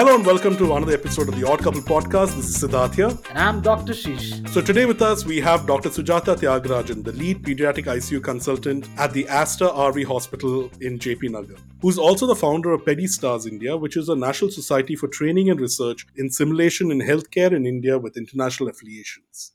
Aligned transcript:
Hello 0.00 0.14
and 0.14 0.24
welcome 0.24 0.56
to 0.56 0.74
another 0.74 0.94
episode 0.94 1.28
of 1.28 1.38
the 1.38 1.46
Odd 1.46 1.58
Couple 1.58 1.82
podcast. 1.82 2.34
This 2.34 2.48
is 2.48 2.62
Siddharth 2.62 2.94
here. 2.94 3.10
And 3.28 3.38
I'm 3.38 3.60
Dr. 3.60 3.92
Ashish. 3.92 4.48
So 4.48 4.62
today 4.62 4.86
with 4.86 5.02
us 5.02 5.26
we 5.26 5.40
have 5.40 5.66
Dr. 5.66 5.90
Sujatha 5.90 6.36
Thyagarajan, 6.36 7.04
the 7.04 7.12
lead 7.12 7.42
pediatric 7.42 7.84
ICU 7.84 8.24
consultant 8.24 8.88
at 8.96 9.12
the 9.12 9.28
Aster 9.28 9.66
RV 9.66 10.06
Hospital 10.06 10.70
in 10.80 10.98
JP 10.98 11.32
Nagar, 11.32 11.58
who's 11.82 11.98
also 11.98 12.24
the 12.24 12.34
founder 12.34 12.72
of 12.72 12.80
PediStars 12.86 13.46
India, 13.46 13.76
which 13.76 13.94
is 13.94 14.08
a 14.08 14.16
national 14.16 14.50
society 14.50 14.96
for 14.96 15.06
training 15.06 15.50
and 15.50 15.60
research 15.60 16.06
in 16.16 16.30
simulation 16.30 16.90
in 16.90 17.00
healthcare 17.00 17.52
in 17.52 17.66
India 17.66 17.98
with 17.98 18.16
international 18.16 18.70
affiliations. 18.70 19.52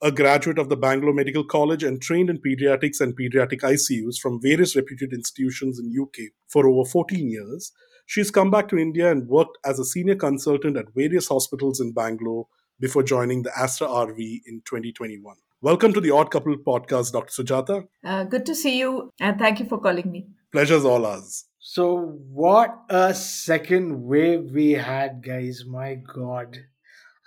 A 0.00 0.10
graduate 0.10 0.58
of 0.58 0.70
the 0.70 0.76
Bangalore 0.76 1.12
Medical 1.12 1.44
College 1.44 1.84
and 1.84 2.00
trained 2.00 2.30
in 2.30 2.38
pediatrics 2.40 3.02
and 3.02 3.14
pediatric 3.14 3.60
ICUs 3.60 4.18
from 4.18 4.40
various 4.40 4.74
reputed 4.74 5.12
institutions 5.12 5.78
in 5.78 5.94
UK 6.00 6.32
for 6.48 6.66
over 6.66 6.88
14 6.88 7.30
years, 7.30 7.72
She's 8.12 8.30
come 8.30 8.50
back 8.50 8.68
to 8.68 8.76
India 8.76 9.10
and 9.10 9.26
worked 9.26 9.56
as 9.64 9.78
a 9.78 9.86
senior 9.86 10.16
consultant 10.16 10.76
at 10.76 10.92
various 10.94 11.28
hospitals 11.28 11.80
in 11.80 11.92
Bangalore 11.92 12.46
before 12.78 13.02
joining 13.02 13.40
the 13.40 13.58
Aster 13.58 13.86
RV 13.86 14.18
in 14.46 14.60
2021. 14.66 15.34
Welcome 15.62 15.94
to 15.94 16.00
the 16.02 16.10
Odd 16.10 16.30
Couple 16.30 16.54
podcast, 16.58 17.12
Dr. 17.12 17.42
Sujatha. 17.42 17.88
Uh, 18.04 18.24
good 18.24 18.44
to 18.44 18.54
see 18.54 18.78
you, 18.78 19.10
and 19.18 19.38
thank 19.38 19.60
you 19.60 19.66
for 19.66 19.78
calling 19.78 20.12
me. 20.12 20.26
Pleasure's 20.52 20.84
all 20.84 21.06
ours. 21.06 21.46
So, 21.58 22.18
what 22.30 22.82
a 22.90 23.14
second 23.14 24.04
wave 24.04 24.50
we 24.52 24.72
had, 24.72 25.24
guys. 25.24 25.64
My 25.66 25.94
God. 25.94 26.58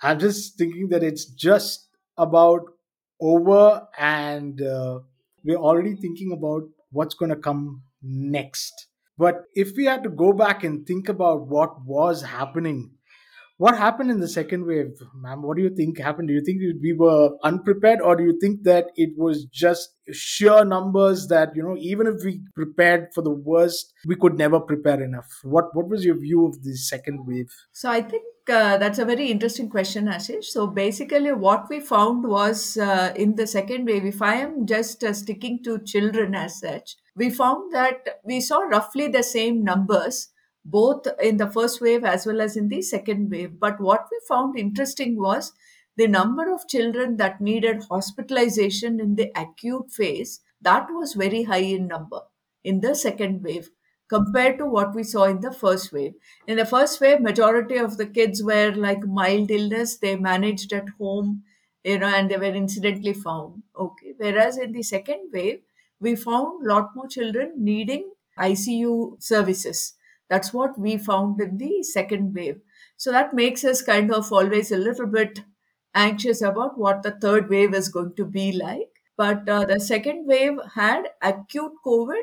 I'm 0.04 0.20
just 0.20 0.56
thinking 0.56 0.90
that 0.90 1.02
it's 1.02 1.24
just 1.24 1.88
about 2.16 2.62
over, 3.20 3.88
and 3.98 4.62
uh, 4.62 5.00
we're 5.42 5.56
already 5.56 5.96
thinking 5.96 6.30
about 6.30 6.62
what's 6.92 7.16
going 7.16 7.30
to 7.30 7.42
come 7.50 7.82
next. 8.04 8.85
But 9.18 9.44
if 9.54 9.76
we 9.76 9.84
had 9.86 10.02
to 10.04 10.10
go 10.10 10.32
back 10.32 10.64
and 10.64 10.86
think 10.86 11.08
about 11.08 11.48
what 11.48 11.84
was 11.84 12.22
happening, 12.22 12.95
what 13.58 13.78
happened 13.78 14.10
in 14.10 14.20
the 14.20 14.28
second 14.28 14.66
wave, 14.66 15.00
ma'am? 15.14 15.42
What 15.42 15.56
do 15.56 15.62
you 15.62 15.70
think 15.74 15.98
happened? 15.98 16.28
Do 16.28 16.34
you 16.34 16.42
think 16.44 16.60
we 16.82 16.92
were 16.92 17.30
unprepared, 17.42 18.00
or 18.02 18.14
do 18.14 18.24
you 18.24 18.38
think 18.38 18.64
that 18.64 18.88
it 18.96 19.10
was 19.16 19.46
just 19.46 19.94
sheer 20.12 20.64
numbers 20.64 21.26
that 21.28 21.56
you 21.56 21.62
know, 21.62 21.76
even 21.78 22.06
if 22.06 22.22
we 22.24 22.42
prepared 22.54 23.08
for 23.14 23.22
the 23.22 23.30
worst, 23.30 23.92
we 24.06 24.16
could 24.16 24.36
never 24.36 24.60
prepare 24.60 25.02
enough? 25.02 25.28
What 25.42 25.74
What 25.74 25.88
was 25.88 26.04
your 26.04 26.18
view 26.18 26.46
of 26.46 26.62
the 26.62 26.76
second 26.76 27.26
wave? 27.26 27.50
So 27.72 27.90
I 27.90 28.02
think 28.02 28.24
uh, 28.48 28.76
that's 28.76 28.98
a 28.98 29.04
very 29.04 29.30
interesting 29.30 29.70
question, 29.70 30.06
Ashish. 30.06 30.44
So 30.44 30.66
basically, 30.66 31.32
what 31.32 31.68
we 31.70 31.80
found 31.80 32.24
was 32.28 32.76
uh, 32.76 33.12
in 33.16 33.36
the 33.36 33.46
second 33.46 33.86
wave, 33.86 34.04
if 34.04 34.20
I 34.20 34.34
am 34.34 34.66
just 34.66 35.02
uh, 35.02 35.14
sticking 35.14 35.62
to 35.64 35.78
children 35.78 36.34
as 36.34 36.60
such, 36.60 36.96
we 37.16 37.30
found 37.30 37.72
that 37.72 38.20
we 38.24 38.40
saw 38.40 38.58
roughly 38.58 39.08
the 39.08 39.22
same 39.22 39.64
numbers 39.64 40.28
both 40.70 41.06
in 41.22 41.36
the 41.36 41.50
first 41.50 41.80
wave 41.80 42.04
as 42.04 42.26
well 42.26 42.40
as 42.40 42.56
in 42.56 42.68
the 42.68 42.82
second 42.82 43.30
wave. 43.30 43.58
But 43.60 43.80
what 43.80 44.06
we 44.10 44.18
found 44.28 44.58
interesting 44.58 45.16
was 45.16 45.52
the 45.96 46.06
number 46.06 46.52
of 46.52 46.68
children 46.68 47.16
that 47.18 47.40
needed 47.40 47.84
hospitalization 47.90 49.00
in 49.00 49.14
the 49.16 49.30
acute 49.38 49.90
phase 49.90 50.40
that 50.60 50.88
was 50.90 51.14
very 51.14 51.44
high 51.44 51.66
in 51.78 51.86
number 51.86 52.20
in 52.64 52.80
the 52.80 52.94
second 52.94 53.42
wave 53.42 53.70
compared 54.08 54.58
to 54.58 54.66
what 54.66 54.94
we 54.94 55.02
saw 55.02 55.24
in 55.24 55.40
the 55.40 55.52
first 55.52 55.92
wave 55.92 56.14
in 56.46 56.56
the 56.56 56.64
first 56.66 57.00
wave 57.00 57.20
majority 57.20 57.76
of 57.76 57.96
the 57.96 58.06
kids 58.06 58.42
were 58.42 58.72
like 58.74 59.04
mild 59.06 59.50
illness 59.50 59.96
they 59.98 60.16
managed 60.16 60.72
at 60.72 60.88
home 61.00 61.42
you 61.84 61.98
know 61.98 62.06
and 62.18 62.30
they 62.30 62.36
were 62.36 62.54
incidentally 62.62 63.12
found 63.14 63.62
okay 63.78 64.12
whereas 64.16 64.58
in 64.58 64.72
the 64.72 64.82
second 64.82 65.30
wave 65.32 65.60
we 66.00 66.14
found 66.14 66.64
lot 66.66 66.90
more 66.94 67.08
children 67.08 67.52
needing 67.56 68.10
ICU 68.38 69.16
services. 69.18 69.94
That's 70.28 70.52
what 70.52 70.78
we 70.78 70.96
found 70.98 71.40
in 71.40 71.58
the 71.58 71.82
second 71.82 72.34
wave. 72.34 72.60
So 72.96 73.12
that 73.12 73.34
makes 73.34 73.64
us 73.64 73.82
kind 73.82 74.12
of 74.12 74.32
always 74.32 74.72
a 74.72 74.78
little 74.78 75.06
bit 75.06 75.40
anxious 75.94 76.42
about 76.42 76.78
what 76.78 77.02
the 77.02 77.12
third 77.12 77.48
wave 77.48 77.74
is 77.74 77.88
going 77.88 78.14
to 78.16 78.24
be 78.24 78.52
like. 78.52 78.88
But 79.16 79.48
uh, 79.48 79.64
the 79.64 79.80
second 79.80 80.26
wave 80.26 80.58
had 80.74 81.08
acute 81.22 81.72
COVID 81.84 82.22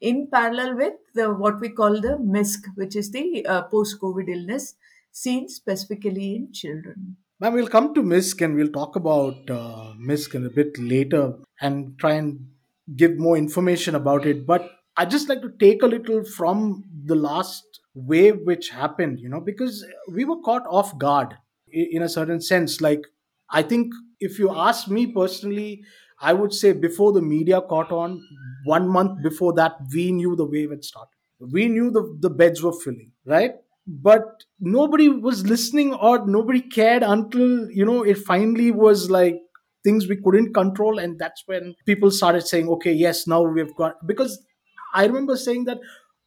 in 0.00 0.28
parallel 0.32 0.76
with 0.76 0.94
the 1.14 1.32
what 1.32 1.60
we 1.60 1.68
call 1.68 2.00
the 2.00 2.18
MISC, 2.18 2.64
which 2.76 2.96
is 2.96 3.10
the 3.10 3.44
uh, 3.46 3.62
post-COVID 3.62 4.28
illness 4.28 4.74
seen 5.12 5.48
specifically 5.48 6.36
in 6.36 6.52
children. 6.52 7.16
Ma'am, 7.40 7.54
we'll 7.54 7.68
come 7.68 7.94
to 7.94 8.02
MISC 8.02 8.40
and 8.42 8.54
we'll 8.54 8.70
talk 8.70 8.96
about 8.96 9.50
uh, 9.50 9.94
MISC 9.98 10.34
in 10.34 10.46
a 10.46 10.50
bit 10.50 10.78
later 10.78 11.34
and 11.60 11.98
try 11.98 12.12
and 12.12 12.48
give 12.96 13.18
more 13.18 13.36
information 13.36 13.94
about 13.94 14.26
it. 14.26 14.46
But 14.46 14.70
I 14.96 15.06
just 15.06 15.28
like 15.28 15.40
to 15.42 15.50
take 15.58 15.82
a 15.82 15.86
little 15.86 16.24
from 16.24 16.84
the 17.04 17.14
last 17.14 17.64
wave 17.94 18.40
which 18.44 18.68
happened, 18.70 19.18
you 19.20 19.28
know, 19.28 19.40
because 19.40 19.84
we 20.12 20.24
were 20.24 20.40
caught 20.42 20.66
off 20.68 20.96
guard 20.98 21.36
in 21.72 22.02
a 22.02 22.08
certain 22.08 22.40
sense. 22.40 22.80
Like, 22.80 23.02
I 23.50 23.62
think 23.62 23.92
if 24.20 24.38
you 24.38 24.50
ask 24.54 24.88
me 24.88 25.06
personally, 25.06 25.82
I 26.20 26.34
would 26.34 26.52
say 26.52 26.72
before 26.72 27.12
the 27.12 27.22
media 27.22 27.60
caught 27.62 27.90
on, 27.90 28.22
one 28.64 28.88
month 28.88 29.22
before 29.22 29.54
that, 29.54 29.76
we 29.94 30.12
knew 30.12 30.36
the 30.36 30.44
wave 30.44 30.70
had 30.70 30.84
started. 30.84 31.08
We 31.40 31.68
knew 31.68 31.90
the, 31.90 32.16
the 32.20 32.28
beds 32.28 32.62
were 32.62 32.72
filling, 32.72 33.12
right? 33.24 33.52
But 33.86 34.44
nobody 34.60 35.08
was 35.08 35.46
listening 35.46 35.94
or 35.94 36.26
nobody 36.26 36.60
cared 36.60 37.02
until, 37.02 37.70
you 37.70 37.86
know, 37.86 38.02
it 38.02 38.18
finally 38.18 38.70
was 38.70 39.10
like 39.10 39.40
things 39.82 40.06
we 40.06 40.16
couldn't 40.22 40.52
control 40.52 40.98
and 40.98 41.18
that's 41.18 41.42
when 41.46 41.74
people 41.86 42.10
started 42.10 42.46
saying 42.46 42.68
okay 42.68 42.92
yes 42.92 43.26
now 43.26 43.40
we've 43.40 43.74
got 43.76 43.94
because 44.06 44.38
i 44.94 45.04
remember 45.06 45.36
saying 45.36 45.64
that 45.64 45.78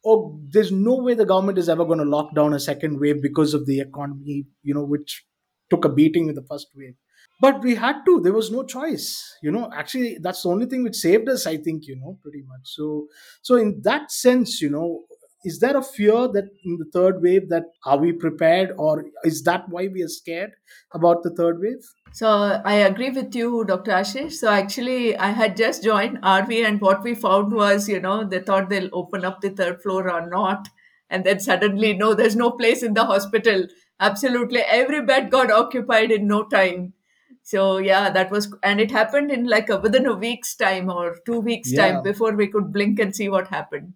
oh 0.04 0.38
there's 0.48 0.72
no 0.72 0.94
way 0.96 1.14
the 1.14 1.26
government 1.26 1.58
is 1.58 1.68
ever 1.68 1.84
going 1.84 1.98
to 1.98 2.04
lock 2.16 2.34
down 2.34 2.52
a 2.54 2.60
second 2.60 3.00
wave 3.00 3.22
because 3.22 3.54
of 3.54 3.66
the 3.66 3.80
economy 3.80 4.44
you 4.62 4.74
know 4.74 4.84
which 4.84 5.24
took 5.70 5.84
a 5.84 5.88
beating 5.88 6.26
with 6.26 6.34
the 6.36 6.42
first 6.42 6.68
wave. 6.76 6.94
But 7.40 7.62
we 7.62 7.74
had 7.74 8.04
to. 8.04 8.20
There 8.20 8.34
was 8.34 8.50
no 8.50 8.62
choice 8.64 9.06
you 9.42 9.50
know. 9.50 9.70
Actually 9.74 10.18
that's 10.20 10.42
the 10.42 10.50
only 10.50 10.66
thing 10.66 10.82
which 10.84 10.94
saved 10.96 11.28
us 11.28 11.46
i 11.46 11.56
think 11.56 11.86
you 11.86 11.96
know 11.96 12.18
pretty 12.22 12.42
much. 12.46 12.60
So 12.64 13.06
so 13.42 13.56
in 13.56 13.80
that 13.84 14.10
sense 14.12 14.60
you 14.60 14.70
know 14.70 15.04
is 15.44 15.58
there 15.60 15.76
a 15.76 15.82
fear 15.82 16.26
that 16.28 16.48
in 16.64 16.78
the 16.78 16.86
third 16.92 17.20
wave 17.22 17.48
that 17.50 17.64
are 17.84 17.98
we 17.98 18.12
prepared 18.12 18.72
or 18.78 19.04
is 19.24 19.42
that 19.42 19.68
why 19.68 19.88
we 19.88 20.02
are 20.02 20.08
scared 20.08 20.52
about 20.92 21.22
the 21.22 21.30
third 21.30 21.60
wave? 21.60 21.84
So 22.12 22.28
i 22.64 22.74
agree 22.74 23.10
with 23.10 23.34
you 23.34 23.64
dr 23.64 23.90
ashish. 23.90 24.32
So 24.32 24.48
actually 24.48 25.16
i 25.16 25.30
had 25.30 25.56
just 25.56 25.84
joined 25.84 26.20
rv 26.22 26.66
and 26.66 26.80
what 26.80 27.02
we 27.02 27.14
found 27.14 27.52
was 27.52 27.88
you 27.88 28.00
know 28.00 28.24
they 28.24 28.40
thought 28.40 28.68
they'll 28.70 28.90
open 28.92 29.24
up 29.24 29.40
the 29.40 29.50
third 29.50 29.82
floor 29.82 30.10
or 30.10 30.28
not. 30.28 30.68
And 31.10 31.24
then 31.24 31.40
suddenly 31.40 31.92
no 31.94 32.14
there's 32.14 32.36
no 32.36 32.50
place 32.50 32.82
in 32.82 32.94
the 32.94 33.04
hospital. 33.04 33.66
Absolutely 34.00 34.62
every 34.62 35.02
bed 35.02 35.30
got 35.30 35.50
occupied 35.50 36.10
in 36.10 36.26
no 36.26 36.44
time. 36.44 36.94
So 37.42 37.76
yeah 37.78 38.08
that 38.10 38.30
was 38.30 38.54
and 38.62 38.80
it 38.80 38.90
happened 38.90 39.30
in 39.30 39.44
like 39.44 39.68
a, 39.68 39.78
within 39.78 40.06
a 40.06 40.14
week's 40.14 40.54
time 40.54 40.90
or 40.90 41.16
two 41.26 41.40
weeks 41.40 41.72
yeah. 41.72 41.92
time 41.92 42.02
before 42.02 42.32
we 42.32 42.46
could 42.46 42.72
blink 42.72 42.98
and 42.98 43.14
see 43.14 43.28
what 43.28 43.48
happened 43.48 43.92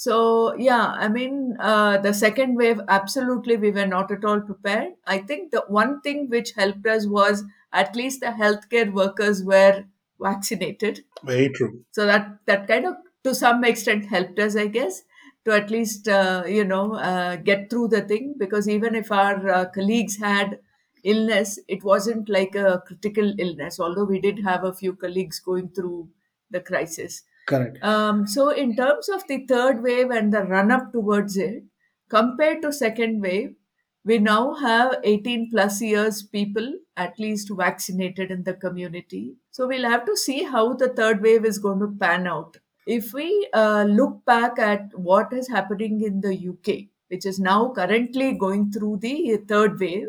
so, 0.00 0.56
yeah, 0.56 0.94
I 0.96 1.08
mean, 1.08 1.58
uh, 1.60 1.98
the 1.98 2.14
second 2.14 2.56
wave, 2.56 2.80
absolutely, 2.88 3.58
we 3.58 3.70
were 3.70 3.86
not 3.86 4.10
at 4.10 4.24
all 4.24 4.40
prepared. 4.40 4.94
I 5.06 5.18
think 5.18 5.50
the 5.50 5.62
one 5.68 6.00
thing 6.00 6.30
which 6.30 6.52
helped 6.52 6.86
us 6.86 7.06
was 7.06 7.44
at 7.70 7.94
least 7.94 8.20
the 8.20 8.28
healthcare 8.28 8.90
workers 8.90 9.44
were 9.44 9.84
vaccinated. 10.18 11.04
Very 11.22 11.50
true. 11.50 11.84
So 11.90 12.06
that 12.06 12.38
that 12.46 12.66
kind 12.66 12.86
of 12.86 12.94
to 13.24 13.34
some 13.34 13.62
extent 13.62 14.06
helped 14.06 14.38
us, 14.38 14.56
I 14.56 14.68
guess, 14.68 15.02
to 15.44 15.52
at 15.52 15.70
least 15.70 16.08
uh, 16.08 16.44
you 16.46 16.64
know 16.64 16.94
uh, 16.94 17.36
get 17.36 17.68
through 17.68 17.88
the 17.88 18.00
thing. 18.00 18.36
Because 18.38 18.70
even 18.70 18.94
if 18.94 19.12
our 19.12 19.50
uh, 19.50 19.64
colleagues 19.66 20.16
had 20.16 20.60
illness, 21.04 21.58
it 21.68 21.84
wasn't 21.84 22.30
like 22.30 22.54
a 22.54 22.82
critical 22.86 23.34
illness. 23.38 23.78
Although 23.78 24.06
we 24.06 24.18
did 24.18 24.38
have 24.44 24.64
a 24.64 24.72
few 24.72 24.94
colleagues 24.94 25.40
going 25.40 25.68
through 25.68 26.08
the 26.50 26.60
crisis. 26.60 27.22
Correct. 27.46 27.82
Um, 27.82 28.26
so, 28.26 28.50
in 28.50 28.76
terms 28.76 29.08
of 29.08 29.26
the 29.26 29.44
third 29.46 29.82
wave 29.82 30.10
and 30.10 30.32
the 30.32 30.42
run 30.42 30.70
up 30.70 30.92
towards 30.92 31.36
it, 31.36 31.64
compared 32.08 32.62
to 32.62 32.72
second 32.72 33.20
wave, 33.20 33.54
we 34.04 34.18
now 34.18 34.54
have 34.54 34.96
18 35.04 35.50
plus 35.50 35.80
years 35.82 36.22
people 36.22 36.72
at 36.96 37.18
least 37.18 37.50
vaccinated 37.54 38.30
in 38.30 38.44
the 38.44 38.54
community. 38.54 39.34
So, 39.50 39.66
we'll 39.66 39.88
have 39.88 40.06
to 40.06 40.16
see 40.16 40.44
how 40.44 40.74
the 40.74 40.88
third 40.88 41.22
wave 41.22 41.44
is 41.44 41.58
going 41.58 41.80
to 41.80 41.88
pan 41.88 42.26
out. 42.26 42.58
If 42.86 43.12
we 43.12 43.48
uh, 43.52 43.84
look 43.84 44.24
back 44.24 44.58
at 44.58 44.90
what 44.94 45.32
is 45.32 45.48
happening 45.48 46.02
in 46.02 46.20
the 46.20 46.34
UK, 46.34 46.88
which 47.08 47.26
is 47.26 47.38
now 47.38 47.72
currently 47.74 48.32
going 48.32 48.70
through 48.70 48.98
the 48.98 49.38
third 49.48 49.78
wave, 49.78 50.08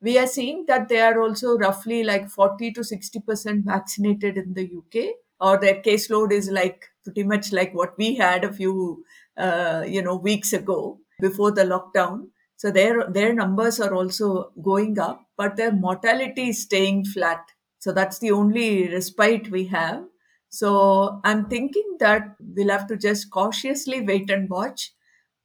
we 0.00 0.16
are 0.16 0.26
seeing 0.26 0.64
that 0.66 0.88
they 0.88 1.00
are 1.00 1.20
also 1.20 1.58
roughly 1.58 2.04
like 2.04 2.30
40 2.30 2.72
to 2.72 2.80
60% 2.80 3.64
vaccinated 3.64 4.36
in 4.36 4.54
the 4.54 4.70
UK 4.78 5.16
or 5.40 5.58
their 5.58 5.80
caseload 5.82 6.32
is 6.32 6.50
like 6.50 6.86
pretty 7.04 7.22
much 7.22 7.52
like 7.52 7.72
what 7.74 7.96
we 7.98 8.14
had 8.16 8.44
a 8.44 8.52
few 8.52 9.04
uh, 9.36 9.84
you 9.86 10.02
know 10.02 10.16
weeks 10.16 10.52
ago 10.52 10.98
before 11.20 11.50
the 11.50 11.64
lockdown 11.64 12.26
so 12.56 12.70
their 12.70 13.08
their 13.08 13.32
numbers 13.32 13.80
are 13.80 13.94
also 13.94 14.50
going 14.62 14.98
up 14.98 15.24
but 15.36 15.56
their 15.56 15.72
mortality 15.72 16.48
is 16.48 16.62
staying 16.62 17.04
flat 17.04 17.44
so 17.78 17.92
that's 17.92 18.18
the 18.18 18.30
only 18.30 18.88
respite 18.88 19.50
we 19.50 19.66
have 19.66 20.02
so 20.48 21.20
i'm 21.24 21.46
thinking 21.46 21.96
that 22.00 22.34
we'll 22.56 22.70
have 22.70 22.86
to 22.86 22.96
just 22.96 23.30
cautiously 23.30 24.00
wait 24.00 24.30
and 24.30 24.50
watch 24.50 24.92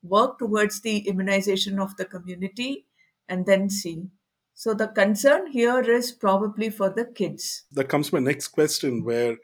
work 0.04 0.38
towards 0.38 0.82
the 0.82 0.98
immunization 1.08 1.80
of 1.80 1.96
the 1.98 2.06
community 2.06 2.86
and 3.28 3.46
then 3.46 3.70
see. 3.70 4.10
So 4.54 4.74
the 4.74 4.88
concern 4.88 5.48
here 5.48 5.80
is 5.80 6.12
probably 6.12 6.70
for 6.70 6.90
the 6.90 7.06
kids. 7.06 7.64
That 7.72 7.90
comes 7.90 8.14
my 8.14 8.20
next 8.20 8.50
question 8.50 9.04
where 9.04 9.38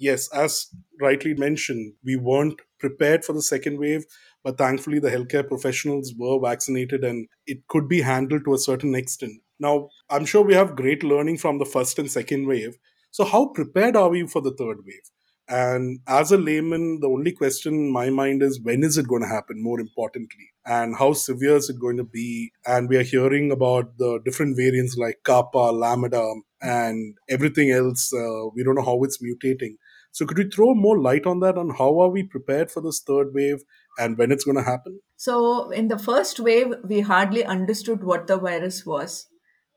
yes, 0.00 0.28
as 0.34 0.66
rightly 1.00 1.34
mentioned, 1.34 1.94
we 2.04 2.16
weren't 2.16 2.60
prepared 2.80 3.24
for 3.24 3.32
the 3.32 3.42
second 3.42 3.78
wave, 3.78 4.04
but 4.42 4.58
thankfully 4.58 4.98
the 4.98 5.10
healthcare 5.10 5.46
professionals 5.46 6.14
were 6.18 6.40
vaccinated 6.40 7.04
and 7.04 7.28
it 7.46 7.66
could 7.68 7.88
be 7.88 8.00
handled 8.00 8.44
to 8.46 8.54
a 8.54 8.58
certain 8.58 8.94
extent. 8.94 9.34
Now, 9.60 9.90
I'm 10.08 10.24
sure 10.24 10.42
we 10.42 10.54
have 10.54 10.74
great 10.74 11.04
learning 11.04 11.38
from 11.38 11.58
the 11.58 11.66
first 11.66 11.98
and 11.98 12.10
second 12.10 12.48
wave. 12.48 12.78
So, 13.10 13.24
how 13.24 13.46
prepared 13.48 13.96
are 13.96 14.08
we 14.08 14.26
for 14.26 14.40
the 14.40 14.54
third 14.54 14.78
wave? 14.86 15.10
And 15.50 15.98
as 16.06 16.30
a 16.30 16.38
layman, 16.38 17.00
the 17.00 17.08
only 17.08 17.32
question 17.32 17.74
in 17.74 17.92
my 17.92 18.08
mind 18.08 18.40
is 18.40 18.60
when 18.62 18.84
is 18.84 18.96
it 18.96 19.08
going 19.08 19.22
to 19.22 19.28
happen, 19.28 19.60
more 19.60 19.80
importantly? 19.80 20.48
And 20.64 20.94
how 20.96 21.12
severe 21.12 21.56
is 21.56 21.68
it 21.68 21.80
going 21.80 21.96
to 21.96 22.04
be? 22.04 22.52
And 22.64 22.88
we 22.88 22.96
are 22.96 23.02
hearing 23.02 23.50
about 23.50 23.98
the 23.98 24.20
different 24.24 24.56
variants 24.56 24.96
like 24.96 25.18
Kappa, 25.24 25.72
Lambda, 25.72 26.34
and 26.62 27.16
everything 27.28 27.72
else. 27.72 28.12
Uh, 28.12 28.46
we 28.54 28.62
don't 28.62 28.76
know 28.76 28.84
how 28.84 29.02
it's 29.02 29.18
mutating. 29.20 29.74
So, 30.12 30.26
could 30.26 30.38
you 30.38 30.50
throw 30.50 30.74
more 30.74 31.00
light 31.00 31.26
on 31.26 31.40
that? 31.40 31.56
On 31.56 31.70
how 31.70 32.00
are 32.00 32.10
we 32.10 32.22
prepared 32.22 32.70
for 32.70 32.80
this 32.80 33.00
third 33.00 33.32
wave 33.32 33.62
and 33.98 34.18
when 34.18 34.32
it's 34.32 34.44
going 34.44 34.56
to 34.56 34.62
happen? 34.62 35.00
So, 35.16 35.70
in 35.70 35.88
the 35.88 35.98
first 35.98 36.40
wave, 36.40 36.74
we 36.84 37.00
hardly 37.00 37.44
understood 37.44 38.02
what 38.02 38.26
the 38.26 38.38
virus 38.38 38.84
was. 38.84 39.26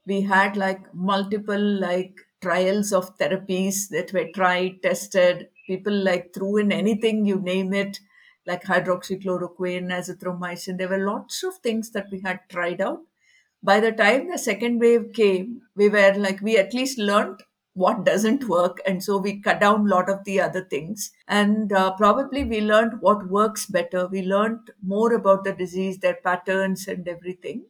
We 0.06 0.22
had 0.22 0.58
like 0.58 0.94
multiple 0.94 1.62
like 1.62 2.16
trials 2.42 2.92
of 2.92 3.18
therapies 3.18 3.88
that 3.90 4.12
were 4.12 4.28
tried, 4.34 4.82
tested, 4.84 5.48
people 5.66 5.94
like 5.94 6.34
threw 6.34 6.58
in 6.58 6.72
anything 6.72 7.26
you 7.26 7.40
name 7.40 7.74
it 7.74 8.00
like 8.46 8.64
hydroxychloroquine 8.64 9.90
azithromycin 9.98 10.78
there 10.78 10.90
were 10.90 11.06
lots 11.06 11.44
of 11.44 11.58
things 11.58 11.92
that 11.92 12.08
we 12.12 12.20
had 12.22 12.40
tried 12.50 12.82
out 12.82 13.00
by 13.62 13.80
the 13.80 13.92
time 13.92 14.30
the 14.30 14.38
second 14.38 14.80
wave 14.80 15.12
came 15.14 15.62
we 15.76 15.88
were 15.90 16.14
like 16.18 16.42
we 16.42 16.58
at 16.58 16.74
least 16.74 16.98
learned 16.98 17.42
what 17.74 18.04
doesn't 18.06 18.48
work 18.48 18.80
and 18.86 19.04
so 19.04 19.18
we 19.18 19.40
cut 19.42 19.60
down 19.60 19.82
a 19.88 19.90
lot 19.90 20.10
of 20.10 20.24
the 20.26 20.40
other 20.40 20.64
things. 20.64 21.12
And 21.28 21.72
uh, 21.74 21.94
probably 21.96 22.44
we 22.46 22.62
learned 22.62 23.02
what 23.02 23.28
works 23.28 23.66
better. 23.66 24.08
We 24.08 24.22
learned 24.22 24.72
more 24.84 25.14
about 25.14 25.44
the 25.44 25.54
disease 25.54 25.98
their 26.00 26.16
patterns 26.16 26.88
and 26.88 27.08
everything. 27.08 27.66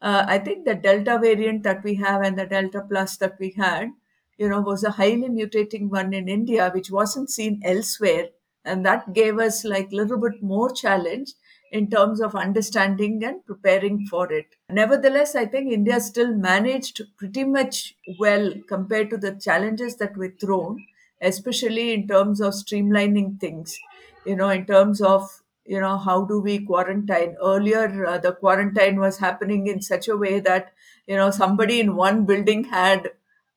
Uh, 0.00 0.24
i 0.28 0.36
think 0.38 0.64
the 0.64 0.74
delta 0.74 1.18
variant 1.22 1.62
that 1.62 1.82
we 1.84 1.94
have 1.94 2.22
and 2.22 2.38
the 2.38 2.46
delta 2.46 2.80
plus 2.88 3.16
that 3.18 3.38
we 3.38 3.50
had 3.56 3.90
you 4.38 4.48
know, 4.48 4.60
was 4.60 4.82
a 4.82 4.90
highly 4.90 5.28
mutating 5.28 5.88
one 5.88 6.12
in 6.12 6.28
India, 6.28 6.70
which 6.74 6.90
wasn't 6.90 7.30
seen 7.30 7.60
elsewhere. 7.64 8.30
And 8.64 8.84
that 8.84 9.12
gave 9.12 9.38
us 9.38 9.64
like 9.64 9.92
a 9.92 9.94
little 9.94 10.18
bit 10.18 10.42
more 10.42 10.72
challenge 10.72 11.34
in 11.72 11.88
terms 11.90 12.20
of 12.20 12.34
understanding 12.34 13.24
and 13.24 13.44
preparing 13.46 14.06
for 14.06 14.30
it. 14.30 14.54
Nevertheless, 14.68 15.34
I 15.34 15.46
think 15.46 15.72
India 15.72 15.98
still 16.00 16.34
managed 16.34 17.00
pretty 17.16 17.44
much 17.44 17.96
well 18.18 18.52
compared 18.68 19.08
to 19.10 19.16
the 19.16 19.32
challenges 19.34 19.96
that 19.96 20.16
were 20.16 20.34
thrown, 20.38 20.84
especially 21.22 21.92
in 21.94 22.06
terms 22.06 22.42
of 22.42 22.52
streamlining 22.52 23.40
things, 23.40 23.78
you 24.26 24.36
know, 24.36 24.50
in 24.50 24.66
terms 24.66 25.00
of 25.00 25.42
you 25.64 25.80
know 25.80 25.96
how 25.96 26.24
do 26.24 26.40
we 26.40 26.58
quarantine? 26.58 27.36
Earlier 27.42 28.04
uh, 28.04 28.18
the 28.18 28.32
quarantine 28.32 29.00
was 29.00 29.18
happening 29.18 29.66
in 29.68 29.80
such 29.80 30.08
a 30.08 30.16
way 30.16 30.40
that 30.40 30.72
you 31.06 31.16
know 31.16 31.30
somebody 31.30 31.80
in 31.80 31.96
one 31.96 32.26
building 32.26 32.64
had 32.64 33.12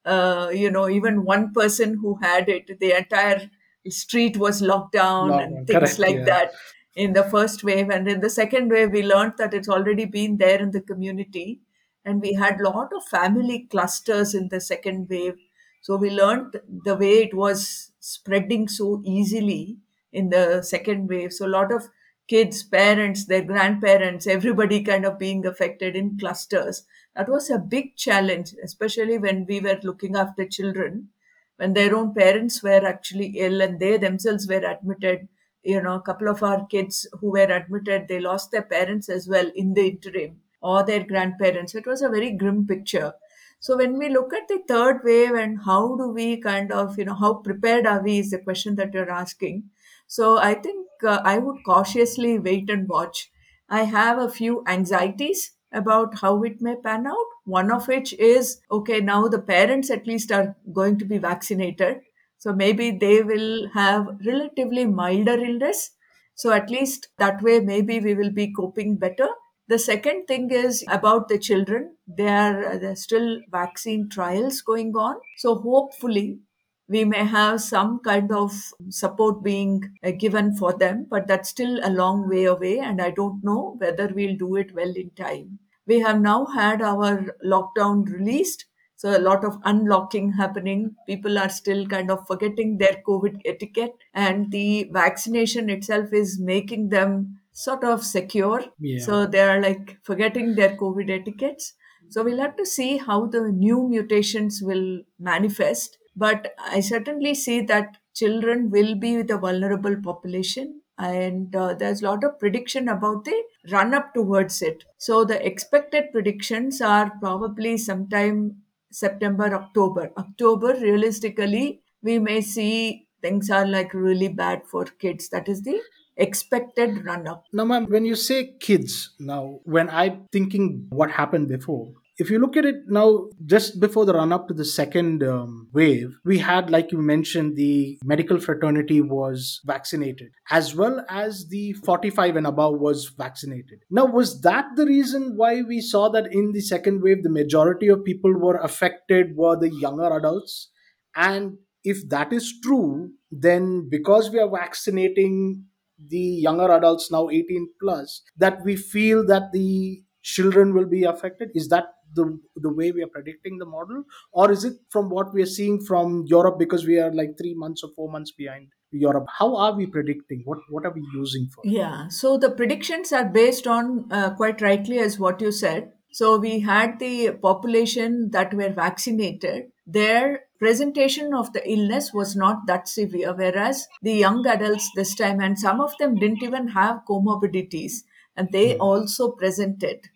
uh, 0.05 0.51
you 0.53 0.69
know, 0.69 0.87
even 0.87 1.25
one 1.25 1.51
person 1.51 1.97
who 1.97 2.17
had 2.21 2.47
it, 2.47 2.79
the 2.79 2.95
entire 2.95 3.49
street 3.89 4.37
was 4.37 4.61
locked 4.61 4.93
down 4.93 5.31
and 5.33 5.67
things 5.67 5.79
correct, 5.79 5.99
like 5.99 6.15
yeah. 6.17 6.25
that 6.25 6.51
in 6.95 7.13
the 7.13 7.23
first 7.23 7.63
wave. 7.63 7.89
And 7.89 8.07
in 8.07 8.21
the 8.21 8.29
second 8.29 8.69
wave, 8.71 8.91
we 8.91 9.03
learned 9.03 9.33
that 9.37 9.53
it's 9.53 9.69
already 9.69 10.05
been 10.05 10.37
there 10.37 10.59
in 10.61 10.71
the 10.71 10.81
community. 10.81 11.61
And 12.03 12.21
we 12.21 12.33
had 12.33 12.59
a 12.61 12.69
lot 12.69 12.91
of 12.95 13.03
family 13.05 13.67
clusters 13.69 14.33
in 14.35 14.49
the 14.49 14.61
second 14.61 15.07
wave. 15.09 15.35
So 15.81 15.95
we 15.97 16.09
learned 16.09 16.59
the 16.85 16.95
way 16.95 17.23
it 17.23 17.33
was 17.33 17.91
spreading 17.99 18.67
so 18.67 19.01
easily 19.05 19.77
in 20.11 20.29
the 20.29 20.61
second 20.61 21.07
wave. 21.09 21.33
So 21.33 21.45
a 21.45 21.49
lot 21.49 21.71
of 21.71 21.89
kids, 22.27 22.63
parents, 22.63 23.25
their 23.25 23.43
grandparents, 23.43 24.25
everybody 24.27 24.81
kind 24.83 25.05
of 25.05 25.19
being 25.19 25.45
affected 25.45 25.95
in 25.95 26.17
clusters. 26.17 26.83
That 27.15 27.29
was 27.29 27.49
a 27.49 27.59
big 27.59 27.95
challenge, 27.95 28.53
especially 28.63 29.17
when 29.17 29.45
we 29.47 29.59
were 29.59 29.79
looking 29.83 30.15
after 30.15 30.45
children, 30.45 31.09
when 31.57 31.73
their 31.73 31.95
own 31.95 32.13
parents 32.13 32.63
were 32.63 32.85
actually 32.85 33.33
ill 33.37 33.61
and 33.61 33.79
they 33.79 33.97
themselves 33.97 34.47
were 34.47 34.65
admitted. 34.65 35.27
You 35.65 35.81
know, 35.81 35.95
a 35.95 36.01
couple 36.01 36.27
of 36.29 36.43
our 36.43 36.65
kids 36.67 37.07
who 37.19 37.31
were 37.31 37.51
admitted, 37.59 38.07
they 38.07 38.19
lost 38.19 38.51
their 38.51 38.61
parents 38.61 39.09
as 39.09 39.27
well 39.27 39.51
in 39.55 39.73
the 39.73 39.87
interim 39.87 40.39
or 40.61 40.83
their 40.83 41.03
grandparents. 41.03 41.75
It 41.75 41.87
was 41.87 42.01
a 42.01 42.09
very 42.09 42.31
grim 42.31 42.65
picture. 42.67 43.13
So 43.59 43.77
when 43.77 43.97
we 43.97 44.09
look 44.09 44.33
at 44.33 44.47
the 44.47 44.61
third 44.67 45.01
wave 45.03 45.33
and 45.33 45.59
how 45.65 45.95
do 45.97 46.09
we 46.09 46.37
kind 46.37 46.71
of, 46.71 46.97
you 46.99 47.05
know, 47.05 47.15
how 47.15 47.35
prepared 47.35 47.87
are 47.87 48.01
we 48.03 48.19
is 48.19 48.29
the 48.29 48.39
question 48.39 48.75
that 48.75 48.93
you're 48.93 49.09
asking. 49.09 49.69
So 50.07 50.37
I 50.37 50.53
think 50.53 50.87
uh, 51.03 51.21
I 51.23 51.39
would 51.39 51.57
cautiously 51.65 52.37
wait 52.39 52.69
and 52.69 52.87
watch. 52.87 53.31
I 53.69 53.83
have 53.83 54.19
a 54.19 54.29
few 54.29 54.63
anxieties 54.67 55.53
about 55.71 56.19
how 56.19 56.43
it 56.43 56.61
may 56.61 56.75
pan 56.75 57.07
out. 57.07 57.25
One 57.45 57.71
of 57.71 57.87
which 57.87 58.13
is 58.13 58.61
okay, 58.71 59.01
now 59.01 59.27
the 59.27 59.39
parents 59.41 59.89
at 59.89 60.07
least 60.07 60.31
are 60.31 60.55
going 60.71 60.99
to 60.99 61.05
be 61.05 61.17
vaccinated. 61.17 62.01
So 62.45 62.53
maybe 62.53 62.91
they 62.91 63.23
will 63.23 63.69
have 63.73 64.07
relatively 64.25 64.85
milder 64.85 65.37
illness. 65.49 65.91
So 66.35 66.51
at 66.51 66.69
least 66.69 67.07
that 67.17 67.41
way, 67.41 67.59
maybe 67.59 67.99
we 67.99 68.13
will 68.13 68.31
be 68.31 68.53
coping 68.53 68.97
better. 68.97 69.27
The 69.67 69.79
second 69.79 70.27
thing 70.27 70.51
is 70.51 70.83
about 70.87 71.27
the 71.27 71.39
children. 71.39 71.95
There 72.07 72.89
are, 72.91 72.95
still 72.95 73.39
vaccine 73.51 74.09
trials 74.09 74.61
going 74.61 74.93
on. 74.95 75.15
So 75.37 75.55
hopefully 75.55 76.39
we 76.87 77.03
may 77.03 77.23
have 77.25 77.61
some 77.61 77.99
kind 77.99 78.31
of 78.31 78.51
support 78.89 79.43
being 79.43 79.81
uh, 80.03 80.11
given 80.11 80.55
for 80.55 80.71
them, 80.73 81.07
but 81.09 81.27
that's 81.27 81.49
still 81.49 81.79
a 81.83 81.89
long 81.89 82.29
way 82.29 82.45
away, 82.45 82.77
and 82.79 83.01
I 83.01 83.09
don't 83.09 83.43
know 83.43 83.75
whether 83.79 84.07
we'll 84.13 84.37
do 84.37 84.55
it 84.55 84.75
well 84.75 84.93
in 84.95 85.09
time. 85.11 85.59
We 85.87 86.01
have 86.01 86.21
now 86.21 86.45
had 86.45 86.83
our 86.83 87.35
lockdown 87.43 88.05
released, 88.07 88.65
so 89.05 89.15
a 89.15 89.21
lot 89.21 89.45
of 89.45 89.59
unlocking 89.63 90.31
happening. 90.31 90.95
People 91.07 91.37
are 91.37 91.49
still 91.49 91.85
kind 91.85 92.09
of 92.09 92.25
forgetting 92.27 92.77
their 92.79 93.03
COVID 93.07 93.41
etiquette, 93.45 93.93
and 94.13 94.51
the 94.51 94.89
vaccination 94.91 95.69
itself 95.69 96.11
is 96.11 96.39
making 96.39 96.89
them 96.89 97.39
sort 97.51 97.83
of 97.83 98.03
secure. 98.03 98.63
Yeah. 98.79 99.03
So 99.05 99.27
they 99.27 99.41
are 99.41 99.61
like 99.61 99.99
forgetting 100.03 100.55
their 100.55 100.75
COVID 100.75 101.11
etiquettes. 101.11 101.73
So 102.09 102.23
we'll 102.23 102.39
have 102.39 102.55
to 102.57 102.65
see 102.65 102.97
how 102.97 103.27
the 103.27 103.51
new 103.51 103.87
mutations 103.87 104.61
will 104.61 105.01
manifest 105.19 105.97
but 106.15 106.53
I 106.57 106.79
certainly 106.79 107.35
see 107.35 107.61
that 107.61 107.97
children 108.13 108.69
will 108.69 108.95
be 108.95 109.21
the 109.21 109.37
vulnerable 109.37 109.95
population 110.01 110.81
and 110.97 111.53
uh, 111.55 111.73
there's 111.73 112.01
a 112.01 112.05
lot 112.05 112.23
of 112.23 112.39
prediction 112.39 112.87
about 112.87 113.25
the 113.25 113.43
run 113.69 113.93
up 113.93 114.13
towards 114.13 114.61
it 114.61 114.85
so 114.97 115.25
the 115.25 115.45
expected 115.45 116.05
predictions 116.13 116.79
are 116.79 117.11
probably 117.19 117.77
sometime 117.77 118.61
september 118.91 119.53
october. 119.53 120.11
October 120.17 120.75
realistically 120.81 121.81
we 122.01 122.19
may 122.19 122.41
see 122.41 123.07
things 123.21 123.49
are 123.49 123.65
like 123.67 123.93
really 123.93 124.27
bad 124.27 124.61
for 124.67 124.85
kids. 124.85 125.29
That 125.29 125.49
is 125.49 125.61
the 125.63 125.81
expected 126.17 127.05
run 127.05 127.27
up 127.27 127.43
now 127.51 127.65
ma'am 127.65 127.85
when 127.89 128.05
you 128.05 128.15
say 128.15 128.53
kids 128.61 129.13
now 129.19 129.59
when 129.63 129.89
i'm 129.89 130.25
thinking 130.31 130.87
what 130.89 131.11
happened 131.11 131.49
before 131.49 131.91
if 132.17 132.29
you 132.29 132.39
look 132.39 132.55
at 132.55 132.65
it 132.65 132.75
now, 132.87 133.27
just 133.45 133.79
before 133.79 134.05
the 134.05 134.13
run 134.13 134.31
up 134.31 134.47
to 134.47 134.53
the 134.53 134.63
second 134.63 135.21
um, 135.21 135.67
wave, 135.73 136.17
we 136.23 136.37
had, 136.37 136.69
like 136.69 136.91
you 136.91 136.97
mentioned, 136.97 137.55
the 137.57 137.97
medical 138.03 138.39
fraternity 138.39 139.01
was 139.01 139.59
vaccinated, 139.65 140.29
as 140.49 140.73
well 140.73 141.05
as 141.09 141.47
the 141.49 141.73
45 141.73 142.37
and 142.37 142.47
above 142.47 142.79
was 142.79 143.13
vaccinated. 143.17 143.79
Now, 143.89 144.05
was 144.05 144.41
that 144.41 144.65
the 144.75 144.85
reason 144.85 145.33
why 145.35 145.61
we 145.61 145.81
saw 145.81 146.09
that 146.09 146.31
in 146.31 146.53
the 146.53 146.61
second 146.61 147.01
wave, 147.01 147.23
the 147.23 147.29
majority 147.29 147.87
of 147.87 148.05
people 148.05 148.33
were 148.33 148.57
affected 148.57 149.35
were 149.35 149.59
the 149.59 149.73
younger 149.73 150.15
adults? 150.15 150.69
And 151.15 151.57
if 151.83 152.07
that 152.09 152.31
is 152.31 152.53
true, 152.63 153.11
then 153.29 153.89
because 153.89 154.29
we 154.29 154.39
are 154.39 154.49
vaccinating 154.49 155.65
the 155.97 156.17
younger 156.17 156.71
adults 156.71 157.11
now 157.11 157.29
18 157.29 157.69
plus, 157.81 158.21
that 158.37 158.59
we 158.63 158.75
feel 158.75 159.25
that 159.27 159.51
the 159.51 160.01
children 160.25 160.73
will 160.73 160.87
be 160.87 161.03
affected 161.03 161.49
is 161.53 161.69
that 161.69 161.85
the 162.13 162.39
the 162.55 162.69
way 162.73 162.91
we 162.91 163.03
are 163.03 163.07
predicting 163.07 163.57
the 163.57 163.65
model? 163.65 164.03
Or 164.31 164.51
is 164.51 164.63
it 164.63 164.73
from 164.89 165.09
what 165.09 165.33
we 165.33 165.41
are 165.41 165.51
seeing 165.57 165.81
from 165.81 166.23
europe 166.27 166.57
because 166.59 166.85
we 166.85 166.99
are 166.99 167.11
like 167.13 167.37
3 167.37 167.53
months 167.55 167.83
or 167.83 167.89
4 167.95 168.11
months 168.11 168.31
behind 168.31 168.67
europe? 168.91 169.25
How 169.39 169.55
are 169.55 169.73
we 169.75 169.87
predicting? 169.87 170.43
What 170.45 170.59
what 170.69 170.85
are 170.85 170.93
we 170.93 171.03
using 171.13 171.47
for? 171.53 171.61
Yeah. 171.65 172.07
So 172.09 172.37
the 172.37 172.51
predictions 172.51 173.11
are 173.11 173.25
based 173.25 173.67
on 173.67 173.91
uh, 174.11 174.29
quite 174.35 174.61
rightly 174.61 174.99
as 174.99 175.19
what 175.19 175.41
you 175.41 175.51
said. 175.51 175.91
So 176.11 176.37
we 176.37 176.59
had 176.61 176.99
the 176.99 177.31
population 177.45 178.29
that 178.31 178.53
were 178.53 178.69
vaccinated. 178.69 179.63
Their 179.85 180.41
presentation 180.59 181.33
of 181.33 181.51
the 181.53 181.69
illness 181.69 182.13
was 182.13 182.35
not 182.35 182.65
that 182.67 182.87
severe 182.87 183.33
whereas 183.35 183.87
the 184.01 184.13
young 184.13 184.47
adults 184.47 184.89
this 184.95 185.13
time 185.13 185.41
and 185.41 185.59
some 185.59 185.81
of 185.81 185.97
them 185.99 186.15
didn't 186.15 186.41
even 186.41 186.69
have 186.69 187.01
comorbidities 187.09 187.97
and 188.37 188.49
they 188.51 188.67
Mm. 188.75 188.79
also 188.79 189.31
presented 189.31 190.07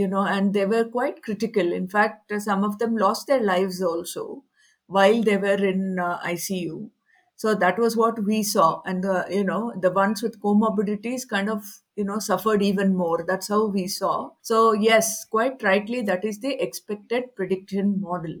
you 0.00 0.08
know 0.08 0.24
and 0.34 0.54
they 0.54 0.66
were 0.66 0.84
quite 0.84 1.22
critical. 1.22 1.72
In 1.72 1.88
fact 1.88 2.32
some 2.38 2.64
of 2.64 2.78
them 2.78 2.96
lost 2.96 3.26
their 3.26 3.42
lives 3.42 3.82
also 3.82 4.44
while 4.86 5.22
they 5.22 5.36
were 5.36 5.62
in 5.72 5.98
uh, 5.98 6.18
icu 6.20 6.90
so 7.38 7.54
that 7.54 7.78
was 7.78 7.96
what 7.96 8.22
we 8.24 8.42
saw. 8.42 8.80
And 8.86 9.04
the 9.04 9.26
you 9.30 9.44
know 9.44 9.72
the 9.80 9.90
ones 9.90 10.22
with 10.22 10.40
comorbidities 10.40 11.28
kind 11.28 11.50
of 11.50 11.64
you 11.94 12.04
know 12.04 12.18
suffered 12.18 12.62
even 12.62 12.96
more. 12.96 13.24
That's 13.28 13.48
how 13.48 13.66
we 13.66 13.86
saw. 13.88 14.30
So 14.42 14.72
yes 14.72 15.24
quite 15.26 15.62
rightly 15.62 16.02
that 16.02 16.24
is 16.24 16.40
the 16.40 16.54
expected 16.62 17.34
prediction 17.36 18.00
model. 18.00 18.36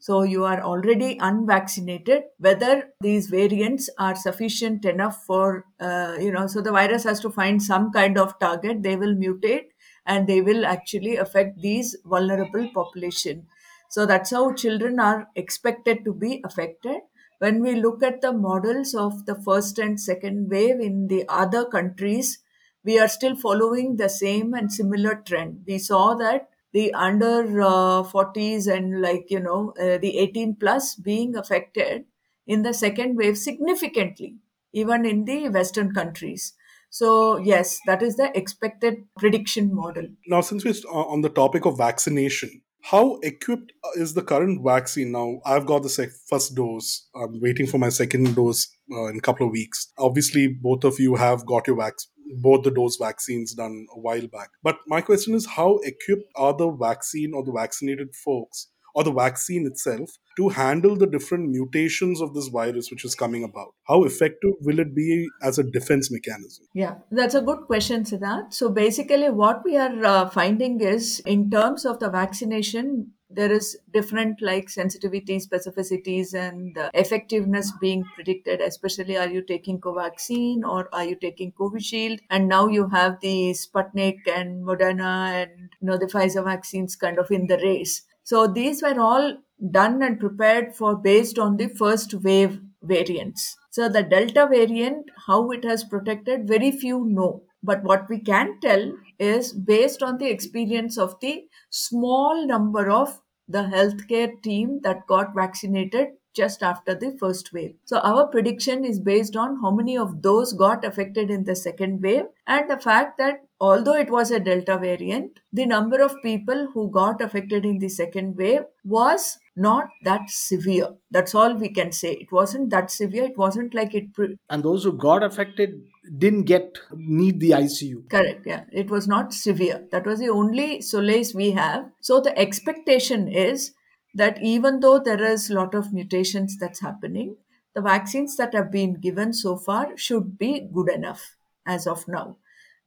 So 0.00 0.22
you 0.24 0.44
are 0.44 0.60
already 0.60 1.16
unvaccinated. 1.20 2.24
Whether 2.38 2.88
these 3.00 3.28
variants 3.28 3.88
are 3.98 4.16
sufficient 4.16 4.84
enough 4.84 5.22
for 5.24 5.66
uh, 5.78 6.16
you 6.20 6.32
know 6.32 6.48
so 6.48 6.60
the 6.60 6.72
virus 6.72 7.04
has 7.04 7.20
to 7.20 7.30
find 7.30 7.62
some 7.62 7.92
kind 7.92 8.18
of 8.18 8.36
target 8.40 8.82
they 8.82 8.96
will 8.96 9.14
mutate 9.14 9.66
and 10.06 10.26
they 10.26 10.40
will 10.40 10.64
actually 10.66 11.16
affect 11.16 11.60
these 11.60 11.96
vulnerable 12.04 12.68
population. 12.74 13.46
So 13.88 14.06
that's 14.06 14.30
how 14.30 14.52
children 14.54 14.98
are 15.00 15.28
expected 15.36 16.04
to 16.04 16.12
be 16.14 16.40
affected. 16.44 17.00
When 17.38 17.60
we 17.60 17.74
look 17.74 18.02
at 18.02 18.20
the 18.20 18.32
models 18.32 18.94
of 18.94 19.26
the 19.26 19.34
first 19.34 19.78
and 19.78 20.00
second 20.00 20.48
wave 20.50 20.80
in 20.80 21.08
the 21.08 21.24
other 21.28 21.64
countries 21.66 22.38
we 22.84 22.98
are 22.98 23.08
still 23.08 23.36
following 23.36 23.96
the 23.96 24.08
same 24.08 24.54
and 24.54 24.72
similar 24.72 25.14
trend. 25.26 25.64
We 25.66 25.78
saw 25.78 26.14
that 26.14 26.48
the 26.72 26.92
under 26.94 27.60
uh, 27.60 28.02
40s 28.02 28.66
and 28.66 29.00
like 29.00 29.26
you 29.30 29.40
know 29.40 29.72
uh, 29.80 29.98
the 29.98 30.18
18 30.18 30.56
plus 30.56 30.94
being 30.96 31.36
affected 31.36 32.06
in 32.46 32.62
the 32.62 32.74
second 32.74 33.16
wave 33.16 33.38
significantly 33.38 34.36
even 34.72 35.04
in 35.06 35.24
the 35.26 35.48
western 35.50 35.92
countries 35.94 36.54
so 36.98 37.38
yes 37.38 37.78
that 37.86 38.02
is 38.02 38.16
the 38.16 38.28
expected 38.40 38.96
prediction 39.18 39.74
model 39.74 40.06
Now, 40.26 40.40
since 40.42 40.64
we're 40.64 40.74
on 40.92 41.22
the 41.22 41.30
topic 41.30 41.64
of 41.64 41.78
vaccination, 41.78 42.50
how 42.82 43.18
equipped 43.22 43.72
is 43.96 44.14
the 44.14 44.22
current 44.22 44.62
vaccine 44.64 45.12
now? 45.12 45.40
I've 45.46 45.66
got 45.66 45.84
the 45.84 46.12
first 46.28 46.54
dose. 46.54 47.08
I'm 47.14 47.40
waiting 47.40 47.66
for 47.66 47.78
my 47.78 47.88
second 47.90 48.34
dose 48.34 48.68
uh, 48.92 49.06
in 49.06 49.16
a 49.16 49.20
couple 49.20 49.46
of 49.46 49.52
weeks. 49.52 49.92
Obviously, 49.98 50.48
both 50.48 50.84
of 50.84 50.98
you 50.98 51.14
have 51.14 51.46
got 51.46 51.68
your 51.68 51.76
vac- 51.76 52.08
both 52.46 52.64
the 52.64 52.70
dose 52.70 52.96
vaccines 52.96 53.54
done 53.54 53.86
a 53.94 54.00
while 54.00 54.26
back. 54.26 54.50
But 54.62 54.78
my 54.86 55.00
question 55.00 55.34
is, 55.34 55.46
how 55.46 55.78
equipped 55.92 56.30
are 56.34 56.54
the 56.56 56.70
vaccine 56.70 57.32
or 57.34 57.44
the 57.44 57.52
vaccinated 57.52 58.14
folks 58.24 58.68
or 58.94 59.04
the 59.04 59.12
vaccine 59.12 59.66
itself 59.66 60.10
to 60.36 60.48
handle 60.48 60.96
the 60.96 61.06
different 61.06 61.50
mutations 61.50 62.20
of 62.20 62.34
this 62.34 62.48
virus 62.48 62.90
which 62.90 63.04
is 63.04 63.14
coming 63.14 63.44
about? 63.44 63.74
How 63.86 64.04
effective 64.04 64.52
will 64.60 64.78
it 64.78 64.94
be 64.94 65.28
as 65.42 65.58
a 65.58 65.62
defense 65.62 66.10
mechanism? 66.10 66.66
Yeah, 66.74 66.94
that's 67.10 67.34
a 67.34 67.42
good 67.42 67.66
question, 67.66 68.04
Siddharth. 68.04 68.52
So 68.52 68.70
basically, 68.70 69.30
what 69.30 69.62
we 69.64 69.76
are 69.76 70.04
uh, 70.04 70.30
finding 70.30 70.80
is 70.80 71.20
in 71.20 71.50
terms 71.50 71.84
of 71.84 71.98
the 71.98 72.10
vaccination, 72.10 73.12
there 73.34 73.50
is 73.50 73.78
different 73.92 74.42
like 74.42 74.68
sensitivity, 74.68 75.38
specificities, 75.38 76.34
and 76.34 76.74
the 76.74 76.90
effectiveness 76.94 77.72
being 77.80 78.04
predicted. 78.14 78.60
Especially, 78.60 79.16
are 79.16 79.28
you 79.28 79.42
taking 79.42 79.80
Covaxin 79.80 80.62
or 80.64 80.88
are 80.92 81.04
you 81.04 81.16
taking 81.16 81.52
Covishield? 81.52 82.20
And 82.30 82.48
now 82.48 82.68
you 82.68 82.88
have 82.88 83.20
the 83.20 83.52
Sputnik 83.52 84.18
and 84.26 84.64
Moderna 84.64 85.42
and 85.42 85.70
you 85.80 85.88
know 85.88 85.96
the 85.96 86.06
Pfizer 86.06 86.44
vaccines 86.44 86.96
kind 86.96 87.18
of 87.18 87.30
in 87.30 87.46
the 87.46 87.56
race. 87.58 88.02
So 88.24 88.46
these 88.46 88.82
were 88.82 89.00
all 89.00 89.38
done 89.70 90.02
and 90.02 90.18
prepared 90.18 90.74
for 90.74 90.96
based 90.96 91.38
on 91.38 91.56
the 91.56 91.68
first 91.68 92.14
wave 92.14 92.60
variants. 92.82 93.56
So 93.70 93.88
the 93.88 94.02
Delta 94.02 94.46
variant, 94.50 95.10
how 95.26 95.50
it 95.50 95.64
has 95.64 95.84
protected, 95.84 96.46
very 96.46 96.70
few 96.70 97.04
know. 97.04 97.44
But 97.62 97.84
what 97.84 98.08
we 98.08 98.18
can 98.18 98.58
tell 98.60 98.92
is 99.18 99.52
based 99.52 100.02
on 100.02 100.18
the 100.18 100.28
experience 100.28 100.98
of 100.98 101.18
the 101.20 101.44
small 101.70 102.46
number 102.46 102.90
of 102.90 103.20
the 103.48 103.62
healthcare 103.62 104.40
team 104.42 104.80
that 104.82 105.06
got 105.06 105.34
vaccinated 105.34 106.08
just 106.34 106.62
after 106.62 106.94
the 106.94 107.16
first 107.18 107.52
wave. 107.52 107.74
So 107.84 107.98
our 107.98 108.26
prediction 108.26 108.84
is 108.84 108.98
based 108.98 109.36
on 109.36 109.60
how 109.60 109.70
many 109.70 109.96
of 109.98 110.22
those 110.22 110.54
got 110.54 110.84
affected 110.84 111.30
in 111.30 111.44
the 111.44 111.54
second 111.54 112.02
wave 112.02 112.24
and 112.46 112.70
the 112.70 112.78
fact 112.78 113.18
that 113.18 113.42
although 113.62 113.94
it 113.94 114.10
was 114.10 114.30
a 114.30 114.40
delta 114.40 114.76
variant, 114.78 115.40
the 115.52 115.64
number 115.66 116.02
of 116.02 116.14
people 116.22 116.68
who 116.74 116.90
got 116.90 117.20
affected 117.20 117.64
in 117.64 117.78
the 117.78 117.88
second 117.88 118.36
wave 118.36 118.62
was 118.84 119.38
not 119.56 119.88
that 120.04 120.28
severe. 120.28 120.88
That's 121.10 121.34
all 121.34 121.54
we 121.54 121.68
can 121.72 121.92
say. 121.92 122.12
It 122.14 122.32
wasn't 122.32 122.70
that 122.70 122.90
severe. 122.90 123.24
It 123.24 123.38
wasn't 123.38 123.74
like 123.74 123.94
it. 123.94 124.12
Pre- 124.14 124.36
And 124.50 124.62
those 124.62 124.84
who 124.84 124.92
got 124.92 125.22
affected 125.22 125.82
didn't 126.18 126.44
get 126.44 126.78
need 126.94 127.40
the 127.40 127.52
ICU. 127.52 128.02
Correct. 128.10 128.46
Yeah. 128.46 128.64
It 128.72 128.90
was 128.90 129.06
not 129.06 129.32
severe. 129.32 129.86
That 129.92 130.06
was 130.06 130.18
the 130.18 130.30
only 130.30 130.80
solace 130.80 131.34
we 131.34 131.52
have. 131.52 131.90
So 132.00 132.20
the 132.20 132.36
expectation 132.38 133.28
is 133.28 133.72
that 134.14 134.42
even 134.42 134.80
though 134.80 134.98
there 134.98 135.22
is 135.22 135.50
a 135.50 135.54
lot 135.54 135.74
of 135.74 135.92
mutations 135.92 136.58
that's 136.58 136.80
happening, 136.80 137.36
the 137.74 137.80
vaccines 137.82 138.36
that 138.36 138.54
have 138.54 138.70
been 138.70 138.94
given 138.94 139.32
so 139.32 139.56
far 139.56 139.96
should 139.96 140.38
be 140.38 140.60
good 140.60 140.90
enough 140.90 141.36
as 141.66 141.86
of 141.86 142.06
now. 142.08 142.36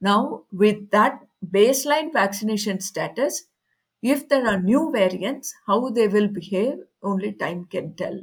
Now, 0.00 0.42
with 0.52 0.90
that 0.90 1.20
baseline 1.44 2.12
vaccination 2.12 2.80
status, 2.80 3.44
if 4.02 4.28
there 4.28 4.46
are 4.46 4.60
new 4.60 4.92
variants, 4.92 5.54
how 5.66 5.88
they 5.88 6.06
will 6.06 6.28
behave, 6.28 6.78
only 7.02 7.32
time 7.32 7.66
can 7.70 7.94
tell. 7.94 8.20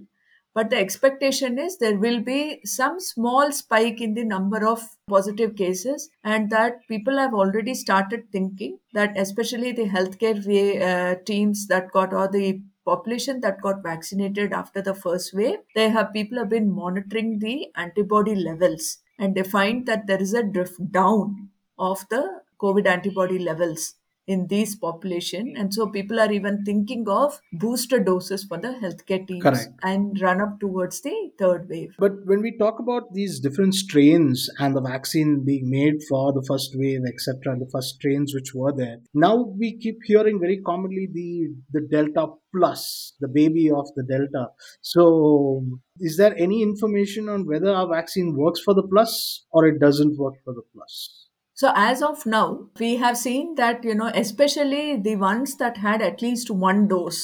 But 0.54 0.70
the 0.70 0.78
expectation 0.78 1.58
is 1.58 1.78
there 1.78 1.98
will 1.98 2.20
be 2.20 2.62
some 2.64 3.00
small 3.00 3.52
spike 3.52 4.00
in 4.00 4.14
the 4.14 4.24
number 4.24 4.68
of 4.68 4.88
positive 5.08 5.56
cases, 5.56 6.12
and 6.24 6.52
that 6.52 6.88
people 6.88 7.18
have 7.18 7.34
already 7.34 7.74
started 7.74 8.32
thinking 8.32 8.78
that, 8.94 9.18
especially 9.18 9.72
the 9.72 9.86
healthcare 9.86 10.38
uh, 10.80 11.16
teams 11.26 11.66
that 11.68 11.92
got 11.92 12.14
or 12.14 12.28
the 12.28 12.62
population 12.86 13.42
that 13.42 13.62
got 13.62 13.82
vaccinated 13.82 14.54
after 14.54 14.82
the 14.82 14.94
first 14.94 15.34
wave, 15.34 15.58
they 15.74 15.90
have 15.90 16.14
people 16.14 16.38
have 16.38 16.50
been 16.50 16.70
monitoring 16.72 17.40
the 17.40 17.72
antibody 17.76 18.36
levels, 18.36 19.00
and 19.18 19.34
they 19.34 19.44
find 19.44 19.88
that 19.88 20.06
there 20.06 20.22
is 20.22 20.36
a 20.36 20.44
drift 20.44 20.92
down 20.92 21.50
of 21.78 22.06
the 22.10 22.42
COVID 22.62 22.88
antibody 22.88 23.40
levels 23.40 23.96
in 24.26 24.48
these 24.48 24.76
population 24.76 25.54
and 25.58 25.74
so 25.74 25.88
people 25.88 26.20
are 26.20 26.32
even 26.32 26.64
thinking 26.64 27.04
of 27.10 27.40
booster 27.52 28.00
doses 28.00 28.44
for 28.46 28.58
the 28.58 28.70
healthcare 28.82 29.26
teams 29.28 29.44
Correct. 29.44 29.74
and 29.84 30.20
run 30.22 30.40
up 30.40 30.60
towards 30.60 31.02
the 31.02 31.32
third 31.38 31.68
wave 31.70 31.94
But 32.00 32.26
when 32.26 32.42
we 32.42 32.58
talk 32.58 32.80
about 32.80 33.14
these 33.14 33.40
different 33.40 33.76
strains 33.76 34.50
and 34.60 34.76
the 34.76 34.82
vaccine 34.82 35.44
being 35.46 35.70
made 35.70 36.04
for 36.08 36.32
the 36.32 36.44
first 36.48 36.72
wave, 36.76 37.02
etc., 37.06 37.58
the 37.60 37.70
first 37.72 37.96
strains 37.96 38.34
which 38.34 38.54
were 38.54 38.74
there, 38.76 38.98
now 39.14 39.54
we 39.60 39.78
keep 39.78 39.98
hearing 40.06 40.40
very 40.40 40.62
commonly 40.66 41.08
the 41.12 41.50
the 41.72 41.82
Delta 41.92 42.28
plus, 42.56 43.14
the 43.20 43.28
baby 43.28 43.70
of 43.70 43.88
the 43.96 44.04
Delta. 44.04 44.48
So, 44.82 45.66
is 46.00 46.18
there 46.18 46.36
any 46.38 46.62
information 46.62 47.28
on 47.30 47.46
whether 47.46 47.74
our 47.74 47.88
vaccine 47.88 48.36
works 48.38 48.62
for 48.62 48.74
the 48.74 48.88
plus 48.88 49.46
or 49.52 49.68
it 49.68 49.80
doesn't 49.80 50.18
work 50.18 50.36
for 50.46 50.54
the 50.54 50.64
plus? 50.74 51.23
So 51.64 51.72
as 51.76 52.02
of 52.02 52.26
now 52.26 52.46
we 52.80 52.96
have 53.04 53.18
seen 53.18 53.56
that 53.56 53.84
you 53.84 53.96
know 53.96 54.12
especially 54.24 54.98
the 55.08 55.16
ones 55.16 55.56
that 55.58 55.78
had 55.78 56.02
at 56.02 56.22
least 56.22 56.52
one 56.64 56.88
dose 56.88 57.22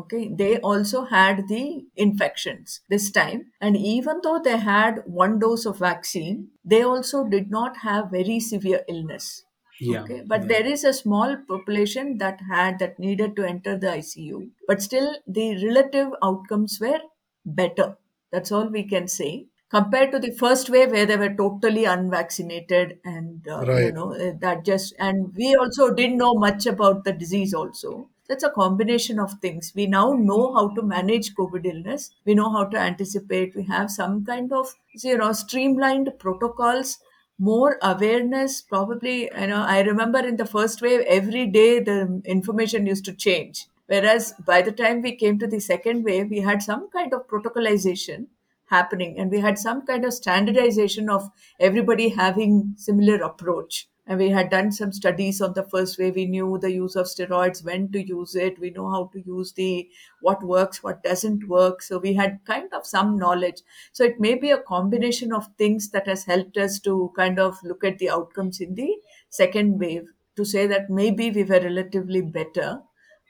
okay 0.00 0.22
they 0.40 0.50
also 0.70 1.04
had 1.12 1.42
the 1.48 1.62
infections 1.96 2.80
this 2.88 3.10
time 3.10 3.44
and 3.60 3.76
even 3.76 4.20
though 4.22 4.40
they 4.44 4.56
had 4.58 5.02
one 5.06 5.38
dose 5.38 5.64
of 5.66 5.78
vaccine 5.78 6.48
they 6.64 6.82
also 6.82 7.24
did 7.36 7.50
not 7.50 7.78
have 7.88 8.10
very 8.18 8.40
severe 8.52 8.82
illness 8.96 9.30
Yeah. 9.84 10.00
Okay, 10.04 10.16
but 10.30 10.42
yeah. 10.42 10.48
there 10.48 10.66
is 10.70 10.82
a 10.88 10.90
small 10.96 11.30
population 11.50 12.08
that 12.22 12.40
had 12.48 12.80
that 12.80 12.98
needed 13.04 13.30
to 13.36 13.44
enter 13.50 13.76
the 13.84 13.92
ICU, 13.92 14.40
but 14.70 14.82
still 14.86 15.06
the 15.38 15.46
relative 15.62 16.10
outcomes 16.26 16.74
were 16.82 16.98
better. 17.60 17.86
That's 18.34 18.52
all 18.58 18.68
we 18.74 18.82
can 18.90 19.08
say 19.14 19.30
compared 19.70 20.10
to 20.12 20.18
the 20.18 20.32
first 20.32 20.68
wave 20.70 20.90
where 20.90 21.06
they 21.06 21.16
were 21.16 21.34
totally 21.34 21.84
unvaccinated 21.84 22.98
and 23.04 23.46
uh, 23.48 23.60
you 23.78 23.92
know 23.92 24.12
uh, 24.14 24.32
that 24.40 24.64
just 24.64 24.94
and 24.98 25.32
we 25.36 25.54
also 25.54 25.92
didn't 25.94 26.16
know 26.18 26.34
much 26.34 26.66
about 26.66 27.04
the 27.04 27.12
disease 27.12 27.54
also. 27.54 28.08
That's 28.28 28.44
a 28.44 28.50
combination 28.50 29.18
of 29.18 29.32
things. 29.40 29.72
We 29.74 29.86
now 29.86 30.12
know 30.12 30.54
how 30.54 30.68
to 30.74 30.82
manage 30.82 31.34
COVID 31.34 31.66
illness. 31.66 32.10
We 32.24 32.34
know 32.34 32.50
how 32.52 32.64
to 32.66 32.78
anticipate. 32.78 33.56
We 33.56 33.64
have 33.64 33.90
some 33.90 34.24
kind 34.24 34.52
of 34.52 34.74
you 34.94 35.16
know 35.18 35.32
streamlined 35.32 36.10
protocols 36.18 36.98
more 37.38 37.78
awareness 37.82 38.60
probably 38.60 39.22
you 39.40 39.46
know 39.46 39.62
i 39.74 39.80
remember 39.80 40.18
in 40.30 40.36
the 40.36 40.44
first 40.46 40.82
wave 40.82 41.00
every 41.18 41.46
day 41.46 41.80
the 41.80 42.20
information 42.26 42.86
used 42.86 43.04
to 43.04 43.14
change 43.14 43.66
whereas 43.86 44.34
by 44.50 44.60
the 44.60 44.72
time 44.72 45.00
we 45.00 45.14
came 45.16 45.38
to 45.38 45.46
the 45.46 45.58
second 45.58 46.04
wave 46.04 46.28
we 46.28 46.40
had 46.40 46.62
some 46.62 46.88
kind 46.90 47.14
of 47.14 47.26
protocolization 47.28 48.26
happening. 48.70 49.18
And 49.18 49.30
we 49.30 49.40
had 49.40 49.58
some 49.58 49.84
kind 49.86 50.04
of 50.04 50.14
standardization 50.14 51.10
of 51.10 51.28
everybody 51.58 52.08
having 52.10 52.74
similar 52.76 53.16
approach. 53.16 53.88
And 54.06 54.18
we 54.18 54.30
had 54.30 54.50
done 54.50 54.72
some 54.72 54.92
studies 54.92 55.40
on 55.40 55.52
the 55.54 55.62
first 55.62 55.98
wave 55.98 56.16
we 56.16 56.26
knew 56.26 56.58
the 56.60 56.72
use 56.72 56.96
of 56.96 57.06
steroids 57.06 57.64
when 57.64 57.92
to 57.92 58.04
use 58.04 58.34
it 58.34 58.58
we 58.58 58.70
know 58.70 58.90
how 58.90 59.08
to 59.12 59.20
use 59.24 59.52
the 59.52 59.88
what 60.20 60.42
works 60.42 60.82
what 60.82 61.02
doesn't 61.04 61.48
work. 61.48 61.82
So 61.82 61.98
we 61.98 62.14
had 62.14 62.40
kind 62.44 62.72
of 62.72 62.86
some 62.86 63.16
knowledge. 63.18 63.62
So 63.92 64.04
it 64.04 64.18
may 64.18 64.34
be 64.34 64.50
a 64.50 64.58
combination 64.58 65.32
of 65.32 65.46
things 65.58 65.90
that 65.90 66.08
has 66.08 66.24
helped 66.24 66.56
us 66.56 66.80
to 66.80 67.12
kind 67.16 67.38
of 67.38 67.58
look 67.62 67.84
at 67.84 67.98
the 67.98 68.10
outcomes 68.10 68.60
in 68.60 68.74
the 68.74 68.96
second 69.28 69.78
wave. 69.78 70.08
To 70.36 70.44
say 70.44 70.66
that 70.66 70.88
maybe 70.90 71.30
we 71.30 71.44
were 71.44 71.60
relatively 71.60 72.20
better. 72.22 72.82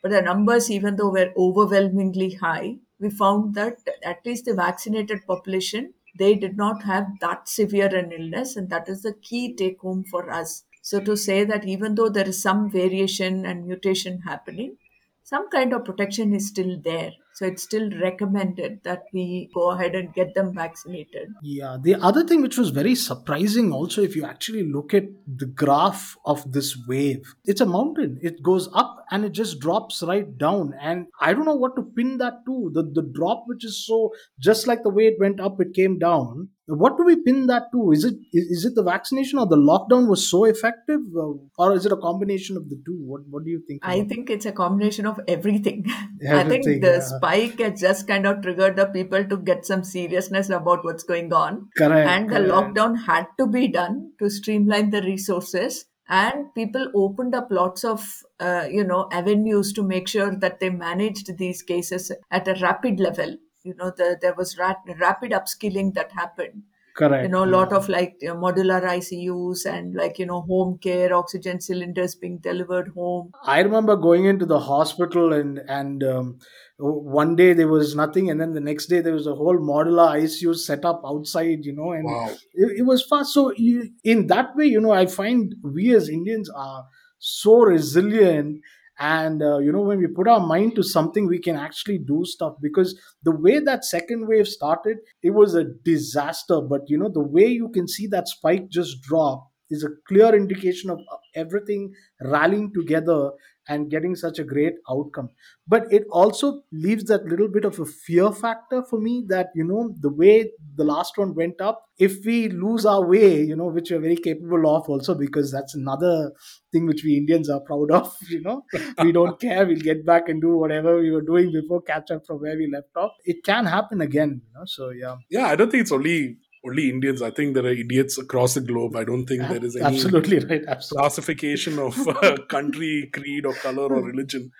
But 0.03 0.13
the 0.13 0.23
numbers, 0.23 0.71
even 0.71 0.97
though 0.97 1.11
were 1.11 1.33
overwhelmingly 1.37 2.35
high, 2.35 2.79
we 3.01 3.11
found 3.11 3.55
that 3.55 3.79
at 4.05 4.25
least 4.25 4.45
the 4.45 4.55
vaccinated 4.55 5.27
population, 5.27 5.95
they 6.19 6.35
did 6.35 6.57
not 6.57 6.83
have 6.85 7.07
that 7.21 7.49
severe 7.49 7.95
an 7.95 8.13
illness. 8.13 8.57
And 8.57 8.69
that 8.71 8.89
is 8.89 9.03
the 9.03 9.15
key 9.15 9.55
take 9.55 9.81
home 9.81 10.05
for 10.05 10.31
us. 10.31 10.65
So 10.83 11.01
to 11.01 11.17
say 11.17 11.45
that 11.45 11.67
even 11.67 11.95
though 11.95 12.09
there 12.09 12.29
is 12.29 12.41
some 12.43 12.71
variation 12.71 13.45
and 13.47 13.67
mutation 13.67 14.21
happening, 14.23 14.77
some 15.23 15.49
kind 15.51 15.73
of 15.73 15.85
protection 15.85 16.33
is 16.35 16.49
still 16.49 16.81
there. 16.81 17.13
So 17.41 17.47
it's 17.47 17.63
still 17.63 17.89
recommended 18.03 18.81
that 18.85 19.05
we 19.15 19.49
go 19.55 19.71
ahead 19.71 19.95
and 19.95 20.13
get 20.13 20.35
them 20.35 20.55
vaccinated. 20.55 21.29
Yeah, 21.43 21.79
the 21.83 21.95
other 21.95 22.23
thing 22.23 22.43
which 22.43 22.59
was 22.59 22.69
very 22.69 22.95
surprising 22.95 23.73
also, 23.73 24.03
if 24.03 24.15
you 24.15 24.27
actually 24.27 24.71
look 24.71 24.93
at 24.93 25.05
the 25.27 25.47
graph 25.47 26.19
of 26.27 26.53
this 26.53 26.77
wave, 26.87 27.35
it's 27.47 27.63
a 27.63 27.65
mountain. 27.67 28.19
It 28.21 28.43
goes 28.43 28.69
up 28.75 29.07
and 29.11 29.25
it 29.25 29.33
just 29.33 29.59
drops 29.59 30.03
right 30.03 30.37
down. 30.37 30.75
And 30.79 31.07
I 31.19 31.33
don't 31.33 31.47
know 31.47 31.57
what 31.57 31.77
to 31.77 31.83
pin 31.83 32.19
that 32.19 32.45
to. 32.45 32.71
The 32.75 32.83
the 32.83 33.09
drop 33.11 33.45
which 33.47 33.65
is 33.65 33.87
so 33.87 34.11
just 34.39 34.67
like 34.67 34.83
the 34.83 34.91
way 34.91 35.07
it 35.07 35.19
went 35.19 35.41
up, 35.41 35.63
it 35.63 35.73
came 35.73 35.99
down. 35.99 36.51
What 36.67 36.97
do 36.97 37.05
we 37.05 37.17
pin 37.17 37.47
that 37.47 37.65
to? 37.73 37.91
Is 37.91 38.05
it 38.05 38.15
is, 38.33 38.45
is 38.59 38.65
it 38.65 38.75
the 38.77 38.83
vaccination 38.83 39.39
or 39.39 39.47
the 39.47 39.57
lockdown 39.57 40.09
was 40.09 40.31
so 40.31 40.45
effective, 40.45 41.01
uh, 41.17 41.33
or 41.59 41.75
is 41.75 41.85
it 41.85 41.93
a 41.93 41.97
combination 41.97 42.57
of 42.57 42.69
the 42.69 42.81
two? 42.87 42.97
What 43.05 43.23
What 43.29 43.45
do 43.45 43.51
you 43.51 43.63
think? 43.67 43.81
I 43.83 44.03
think 44.05 44.31
it's 44.31 44.47
a 44.47 44.53
combination 44.53 45.07
of 45.07 45.19
everything. 45.27 45.85
I 46.31 46.45
think 46.45 46.65
the 46.65 46.81
yeah. 46.81 47.01
spike 47.01 47.59
has 47.59 47.81
just 47.81 48.07
kind 48.07 48.27
of 48.27 48.43
triggered 48.43 48.77
the 48.77 48.87
people 48.87 49.25
to 49.25 49.37
get 49.39 49.67
some 49.67 49.83
seriousness 49.83 50.49
about 50.51 50.85
what's 50.85 51.03
going 51.03 51.33
on. 51.33 51.69
Correct. 51.77 52.09
and 52.09 52.31
the 52.31 52.37
correct. 52.37 52.53
lockdown 52.53 53.05
had 53.07 53.27
to 53.39 53.47
be 53.47 53.69
done 53.69 54.13
to 54.21 54.31
streamline 54.31 54.91
the 54.91 55.03
resources 55.03 55.87
and 56.11 56.53
people 56.55 56.91
opened 56.95 57.35
up 57.35 57.49
lots 57.51 57.85
of 57.85 58.23
uh, 58.41 58.67
you 58.71 58.85
know 58.85 59.09
avenues 59.13 59.73
to 59.73 59.83
make 59.83 60.09
sure 60.09 60.35
that 60.37 60.61
they 60.61 60.69
managed 60.69 61.37
these 61.39 61.63
cases 61.63 62.13
at 62.31 62.49
a 62.49 62.59
rapid 62.61 63.01
level 63.01 63.37
you 63.63 63.75
know 63.75 63.93
the, 63.97 64.17
there 64.21 64.35
was 64.35 64.57
ra- 64.59 64.75
rapid 64.99 65.33
upskilling 65.33 65.95
that 65.95 66.13
happened 66.13 66.63
Correct. 66.97 67.23
you 67.23 67.29
know 67.29 67.45
a 67.45 67.53
lot 67.55 67.69
yeah. 67.71 67.77
of 67.77 67.89
like 67.89 68.17
you 68.21 68.29
know, 68.29 68.37
modular 68.37 68.83
icus 68.83 69.65
and 69.65 69.95
like 69.95 70.19
you 70.19 70.27
know 70.27 70.41
home 70.43 70.79
care 70.79 71.15
oxygen 71.15 71.61
cylinders 71.61 72.15
being 72.15 72.39
delivered 72.39 72.89
home 72.89 73.33
I 73.45 73.61
remember 73.61 73.97
going 73.97 74.25
into 74.25 74.47
the 74.47 74.61
hospital 74.61 75.33
and 75.33 75.59
and 75.69 76.03
um, 76.03 76.39
one 76.81 77.37
day 77.37 77.53
there 77.53 77.69
was 77.69 77.95
nothing, 77.95 78.31
and 78.31 78.41
then 78.41 78.55
the 78.55 78.61
next 78.61 78.87
day 78.87 79.01
there 79.01 79.13
was 79.13 79.27
a 79.27 79.35
whole 79.35 79.59
modular 79.59 80.17
ICU 80.19 80.57
set 80.57 80.85
up 80.85 81.03
outside, 81.05 81.65
you 81.65 81.75
know, 81.75 81.93
and 81.93 82.05
Wow. 82.05 82.31
it, 82.55 82.79
it 82.79 82.83
was 82.83 83.05
fast. 83.07 83.35
So 83.35 83.53
you, 83.57 83.91
in 84.03 84.29
that 84.29 84.57
way, 84.57 84.67
you 84.67 84.81
know, 84.81 84.93
I 84.93 85.07
find 85.07 85.55
we 85.63 85.95
as 85.95 86.09
Indians 86.09 86.49
are 86.49 86.87
so 87.19 87.61
resilient. 87.61 88.63
And 89.01 89.43
uh, 89.43 89.59
you 89.59 89.73
know, 89.73 89.81
when 89.81 89.99
we 89.99 90.07
put 90.07 90.29
our 90.29 90.41
mind 90.47 90.75
to 90.77 90.83
something, 90.83 91.27
we 91.27 91.39
can 91.39 91.57
actually 91.57 91.99
do 91.99 92.25
stuff. 92.25 92.55
Because 92.61 92.99
the 93.23 93.31
way 93.35 93.59
that 93.59 93.85
second 93.85 94.29
wave 94.29 94.47
started, 94.47 94.99
it 95.23 95.31
was 95.31 95.55
a 95.55 95.65
disaster. 95.65 96.61
But 96.61 96.83
you 96.89 96.99
know, 96.99 97.09
the 97.09 97.21
way 97.27 97.47
you 97.47 97.71
can 97.71 97.89
see 97.89 98.07
that 98.09 98.29
spike 98.29 98.69
just 98.69 99.01
drop 99.03 99.49
is 99.71 99.85
a 99.85 99.89
clear 100.07 100.35
indication 100.35 100.91
of 100.91 100.99
uh, 100.99 101.17
everything 101.35 101.93
rallying 102.23 102.73
together 102.75 103.31
and 103.71 103.89
getting 103.89 104.17
such 104.17 104.39
a 104.39 104.45
great 104.45 104.75
outcome. 104.91 105.29
But 105.67 105.85
it 105.91 106.05
also 106.11 106.63
leaves 106.73 107.05
that 107.05 107.25
little 107.25 107.49
bit 107.49 107.65
of 107.65 107.79
a 107.79 107.85
fear 107.87 108.33
factor 108.33 108.83
for 108.83 109.01
me 109.01 109.25
that 109.29 109.51
you 109.55 109.65
know 109.65 109.95
the 110.01 110.13
way 110.13 110.51
the 110.75 110.85
last 110.85 111.17
one 111.17 111.35
went 111.35 111.61
up 111.61 111.85
if 111.99 112.25
we 112.25 112.49
lose 112.49 112.85
our 112.85 113.07
way 113.07 113.43
you 113.43 113.55
know 113.55 113.67
which 113.67 113.91
we're 113.91 114.01
very 114.01 114.17
capable 114.17 114.67
of 114.75 114.89
also 114.89 115.15
because 115.15 115.53
that's 115.53 115.75
another 115.75 116.33
thing 116.73 116.87
which 116.87 117.05
we 117.05 117.17
indians 117.17 117.49
are 117.49 117.61
proud 117.61 117.91
of 117.91 118.13
you 118.29 118.43
know. 118.43 118.63
We 119.03 119.13
don't 119.13 119.41
care. 119.41 119.67
We'll 119.67 119.89
get 119.91 120.05
back 120.05 120.29
and 120.29 120.43
do 120.43 120.57
whatever 120.57 120.99
we 121.01 121.11
were 121.11 121.23
doing 121.23 121.53
before 121.53 121.83
catch 121.83 122.11
up 122.11 122.27
from 122.27 122.41
where 122.41 122.57
we 122.57 122.69
left 122.73 122.97
off. 122.97 123.13
It 123.25 123.45
can 123.45 123.67
happen 123.67 124.01
again 124.01 124.43
you 124.47 124.59
know 124.59 124.65
so 124.67 124.91
yeah. 124.91 125.17
Yeah, 125.31 125.47
I 125.47 125.57
don't 125.57 125.71
think 125.71 125.83
it's 125.83 125.93
only 125.93 126.39
only 126.65 126.91
Indians. 126.91 127.23
I 127.23 127.31
think 127.31 127.55
there 127.55 127.65
are 127.65 127.71
idiots 127.71 128.19
across 128.19 128.55
the 128.55 128.61
globe. 128.61 128.97
I 128.97 129.05
don't 129.05 129.27
think 129.27 129.49
there 129.49 129.65
is 129.65 129.77
any 129.77 129.87
absolutely 129.87 130.39
right 130.41 130.65
absolutely 130.67 131.03
classification 131.03 131.79
of 131.79 132.09
uh, 132.09 132.37
country, 132.49 133.11
creed, 133.13 133.47
or 133.47 133.55
color 133.55 133.95
or 133.95 134.03
religion. 134.03 134.51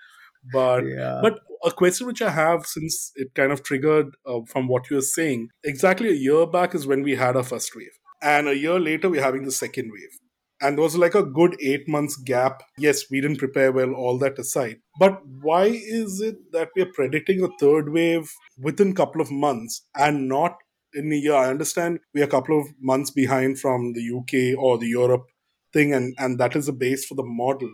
But 0.51 0.85
yeah 0.85 1.19
but 1.21 1.39
a 1.63 1.71
question 1.71 2.07
which 2.07 2.21
I 2.21 2.31
have 2.31 2.65
since 2.65 3.11
it 3.15 3.33
kind 3.35 3.51
of 3.51 3.63
triggered 3.63 4.15
uh, 4.25 4.39
from 4.47 4.67
what 4.67 4.89
you 4.89 4.95
were 4.95 5.01
saying, 5.01 5.49
exactly 5.63 6.09
a 6.09 6.13
year 6.13 6.45
back 6.47 6.73
is 6.73 6.87
when 6.87 7.03
we 7.03 7.15
had 7.15 7.35
our 7.35 7.43
first 7.43 7.75
wave, 7.75 7.97
and 8.21 8.47
a 8.47 8.57
year 8.57 8.79
later 8.79 9.09
we're 9.09 9.21
having 9.21 9.43
the 9.43 9.51
second 9.51 9.91
wave. 9.91 10.19
And 10.63 10.77
there 10.77 10.83
was 10.83 10.95
like 10.95 11.15
a 11.15 11.23
good 11.23 11.55
eight 11.59 11.87
months 11.87 12.15
gap. 12.15 12.61
Yes, 12.77 13.05
we 13.09 13.19
didn't 13.19 13.39
prepare 13.39 13.71
well, 13.71 13.93
all 13.93 14.19
that 14.19 14.37
aside. 14.37 14.77
But 14.99 15.19
why 15.25 15.65
is 15.65 16.21
it 16.21 16.51
that 16.51 16.69
we're 16.75 16.91
predicting 16.93 17.43
a 17.43 17.49
third 17.59 17.91
wave 17.91 18.31
within 18.59 18.91
a 18.91 18.93
couple 18.93 19.21
of 19.21 19.31
months 19.31 19.87
and 19.95 20.29
not 20.29 20.57
in 20.93 21.11
a 21.11 21.15
year? 21.15 21.35
I 21.35 21.49
understand 21.49 21.99
we 22.13 22.21
are 22.21 22.25
a 22.25 22.35
couple 22.35 22.59
of 22.59 22.67
months 22.79 23.11
behind 23.11 23.59
from 23.59 23.93
the 23.93 24.01
UK 24.01 24.57
or 24.61 24.77
the 24.77 24.87
Europe 24.87 25.27
thing, 25.73 25.93
and, 25.93 26.15
and 26.17 26.39
that 26.39 26.55
is 26.55 26.65
the 26.65 26.73
base 26.73 27.05
for 27.05 27.15
the 27.15 27.23
model. 27.23 27.71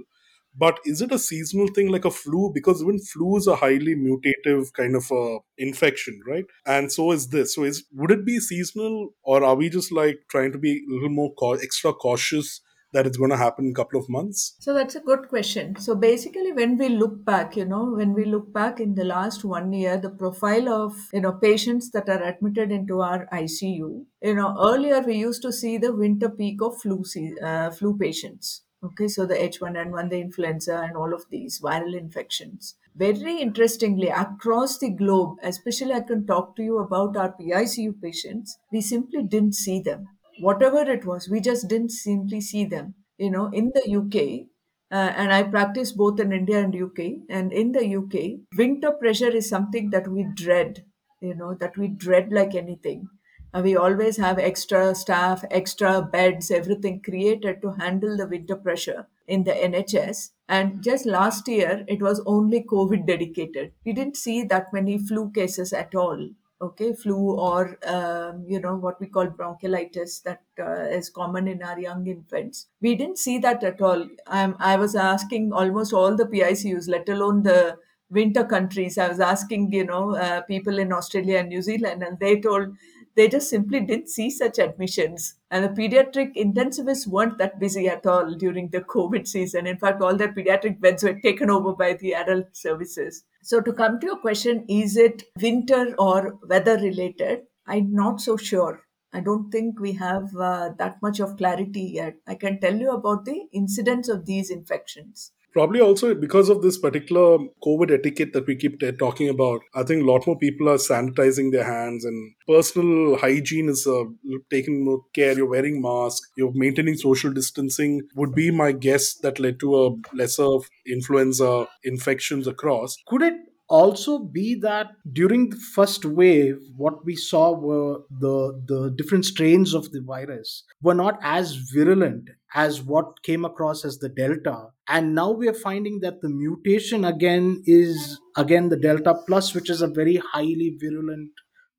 But 0.60 0.80
is 0.86 1.02
it 1.02 1.12
a 1.12 1.20
seasonal 1.20 1.68
thing 1.68 1.90
like 1.90 2.06
a 2.06 2.10
flu? 2.10 2.52
Because 2.52 2.82
even 2.82 3.00
flu 3.00 3.38
is 3.38 3.46
a 3.46 3.56
highly 3.56 3.96
mutative 3.96 4.74
kind 4.74 4.96
of 4.96 5.06
a 5.12 5.38
infection, 5.58 6.20
right? 6.28 6.46
And 6.66 6.92
so 6.92 7.12
is 7.12 7.28
this. 7.28 7.54
So 7.54 7.64
is 7.64 7.86
would 7.94 8.10
it 8.12 8.26
be 8.26 8.40
seasonal, 8.40 9.10
or 9.24 9.44
are 9.44 9.56
we 9.56 9.70
just 9.70 9.92
like 9.92 10.20
trying 10.30 10.52
to 10.54 10.58
be 10.58 10.78
a 10.78 10.94
little 10.94 11.10
more 11.10 11.32
extra 11.62 11.94
cautious 11.94 12.62
that 12.94 13.06
it's 13.06 13.18
going 13.18 13.32
to 13.32 13.38
happen 13.38 13.66
in 13.66 13.72
a 13.72 13.76
couple 13.76 14.00
of 14.00 14.10
months? 14.10 14.56
So 14.60 14.74
that's 14.74 14.96
a 14.96 15.02
good 15.02 15.28
question. 15.30 15.76
So 15.80 15.96
basically, 15.96 16.52
when 16.52 16.78
we 16.78 16.90
look 16.90 17.24
back, 17.26 17.56
you 17.56 17.66
know, 17.66 17.94
when 17.96 18.14
we 18.14 18.26
look 18.26 18.54
back 18.54 18.80
in 18.80 18.96
the 18.96 19.04
last 19.04 19.44
one 19.44 19.74
year, 19.74 19.98
the 19.98 20.10
profile 20.10 20.70
of, 20.70 20.96
you 21.14 21.22
know, 21.22 21.34
patients 21.34 21.92
that 21.92 22.10
are 22.10 22.24
admitted 22.24 22.72
into 22.72 23.02
our 23.02 23.28
ICU, 23.34 24.06
you 24.22 24.36
know, 24.36 24.56
earlier 24.60 25.02
we 25.02 25.16
used 25.16 25.42
to 25.42 25.52
see 25.52 25.78
the 25.78 25.94
winter 25.94 26.30
peak 26.30 26.62
of 26.62 26.80
flu, 26.82 27.04
uh, 27.44 27.72
flu 27.72 27.98
patients. 27.98 28.64
Okay, 28.84 29.08
so 29.08 29.26
the 29.26 29.34
H1N1, 29.34 30.12
the 30.12 30.20
influenza, 30.20 30.82
and 30.84 30.96
all 30.96 31.14
of 31.14 31.26
these 31.32 31.60
viral 31.60 31.98
infections. 31.98 32.76
Very 32.96 33.42
interestingly, 33.42 34.08
across 34.10 34.78
the 34.78 34.92
globe, 34.92 35.38
especially 35.42 35.94
I 35.94 36.02
can 36.02 36.28
talk 36.28 36.56
to 36.56 36.64
you 36.64 36.78
about 36.78 37.18
our 37.18 37.34
PICU 37.34 38.00
patients, 38.02 38.58
we 38.72 38.82
simply 38.82 39.24
didn't 39.24 39.56
see 39.56 39.82
them 39.82 40.10
whatever 40.40 40.82
it 40.90 41.06
was, 41.06 41.30
we 41.30 41.40
just 41.42 41.68
didn't 41.68 41.92
simply 41.92 42.42
see 42.42 42.66
them. 42.66 42.96
You 43.18 43.32
know, 43.32 43.48
in 43.52 43.72
the 43.74 43.84
UK, 43.90 44.48
uh, 44.92 45.12
and 45.16 45.34
I 45.34 45.44
practice 45.44 45.92
both 45.92 46.20
in 46.20 46.32
India 46.32 46.60
and 46.64 46.76
UK, 46.76 47.24
and 47.30 47.52
in 47.52 47.72
the 47.72 47.86
UK, 47.86 48.42
winter 48.58 48.92
pressure 48.92 49.30
is 49.30 49.50
something 49.50 49.90
that 49.92 50.08
we 50.08 50.24
dread, 50.36 50.86
you 51.22 51.34
know, 51.36 51.54
that 51.56 51.78
we 51.78 51.88
dread 51.88 52.32
like 52.32 52.56
anything. 52.56 53.10
We 53.54 53.76
always 53.76 54.18
have 54.18 54.38
extra 54.40 54.94
staff, 54.94 55.44
extra 55.50 56.02
beds, 56.02 56.52
everything 56.52 57.02
created 57.02 57.62
to 57.62 57.72
handle 57.72 58.16
the 58.16 58.28
winter 58.28 58.56
pressure 58.56 59.08
in 59.28 59.44
the 59.44 59.64
NHS. 59.64 60.32
And 60.48 60.84
just 60.84 61.06
last 61.06 61.48
year, 61.48 61.84
it 61.88 62.02
was 62.02 62.22
only 62.26 62.64
COVID 62.64 63.08
dedicated. 63.08 63.74
We 63.84 63.94
didn't 63.94 64.16
see 64.18 64.44
that 64.44 64.72
many 64.72 64.98
flu 65.00 65.32
cases 65.32 65.74
at 65.74 65.96
all 65.96 66.30
okay 66.60 66.94
flu 66.94 67.40
or 67.40 67.78
um, 67.86 68.44
you 68.48 68.60
know 68.60 68.76
what 68.76 69.00
we 69.00 69.08
call 69.08 69.28
bronchiolitis 69.28 70.24
that 70.24 70.42
uh, 70.60 70.88
is 70.98 71.10
common 71.10 71.48
in 71.48 71.62
our 71.62 71.80
young 71.80 72.08
infants 72.08 72.68
we 72.82 72.96
didn't 72.96 73.20
see 73.20 73.38
that 73.38 73.64
at 73.64 73.82
all 73.82 74.08
um, 74.28 74.56
i 74.60 74.76
was 74.76 74.96
asking 74.96 75.52
almost 75.54 75.94
all 75.94 76.16
the 76.16 76.26
picus 76.26 76.88
let 76.88 77.08
alone 77.10 77.44
the 77.44 77.78
winter 78.10 78.44
countries 78.44 78.98
i 78.98 79.08
was 79.08 79.20
asking 79.20 79.72
you 79.72 79.84
know 79.86 80.16
uh, 80.16 80.42
people 80.42 80.80
in 80.80 80.92
australia 80.92 81.38
and 81.40 81.50
new 81.50 81.62
zealand 81.62 82.02
and 82.02 82.20
they 82.20 82.40
told 82.40 82.70
they 83.16 83.28
just 83.28 83.50
simply 83.50 83.80
didn't 83.80 84.10
see 84.10 84.30
such 84.30 84.60
admissions. 84.60 85.40
And 85.50 85.66
the 85.66 85.70
pediatric 85.70 86.36
intensivists 86.36 87.08
weren't 87.08 87.40
that 87.40 87.60
busy 87.60 87.90
at 87.90 88.06
all 88.06 88.36
during 88.36 88.70
the 88.70 88.82
COVID 88.82 89.28
season. 89.28 89.66
In 89.66 89.78
fact, 89.78 90.04
all 90.04 90.16
their 90.16 90.32
pediatric 90.32 90.80
beds 90.80 91.02
were 91.04 91.20
taken 91.20 91.50
over 91.50 91.74
by 91.74 91.94
the 91.94 92.14
adult 92.14 92.56
services. 92.56 93.24
So, 93.48 93.62
to 93.62 93.72
come 93.72 94.02
to 94.02 94.08
your 94.08 94.18
question, 94.18 94.66
is 94.68 94.98
it 94.98 95.24
winter 95.42 95.96
or 95.98 96.38
weather 96.50 96.76
related? 96.76 97.44
I'm 97.66 97.94
not 97.94 98.20
so 98.20 98.36
sure. 98.36 98.82
I 99.14 99.22
don't 99.22 99.50
think 99.52 99.80
we 99.80 99.94
have 99.94 100.36
uh, 100.36 100.72
that 100.78 101.02
much 101.02 101.22
of 101.22 101.38
clarity 101.38 101.84
yet. 101.94 102.16
I 102.28 102.36
can 102.36 102.60
tell 102.60 102.76
you 102.76 102.92
about 102.92 103.24
the 103.24 103.48
incidence 103.54 104.10
of 104.10 104.26
these 104.26 104.50
infections. 104.50 105.32
Probably 105.58 105.82
also 105.82 106.14
because 106.14 106.50
of 106.50 106.62
this 106.62 106.78
particular 106.78 107.40
COVID 107.64 107.90
etiquette 107.90 108.34
that 108.34 108.46
we 108.46 108.56
keep 108.56 108.80
t- 108.80 108.92
talking 108.92 109.28
about. 109.28 109.62
I 109.74 109.82
think 109.82 110.04
a 110.04 110.06
lot 110.06 110.28
more 110.28 110.38
people 110.38 110.70
are 110.70 110.76
sanitizing 110.76 111.52
their 111.52 111.64
hands 111.64 112.06
and 112.06 112.36
personal 112.48 113.18
hygiene 113.18 113.68
is 113.68 113.88
uh, 113.88 114.04
taking 114.52 114.86
more 114.86 115.02
care. 115.16 115.36
You're 115.36 115.50
wearing 115.50 115.82
masks, 115.82 116.30
you're 116.38 116.54
maintaining 116.54 116.96
social 116.96 117.34
distancing, 117.34 118.04
would 118.16 118.36
be 118.36 118.52
my 118.52 118.72
guess 118.72 119.16
that 119.24 119.40
led 119.40 119.60
to 119.62 119.76
a 119.76 119.96
lesser 120.14 120.60
influenza 120.86 121.66
infections 121.84 122.46
across. 122.46 122.96
could 123.08 123.24
it 123.24 123.34
also 123.70 124.20
be 124.20 124.56
that 124.56 124.92
during 125.12 125.50
the 125.50 125.60
first 125.76 126.06
wave, 126.06 126.58
what 126.76 127.06
we 127.06 127.16
saw 127.16 127.52
were 127.52 128.00
the, 128.10 128.62
the 128.66 128.94
different 128.96 129.26
strains 129.26 129.74
of 129.74 129.92
the 129.92 130.02
virus 130.02 130.64
were 130.82 130.94
not 130.94 131.20
as 131.22 131.56
virulent 131.56 132.30
as 132.56 132.82
what 132.82 133.22
came 133.24 133.44
across 133.44 133.84
as 133.84 133.98
the 134.00 134.10
Delta. 134.10 134.68
And 134.88 135.14
now 135.14 135.32
we 135.32 135.48
are 135.50 135.54
finding 135.54 136.00
that 136.00 136.22
the 136.22 136.30
mutation 136.30 137.04
again 137.04 137.62
is 137.66 138.20
again 138.38 138.70
the 138.70 138.78
Delta 138.78 139.16
plus, 139.28 139.54
which 139.54 139.70
is 139.70 139.82
a 139.82 139.88
very 139.88 140.22
highly 140.34 140.78
virulent 140.80 141.32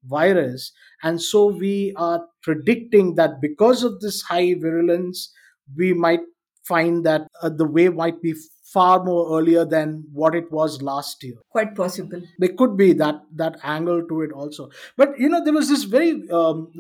virus. 0.05 0.73
And 1.03 1.21
so 1.21 1.47
we 1.47 1.95
are 1.97 2.27
predicting 2.43 3.15
that 3.15 3.41
because 3.41 3.83
of 3.83 4.01
this 4.01 4.23
high 4.23 4.55
virulence, 4.55 5.33
we 5.77 5.93
might 5.95 6.21
find 6.65 7.05
that 7.07 7.23
uh, 7.43 7.49
the 7.49 7.67
wave 7.67 7.95
might 7.95 8.21
be 8.21 8.35
far 8.73 9.03
more 9.03 9.39
earlier 9.39 9.65
than 9.65 10.05
what 10.13 10.35
it 10.35 10.51
was 10.53 10.83
last 10.83 11.23
year. 11.23 11.35
Quite 11.51 11.75
possible. 11.75 12.23
There 12.39 12.55
could 12.57 12.77
be 12.77 12.93
that 12.95 13.23
that 13.37 13.57
angle 13.63 14.03
to 14.09 14.21
it 14.23 14.33
also. 14.33 14.69
But 14.97 15.19
you 15.19 15.29
know 15.29 15.43
there 15.45 15.55
was 15.55 15.69
this 15.69 15.85
very 15.85 16.29
um, 16.31 16.71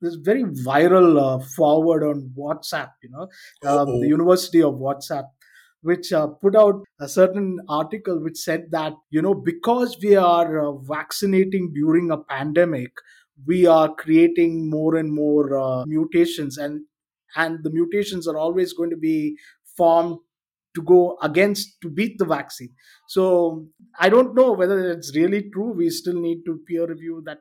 this 0.00 0.14
very 0.16 0.44
viral 0.44 1.20
uh, 1.20 1.44
forward 1.56 2.02
on 2.02 2.30
whatsapp 2.38 2.90
you 3.02 3.10
know 3.10 3.28
uh, 3.64 3.84
the 3.84 4.06
university 4.06 4.62
of 4.62 4.74
whatsapp 4.74 5.24
which 5.82 6.12
uh, 6.12 6.26
put 6.26 6.56
out 6.56 6.84
a 7.00 7.08
certain 7.08 7.58
article 7.68 8.22
which 8.22 8.36
said 8.36 8.64
that 8.70 8.92
you 9.10 9.22
know 9.22 9.34
because 9.34 9.96
we 10.02 10.16
are 10.16 10.60
uh, 10.60 10.72
vaccinating 10.72 11.72
during 11.74 12.10
a 12.10 12.18
pandemic 12.18 12.90
we 13.46 13.66
are 13.66 13.94
creating 13.94 14.68
more 14.70 14.96
and 14.96 15.12
more 15.12 15.58
uh, 15.58 15.84
mutations 15.86 16.58
and 16.58 16.84
and 17.36 17.62
the 17.62 17.70
mutations 17.70 18.26
are 18.26 18.36
always 18.36 18.72
going 18.72 18.90
to 18.90 18.96
be 18.96 19.36
formed 19.76 20.18
to 20.76 20.82
go 20.82 21.18
against 21.22 21.80
to 21.82 21.90
beat 21.90 22.18
the 22.18 22.24
vaccine. 22.24 22.70
So 23.08 23.66
i 23.98 24.08
don't 24.08 24.34
know 24.34 24.52
whether 24.52 24.78
it's 24.90 25.14
really 25.16 25.42
true. 25.50 25.72
We 25.72 25.90
still 25.90 26.20
need 26.20 26.44
to 26.46 26.60
peer 26.68 26.86
review 26.86 27.22
that 27.26 27.40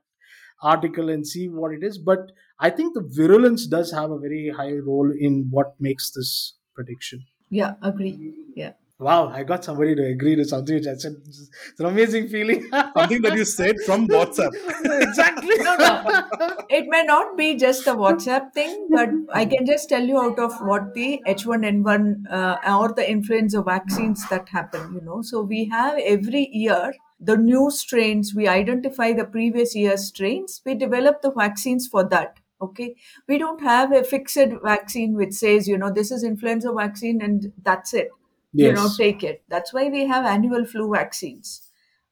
article 0.63 1.09
and 1.09 1.27
see 1.27 1.47
what 1.47 1.73
it 1.73 1.83
is. 1.83 1.97
But 2.11 2.31
i 2.59 2.69
think 2.69 2.93
the 2.93 3.07
virulence 3.21 3.67
does 3.77 3.91
have 3.91 4.11
a 4.11 4.19
very 4.25 4.43
high 4.57 4.75
role 4.89 5.11
in 5.29 5.47
what 5.51 5.75
makes 5.79 6.11
this 6.11 6.57
prediction. 6.75 7.25
Yeah 7.49 7.75
agree. 7.81 8.15
Yeah 8.55 8.73
Wow, 8.97 9.27
I 9.27 9.43
got 9.43 9.65
somebody 9.65 9.93
to 9.93 10.05
agree 10.05 10.35
to 10.37 10.45
something 10.45 10.75
which 10.75 10.87
I 10.87 10.95
said. 10.95 11.15
It's 11.27 11.79
an 11.79 11.85
amazing 11.85 12.29
feeling. 12.29 12.69
something 12.97 13.21
that 13.23 13.35
you 13.35 13.43
said 13.43 13.75
from 13.85 14.07
WhatsApp. 14.15 14.53
exactly. 15.01 15.57
No, 15.57 15.75
no. 15.75 16.57
It 16.69 16.85
may 16.87 17.03
not 17.03 17.35
be 17.35 17.55
just 17.57 17.83
the 17.83 17.91
WhatsApp 17.91 18.53
thing, 18.53 18.87
but 18.89 19.09
I 19.33 19.45
can 19.47 19.65
just 19.65 19.89
tell 19.89 20.01
you 20.01 20.17
out 20.17 20.39
of 20.39 20.53
what 20.61 20.93
the 20.93 21.21
H1N1 21.27 22.31
uh, 22.31 22.57
or 22.79 22.93
the 22.93 23.09
influenza 23.09 23.61
vaccines 23.61 24.25
that 24.29 24.47
happen, 24.47 24.93
you 24.93 25.01
know. 25.01 25.21
So 25.21 25.41
we 25.41 25.65
have 25.65 25.97
every 25.97 26.47
year 26.53 26.93
the 27.19 27.35
new 27.35 27.69
strains, 27.71 28.33
we 28.33 28.47
identify 28.47 29.11
the 29.11 29.25
previous 29.25 29.75
year's 29.75 30.07
strains, 30.07 30.61
we 30.65 30.73
develop 30.73 31.21
the 31.21 31.31
vaccines 31.31 31.87
for 31.87 32.07
that 32.09 32.39
okay 32.61 32.95
we 33.27 33.37
don't 33.37 33.61
have 33.61 33.91
a 33.91 34.01
fixed 34.01 34.47
vaccine 34.63 35.13
which 35.13 35.33
says 35.33 35.67
you 35.67 35.77
know 35.77 35.91
this 35.91 36.09
is 36.09 36.23
influenza 36.23 36.71
vaccine 36.71 37.21
and 37.21 37.51
that's 37.63 37.93
it 37.93 38.09
yes. 38.55 38.67
you 38.67 38.73
know 38.73 38.89
take 38.97 39.23
it. 39.23 39.43
That's 39.49 39.73
why 39.73 39.89
we 39.89 40.05
have 40.07 40.25
annual 40.25 40.65
flu 40.65 40.91
vaccines. 40.93 41.61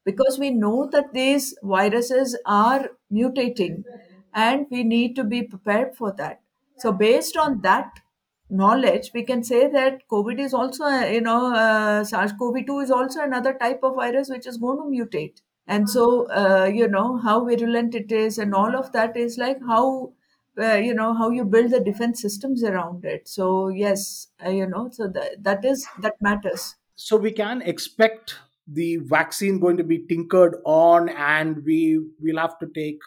Because 0.06 0.38
we 0.38 0.50
know 0.50 0.90
that 0.92 1.14
these 1.14 1.56
viruses 1.64 2.38
are 2.46 2.90
mutating 3.12 3.84
and 4.34 4.66
we 4.70 4.84
need 4.84 5.16
to 5.16 5.24
be 5.24 5.44
prepared 5.44 5.96
for 5.96 6.12
that. 6.18 6.42
So 6.78 6.92
based 6.92 7.38
on 7.38 7.62
that 7.62 8.00
knowledge 8.50 9.12
we 9.14 9.24
can 9.24 9.44
say 9.44 9.68
that 9.68 10.02
covid 10.12 10.40
is 10.40 10.54
also 10.54 10.88
you 10.88 11.22
know 11.22 11.54
uh, 11.56 12.04
sars-cov-2 12.04 12.84
is 12.84 12.92
also 12.92 13.22
another 13.22 13.54
type 13.54 13.80
of 13.84 13.96
virus 13.96 14.30
which 14.30 14.46
is 14.46 14.58
going 14.58 14.78
to 14.78 14.84
mutate. 14.96 15.42
And 15.66 15.90
so 15.90 16.28
uh, 16.30 16.66
you 16.66 16.88
know 16.88 17.18
how 17.18 17.46
virulent 17.46 17.96
it 17.96 18.12
is 18.12 18.38
and 18.38 18.54
all 18.54 18.76
of 18.76 18.92
that 18.92 19.16
is 19.16 19.38
like 19.38 19.60
how 19.66 20.12
uh, 20.60 20.76
you 20.76 20.94
know 20.94 21.14
how 21.14 21.30
you 21.30 21.46
build 21.46 21.72
the 21.72 21.80
defense 21.80 22.22
systems 22.22 22.64
around 22.64 23.06
it. 23.06 23.28
So 23.28 23.70
yes 23.70 24.28
uh, 24.46 24.50
you 24.50 24.68
know 24.68 24.90
so 24.92 25.08
that, 25.08 25.44
that 25.44 25.66
is 25.66 25.88
that 26.00 26.16
matters. 26.22 26.76
So 26.96 27.18
we 27.18 27.32
can 27.32 27.62
expect 27.62 28.36
the 28.68 28.98
vaccine 28.98 29.60
going 29.60 29.78
to 29.78 29.84
be 29.84 30.06
tinkered 30.08 30.56
on 30.64 31.10
and 31.10 31.64
we 31.66 32.00
will 32.20 32.38
have 32.38 32.58
to 32.60 32.68
take 32.74 33.00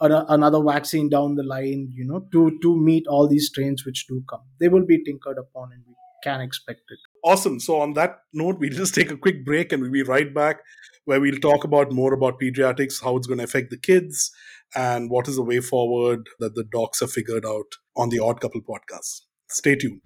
another 0.00 0.62
vaccine 0.62 1.10
down 1.10 1.34
the 1.34 1.42
line 1.42 1.90
you 1.94 2.06
know 2.06 2.26
to 2.32 2.58
to 2.62 2.74
meet 2.76 3.06
all 3.06 3.28
these 3.28 3.46
strains 3.46 3.84
which 3.84 4.06
do 4.06 4.22
come. 4.28 4.40
They 4.58 4.68
will 4.68 4.86
be 4.86 5.02
tinkered 5.02 5.38
upon 5.38 5.72
and 5.72 5.82
we 5.86 5.94
can 6.22 6.40
expect 6.40 6.82
it. 6.90 6.98
Awesome. 7.24 7.60
So 7.60 7.80
on 7.80 7.94
that 7.94 8.20
note 8.32 8.58
we'll 8.58 8.70
just 8.70 8.94
take 8.94 9.10
a 9.10 9.16
quick 9.16 9.44
break 9.44 9.72
and 9.72 9.82
we'll 9.82 9.92
be 9.92 10.02
right 10.02 10.32
back 10.34 10.60
where 11.04 11.20
we'll 11.20 11.38
talk 11.38 11.64
about 11.64 11.92
more 11.92 12.12
about 12.12 12.40
pediatrics 12.40 13.02
how 13.02 13.16
it's 13.16 13.26
going 13.26 13.38
to 13.38 13.44
affect 13.44 13.70
the 13.70 13.78
kids 13.78 14.30
and 14.74 15.10
what 15.10 15.28
is 15.28 15.36
the 15.36 15.42
way 15.42 15.60
forward 15.60 16.28
that 16.38 16.54
the 16.54 16.64
docs 16.64 17.00
have 17.00 17.10
figured 17.12 17.44
out 17.44 17.72
on 17.96 18.08
the 18.10 18.18
Odd 18.18 18.40
Couple 18.40 18.60
podcast. 18.60 19.22
Stay 19.48 19.74
tuned. 19.74 20.00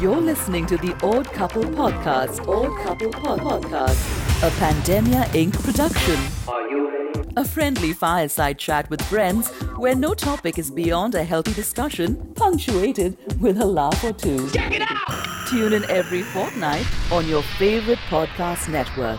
You're 0.00 0.20
listening 0.20 0.66
to 0.66 0.76
the 0.76 0.94
Odd 1.02 1.26
Couple 1.32 1.64
podcast. 1.64 2.46
Odd 2.46 2.84
Couple 2.84 3.10
Pod- 3.10 3.40
podcast, 3.40 4.42
a 4.42 4.50
Pandemia 4.60 5.24
Inc. 5.28 5.54
production. 5.62 6.18
Are 6.46 6.68
you 6.68 6.90
ready? 6.90 7.30
A 7.36 7.44
friendly 7.44 7.92
fireside 7.92 8.58
chat 8.58 8.88
with 8.90 9.00
friends 9.02 9.48
where 9.78 9.94
no 9.94 10.14
topic 10.14 10.58
is 10.58 10.70
beyond 10.70 11.14
a 11.14 11.24
healthy 11.24 11.54
discussion, 11.54 12.32
punctuated 12.34 13.16
with 13.40 13.60
a 13.60 13.64
laugh 13.64 14.04
or 14.04 14.12
two. 14.12 14.48
Check 14.50 14.74
it 14.74 14.82
out! 14.82 15.48
Tune 15.48 15.72
in 15.72 15.84
every 15.90 16.22
fortnight 16.22 16.86
on 17.10 17.26
your 17.28 17.42
favorite 17.42 17.98
podcast 18.10 18.68
network. 18.68 19.18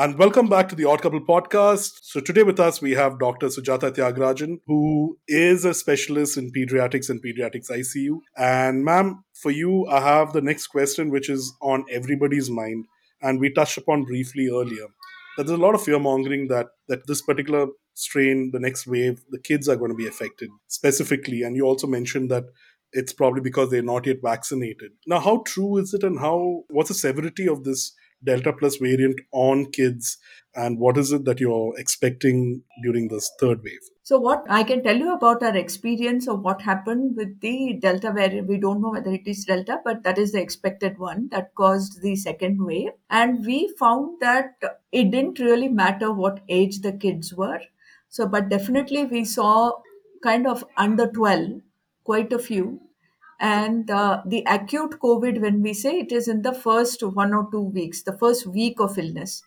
And 0.00 0.16
welcome 0.16 0.48
back 0.48 0.68
to 0.68 0.76
the 0.76 0.84
Odd 0.84 1.02
Couple 1.02 1.20
podcast. 1.20 1.98
So 2.02 2.20
today 2.20 2.44
with 2.44 2.60
us 2.60 2.80
we 2.80 2.92
have 2.92 3.18
Dr. 3.18 3.48
Sujatha 3.48 3.90
Thyagarajan, 3.90 4.60
who 4.64 5.18
is 5.26 5.64
a 5.64 5.74
specialist 5.74 6.36
in 6.36 6.52
pediatrics 6.52 7.10
and 7.10 7.20
pediatrics 7.20 7.68
ICU. 7.68 8.20
And 8.36 8.84
ma'am, 8.84 9.24
for 9.34 9.50
you, 9.50 9.88
I 9.88 10.00
have 10.00 10.32
the 10.32 10.40
next 10.40 10.68
question, 10.68 11.10
which 11.10 11.28
is 11.28 11.52
on 11.60 11.84
everybody's 11.90 12.48
mind, 12.48 12.86
and 13.22 13.40
we 13.40 13.52
touched 13.52 13.76
upon 13.76 14.04
briefly 14.04 14.48
earlier. 14.48 14.86
That 15.36 15.48
there's 15.48 15.58
a 15.58 15.60
lot 15.60 15.74
of 15.74 15.82
fear 15.82 15.98
mongering 15.98 16.46
that 16.46 16.68
that 16.86 17.08
this 17.08 17.20
particular 17.20 17.66
strain, 17.94 18.50
the 18.52 18.60
next 18.60 18.86
wave, 18.86 19.24
the 19.30 19.40
kids 19.40 19.68
are 19.68 19.74
going 19.74 19.90
to 19.90 19.96
be 19.96 20.06
affected 20.06 20.50
specifically. 20.68 21.42
And 21.42 21.56
you 21.56 21.64
also 21.64 21.88
mentioned 21.88 22.30
that 22.30 22.44
it's 22.92 23.12
probably 23.12 23.40
because 23.40 23.70
they're 23.70 23.82
not 23.82 24.06
yet 24.06 24.18
vaccinated. 24.22 24.92
Now, 25.08 25.18
how 25.18 25.42
true 25.44 25.76
is 25.78 25.92
it, 25.92 26.04
and 26.04 26.20
how 26.20 26.62
what's 26.68 26.88
the 26.88 26.94
severity 26.94 27.48
of 27.48 27.64
this 27.64 27.96
Delta 28.24 28.52
Plus 28.52 28.76
variant 28.76 29.20
on 29.32 29.70
kids? 29.70 30.18
And 30.54 30.78
what 30.78 30.98
is 30.98 31.12
it 31.12 31.24
that 31.24 31.40
you're 31.40 31.72
expecting 31.78 32.62
during 32.82 33.08
this 33.08 33.30
third 33.38 33.62
wave? 33.62 33.80
So, 34.02 34.18
what 34.18 34.44
I 34.48 34.64
can 34.64 34.82
tell 34.82 34.96
you 34.96 35.12
about 35.12 35.42
our 35.42 35.56
experience 35.56 36.26
of 36.26 36.40
what 36.40 36.62
happened 36.62 37.14
with 37.16 37.40
the 37.40 37.78
Delta 37.80 38.10
variant, 38.10 38.48
we 38.48 38.56
don't 38.56 38.80
know 38.80 38.90
whether 38.90 39.12
it 39.12 39.26
is 39.26 39.44
Delta, 39.44 39.80
but 39.84 40.02
that 40.02 40.18
is 40.18 40.32
the 40.32 40.40
expected 40.40 40.98
one 40.98 41.28
that 41.30 41.54
caused 41.54 42.02
the 42.02 42.16
second 42.16 42.64
wave. 42.64 42.90
And 43.10 43.44
we 43.44 43.72
found 43.78 44.20
that 44.20 44.54
it 44.90 45.10
didn't 45.10 45.38
really 45.38 45.68
matter 45.68 46.12
what 46.12 46.40
age 46.48 46.80
the 46.80 46.92
kids 46.92 47.34
were. 47.34 47.60
So, 48.08 48.26
but 48.26 48.48
definitely 48.48 49.04
we 49.04 49.24
saw 49.24 49.72
kind 50.22 50.46
of 50.46 50.64
under 50.76 51.06
12, 51.06 51.60
quite 52.04 52.32
a 52.32 52.38
few 52.38 52.80
and 53.40 53.90
uh, 53.90 54.22
the 54.26 54.44
acute 54.46 54.98
COVID, 55.00 55.40
when 55.40 55.62
we 55.62 55.72
say 55.72 56.00
it 56.00 56.12
is 56.12 56.28
in 56.28 56.42
the 56.42 56.52
first 56.52 57.02
one 57.02 57.32
or 57.32 57.48
two 57.50 57.60
weeks, 57.60 58.02
the 58.02 58.16
first 58.18 58.46
week 58.46 58.80
of 58.80 58.98
illness. 58.98 59.42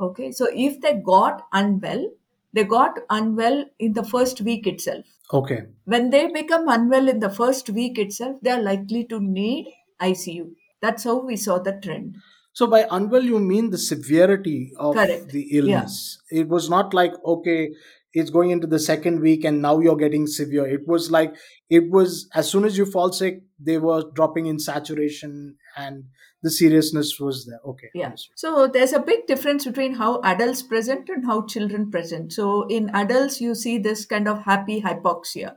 Okay, 0.00 0.30
so 0.32 0.48
if 0.54 0.80
they 0.80 0.94
got 0.94 1.46
unwell, 1.52 2.10
they 2.52 2.64
got 2.64 2.98
unwell 3.10 3.64
in 3.78 3.92
the 3.92 4.04
first 4.04 4.40
week 4.40 4.66
itself. 4.66 5.04
Okay. 5.32 5.64
When 5.84 6.10
they 6.10 6.28
become 6.28 6.68
unwell 6.68 7.08
in 7.08 7.20
the 7.20 7.30
first 7.30 7.68
week 7.70 7.98
itself, 7.98 8.38
they 8.42 8.50
are 8.50 8.62
likely 8.62 9.04
to 9.04 9.20
need 9.20 9.66
ICU. 10.00 10.52
That's 10.80 11.04
how 11.04 11.24
we 11.24 11.36
saw 11.36 11.58
the 11.58 11.78
trend. 11.82 12.16
So 12.52 12.66
by 12.66 12.86
unwell, 12.90 13.22
you 13.22 13.38
mean 13.38 13.70
the 13.70 13.78
severity 13.78 14.72
of 14.78 14.94
Correct. 14.94 15.28
the 15.28 15.56
illness. 15.56 16.18
Yeah. 16.30 16.40
It 16.40 16.48
was 16.48 16.68
not 16.68 16.92
like 16.94 17.12
okay, 17.24 17.70
it's 18.18 18.30
going 18.30 18.50
into 18.50 18.66
the 18.66 18.78
second 18.78 19.20
week 19.20 19.44
and 19.44 19.62
now 19.62 19.78
you're 19.78 19.96
getting 19.96 20.26
severe. 20.26 20.66
It 20.66 20.86
was 20.86 21.10
like 21.10 21.34
it 21.70 21.90
was 21.90 22.28
as 22.34 22.50
soon 22.50 22.64
as 22.64 22.76
you 22.76 22.84
fall 22.84 23.12
sick 23.12 23.42
they 23.60 23.78
were 23.78 24.04
dropping 24.14 24.46
in 24.46 24.58
saturation 24.58 25.56
and 25.76 26.04
the 26.42 26.50
seriousness 26.50 27.18
was 27.20 27.46
there. 27.46 27.60
Okay 27.64 27.90
yeah. 27.94 28.12
so 28.36 28.66
there's 28.66 28.92
a 28.92 29.00
big 29.00 29.26
difference 29.26 29.64
between 29.64 29.94
how 29.94 30.20
adults 30.22 30.62
present 30.62 31.08
and 31.08 31.26
how 31.26 31.46
children 31.46 31.90
present. 31.90 32.32
So 32.32 32.66
in 32.68 32.90
adults 32.90 33.40
you 33.40 33.54
see 33.54 33.78
this 33.78 34.04
kind 34.04 34.28
of 34.28 34.44
happy 34.44 34.82
hypoxia. 34.82 35.56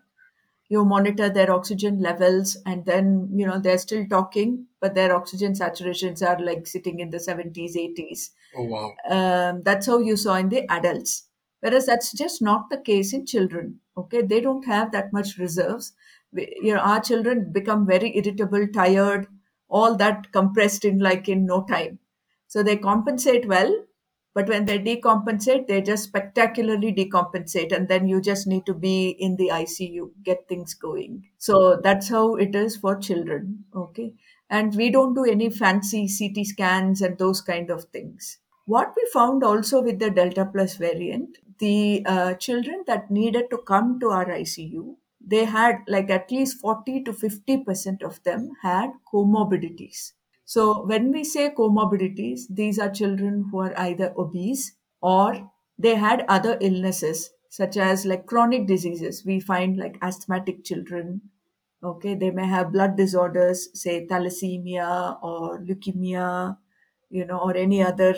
You 0.69 0.85
monitor 0.85 1.29
their 1.29 1.51
oxygen 1.51 1.99
levels 1.99 2.57
and 2.65 2.85
then 2.85 3.29
you 3.33 3.45
know 3.45 3.59
they're 3.59 3.77
still 3.77 4.05
talking 4.09 4.67
but 4.79 4.95
their 4.95 5.15
oxygen 5.15 5.53
saturations 5.53 6.21
are 6.25 6.39
like 6.39 6.65
sitting 6.65 6.99
in 6.99 7.09
the 7.09 7.17
70s 7.17 7.75
80s 7.75 8.29
oh 8.55 8.63
wow. 8.63 8.93
Um, 9.09 9.63
that's 9.63 9.87
how 9.87 9.99
you 9.99 10.15
saw 10.15 10.35
in 10.35 10.47
the 10.49 10.63
adults 10.71 11.27
whereas 11.61 11.85
that's 11.85 12.11
just 12.11 12.41
not 12.41 12.69
the 12.69 12.77
case 12.77 13.13
in 13.13 13.25
children 13.25 13.79
okay 13.97 14.21
they 14.21 14.41
don't 14.41 14.65
have 14.65 14.91
that 14.91 15.11
much 15.13 15.37
reserves 15.37 15.93
we, 16.31 16.47
you 16.61 16.73
know 16.73 16.79
our 16.79 17.01
children 17.01 17.51
become 17.51 17.85
very 17.85 18.15
irritable 18.17 18.67
tired 18.73 19.27
all 19.69 19.95
that 19.95 20.31
compressed 20.31 20.85
in 20.85 20.99
like 20.99 21.29
in 21.29 21.45
no 21.45 21.63
time 21.63 21.99
So 22.53 22.63
they 22.67 22.75
compensate 22.77 23.45
well, 23.49 23.69
but 24.33 24.47
when 24.47 24.65
they 24.65 24.77
decompensate, 24.79 25.67
they 25.67 25.81
just 25.81 26.03
spectacularly 26.05 26.93
decompensate, 26.93 27.71
and 27.75 27.87
then 27.89 28.07
you 28.07 28.21
just 28.21 28.47
need 28.47 28.65
to 28.65 28.73
be 28.73 29.09
in 29.09 29.35
the 29.35 29.49
ICU, 29.51 30.11
get 30.23 30.47
things 30.47 30.73
going. 30.73 31.23
So 31.37 31.79
that's 31.83 32.09
how 32.09 32.35
it 32.35 32.55
is 32.55 32.77
for 32.77 32.95
children. 32.97 33.65
Okay. 33.75 34.13
And 34.49 34.75
we 34.75 34.89
don't 34.89 35.13
do 35.13 35.25
any 35.25 35.49
fancy 35.49 36.07
CT 36.07 36.45
scans 36.45 37.01
and 37.01 37.17
those 37.17 37.41
kind 37.41 37.69
of 37.69 37.85
things. 37.85 38.37
What 38.65 38.93
we 38.95 39.05
found 39.13 39.43
also 39.43 39.81
with 39.81 39.99
the 39.99 40.09
Delta 40.09 40.45
Plus 40.45 40.75
variant, 40.75 41.37
the 41.61 42.03
uh, 42.05 42.33
children 42.35 42.83
that 42.87 43.11
needed 43.11 43.49
to 43.51 43.57
come 43.59 43.99
to 44.01 44.09
our 44.09 44.31
ICU, 44.31 44.97
they 45.19 45.45
had 45.45 45.77
like 45.87 46.09
at 46.09 46.31
least 46.31 46.59
40 46.59 47.03
to 47.03 47.13
50% 47.13 48.03
of 48.03 48.21
them 48.23 48.51
had 48.61 48.91
comorbidities. 49.13 50.13
So 50.45 50.85
when 50.85 51.11
we 51.11 51.23
say 51.23 51.49
comorbidities, 51.51 52.41
these 52.49 52.79
are 52.79 52.89
children 52.91 53.49
who 53.51 53.59
are 53.59 53.77
either 53.79 54.13
obese 54.17 54.73
or 55.01 55.51
they 55.77 55.95
had 55.95 56.25
other 56.27 56.57
illnesses 56.61 57.31
such 57.49 57.77
as 57.77 58.05
like 58.05 58.25
chronic 58.25 58.67
diseases. 58.67 59.23
We 59.25 59.39
find 59.39 59.77
like 59.77 59.97
asthmatic 60.01 60.63
children. 60.63 61.21
Okay, 61.83 62.13
they 62.15 62.31
may 62.31 62.45
have 62.47 62.71
blood 62.71 62.95
disorders, 62.95 63.69
say 63.79 64.05
thalassemia 64.07 65.17
or 65.23 65.59
leukemia, 65.59 66.57
you 67.09 67.25
know, 67.25 67.39
or 67.39 67.55
any 67.57 67.81
other, 67.83 68.13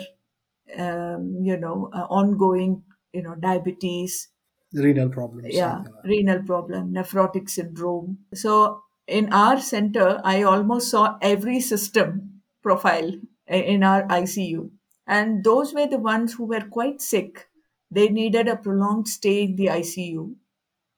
um, 0.78 1.38
you 1.42 1.56
know, 1.56 1.90
uh, 1.92 2.06
ongoing, 2.10 2.82
you 3.14 3.22
know, 3.22 3.34
diabetes. 3.36 4.28
Renal 4.72 5.08
problems. 5.08 5.54
Yeah, 5.54 5.78
like 5.78 6.04
renal 6.04 6.42
problem, 6.42 6.92
nephrotic 6.92 7.48
syndrome. 7.48 8.18
So 8.34 8.82
in 9.06 9.32
our 9.32 9.60
center, 9.60 10.20
I 10.24 10.42
almost 10.42 10.90
saw 10.90 11.16
every 11.22 11.60
system 11.60 12.42
profile 12.62 13.12
in 13.46 13.82
our 13.84 14.02
ICU. 14.08 14.70
And 15.06 15.44
those 15.44 15.74
were 15.74 15.86
the 15.86 15.98
ones 15.98 16.34
who 16.34 16.44
were 16.46 16.62
quite 16.62 17.00
sick. 17.00 17.48
They 17.90 18.08
needed 18.08 18.48
a 18.48 18.56
prolonged 18.56 19.06
stay 19.08 19.44
in 19.44 19.56
the 19.56 19.66
ICU. 19.66 20.34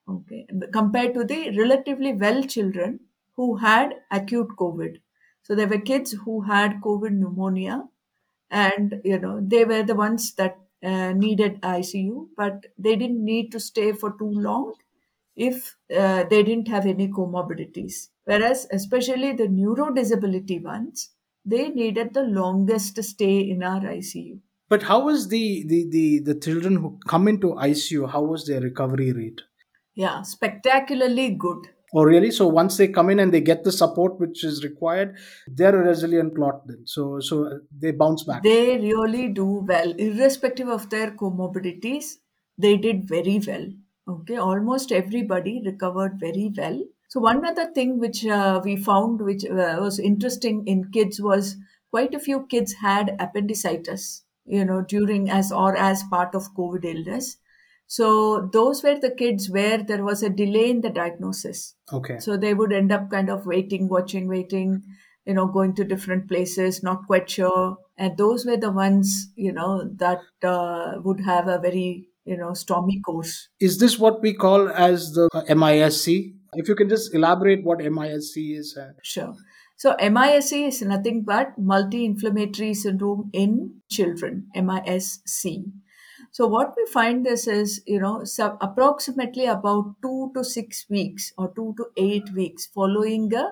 Okay. 0.09 0.47
Compared 0.73 1.15
to 1.15 1.25
the 1.25 1.51
relatively 1.59 2.13
well 2.13 2.45
children 2.45 3.01
who 3.35 3.57
had 3.57 3.95
acute 4.11 4.51
COVID. 4.57 5.01
So 5.43 5.55
there 5.55 5.67
were 5.69 5.79
kids 5.79 6.13
who 6.13 6.43
had 6.43 6.81
COVID 6.81 7.11
pneumonia 7.11 7.85
and, 8.51 9.01
you 9.05 9.19
know, 9.19 9.41
they 9.43 9.65
were 9.65 9.83
the 9.83 9.97
ones 9.97 10.35
that 10.35 10.59
uh, 10.87 11.13
needed 11.13 11.61
ICU, 11.63 12.29
but 12.37 12.67
they 12.79 12.97
didn't 12.97 13.25
need 13.25 13.51
to 13.53 13.61
stay 13.61 13.93
for 13.93 14.13
too 14.19 14.31
long 14.31 14.75
if 15.35 15.77
uh, 15.95 16.25
they 16.31 16.43
didn't 16.43 16.69
have 16.69 16.87
any 16.87 17.09
comorbidities. 17.09 18.09
Whereas, 18.25 18.67
especially 18.73 19.33
the 19.33 19.49
neurodisability 19.49 20.63
ones, 20.63 21.11
they 21.45 21.69
needed 21.69 22.15
the 22.15 22.23
longest 22.23 23.03
stay 23.03 23.39
in 23.39 23.63
our 23.63 23.81
ICU. 23.81 24.39
But 24.69 24.85
how 24.85 25.05
was 25.05 25.29
the, 25.29 25.65
the, 25.67 25.87
the, 25.89 26.19
the 26.21 26.35
children 26.41 26.77
who 26.77 26.99
come 27.07 27.29
into 27.29 27.55
ICU, 27.55 28.11
how 28.11 28.23
was 28.23 28.47
their 28.47 28.61
recovery 28.61 29.13
rate? 29.13 29.43
Yeah, 29.95 30.23
spectacularly 30.23 31.31
good. 31.31 31.69
Oh, 31.99 32.05
really? 32.05 32.31
So 32.31 32.47
once 32.47 32.77
they 32.77 32.89
come 32.89 33.09
in 33.09 33.19
and 33.19 33.33
they 33.33 33.41
get 33.41 33.65
the 33.65 33.73
support 33.73 34.21
which 34.21 34.45
is 34.45 34.63
required, 34.63 35.17
they're 35.47 35.75
a 35.75 35.87
resilient 35.87 36.39
lot 36.39 36.67
then. 36.67 36.83
So, 36.85 37.21
so 37.21 37.61
they 37.75 37.93
bounce 37.93 38.23
back. 38.23 38.43
They 38.43 38.77
really 38.77 39.29
do 39.29 39.65
well, 39.67 39.93
irrespective 39.93 40.69
of 40.69 40.91
their 40.91 41.13
comorbidities. 41.13 42.17
They 42.59 42.77
did 42.77 43.09
very 43.09 43.41
well. 43.47 43.67
Okay, 44.07 44.37
almost 44.37 44.93
everybody 44.93 45.63
recovered 45.65 46.21
very 46.21 46.53
well. 46.55 46.85
So 47.09 47.21
one 47.21 47.47
other 47.47 47.73
thing 47.73 47.99
which 47.99 48.27
uh, 48.27 48.61
we 48.63 48.77
found, 48.77 49.23
which 49.23 49.47
uh, 49.47 49.79
was 49.81 49.99
interesting 49.99 50.67
in 50.67 50.91
kids, 50.93 51.19
was 51.19 51.57
quite 51.91 52.15
a 52.15 52.21
few 52.21 52.47
kids 52.51 52.75
had 52.75 53.17
appendicitis, 53.19 54.23
you 54.45 54.67
know, 54.67 54.83
during 54.83 55.31
as 55.31 55.51
or 55.51 55.75
as 55.75 56.03
part 56.11 56.35
of 56.35 56.55
COVID 56.55 56.85
illness. 56.85 57.39
So 57.87 58.49
those 58.53 58.83
were 58.83 58.99
the 58.99 59.11
kids 59.11 59.49
where 59.49 59.83
there 59.83 60.05
was 60.05 60.23
a 60.23 60.31
delay 60.31 60.71
in 60.71 60.81
the 60.81 60.91
diagnosis. 60.91 61.75
Okay. 61.93 62.19
So 62.19 62.37
they 62.37 62.53
would 62.53 62.73
end 62.73 62.91
up 62.93 63.11
kind 63.11 63.31
of 63.31 63.47
waiting, 63.47 63.89
watching, 63.89 64.29
waiting, 64.29 64.83
you 65.25 65.35
know, 65.35 65.47
going 65.47 65.75
to 65.77 65.85
different 65.85 66.29
places, 66.29 66.83
not 66.83 67.07
quite 67.07 67.31
sure. 67.31 67.77
And 67.97 68.17
those 68.17 68.45
were 68.45 68.57
the 68.57 68.73
ones, 68.73 69.33
you 69.37 69.53
know, 69.53 69.89
that 69.97 70.21
uh, 70.43 70.95
would 71.05 71.21
have 71.21 71.49
a 71.49 71.59
very 71.59 72.09
you 72.27 72.37
know 72.37 72.53
stormy 72.53 73.01
course 73.01 73.49
is 73.61 73.79
this 73.79 73.99
what 73.99 74.21
we 74.21 74.35
call 74.35 74.69
as 74.69 75.13
the 75.13 75.29
uh, 75.33 75.55
misc 75.55 76.09
if 76.55 76.69
you 76.69 76.75
can 76.75 76.89
just 76.89 77.15
elaborate 77.15 77.65
what 77.65 77.79
misc 77.79 78.37
is 78.37 78.77
uh, 78.77 78.91
sure 79.03 79.35
so 79.77 79.95
misc 80.11 80.53
is 80.53 80.83
nothing 80.83 81.23
but 81.23 81.57
multi-inflammatory 81.57 82.75
syndrome 82.75 83.31
in 83.33 83.81
children 83.89 84.49
misc 84.57 85.47
so 86.37 86.47
what 86.55 86.75
we 86.77 86.85
find 86.95 87.27
this 87.27 87.47
is 87.47 87.75
you 87.87 88.01
know 88.01 88.15
approximately 88.69 89.47
about 89.55 89.95
2 90.03 90.33
to 90.35 90.45
6 90.45 90.85
weeks 90.97 91.33
or 91.39 91.53
2 91.61 91.75
to 91.79 91.87
8 92.09 92.33
weeks 92.41 92.67
following 92.79 93.29
a 93.43 93.45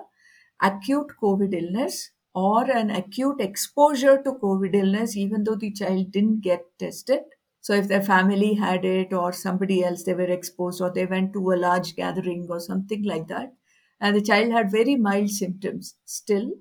acute 0.71 1.15
covid 1.21 1.55
illness 1.61 2.01
or 2.33 2.63
an 2.81 2.91
acute 2.99 3.41
exposure 3.49 4.17
to 4.27 4.37
covid 4.43 4.75
illness 4.83 5.17
even 5.23 5.43
though 5.43 5.59
the 5.63 5.71
child 5.81 6.11
didn't 6.17 6.41
get 6.49 6.65
tested 6.85 7.23
so 7.67 7.73
if 7.73 7.87
their 7.87 8.01
family 8.01 8.53
had 8.53 8.85
it 8.85 9.11
or 9.11 9.31
somebody 9.31 9.83
else 9.83 10.03
they 10.03 10.13
were 10.13 10.31
exposed 10.37 10.81
or 10.81 10.91
they 10.93 11.05
went 11.07 11.33
to 11.33 11.51
a 11.51 11.61
large 11.67 11.95
gathering 11.95 12.45
or 12.47 12.59
something 12.59 13.01
like 13.03 13.27
that, 13.27 13.53
and 13.99 14.15
the 14.15 14.21
child 14.21 14.51
had 14.51 14.69
very 14.69 14.95
mild 14.95 15.31
symptoms, 15.31 15.95
still 16.05 16.51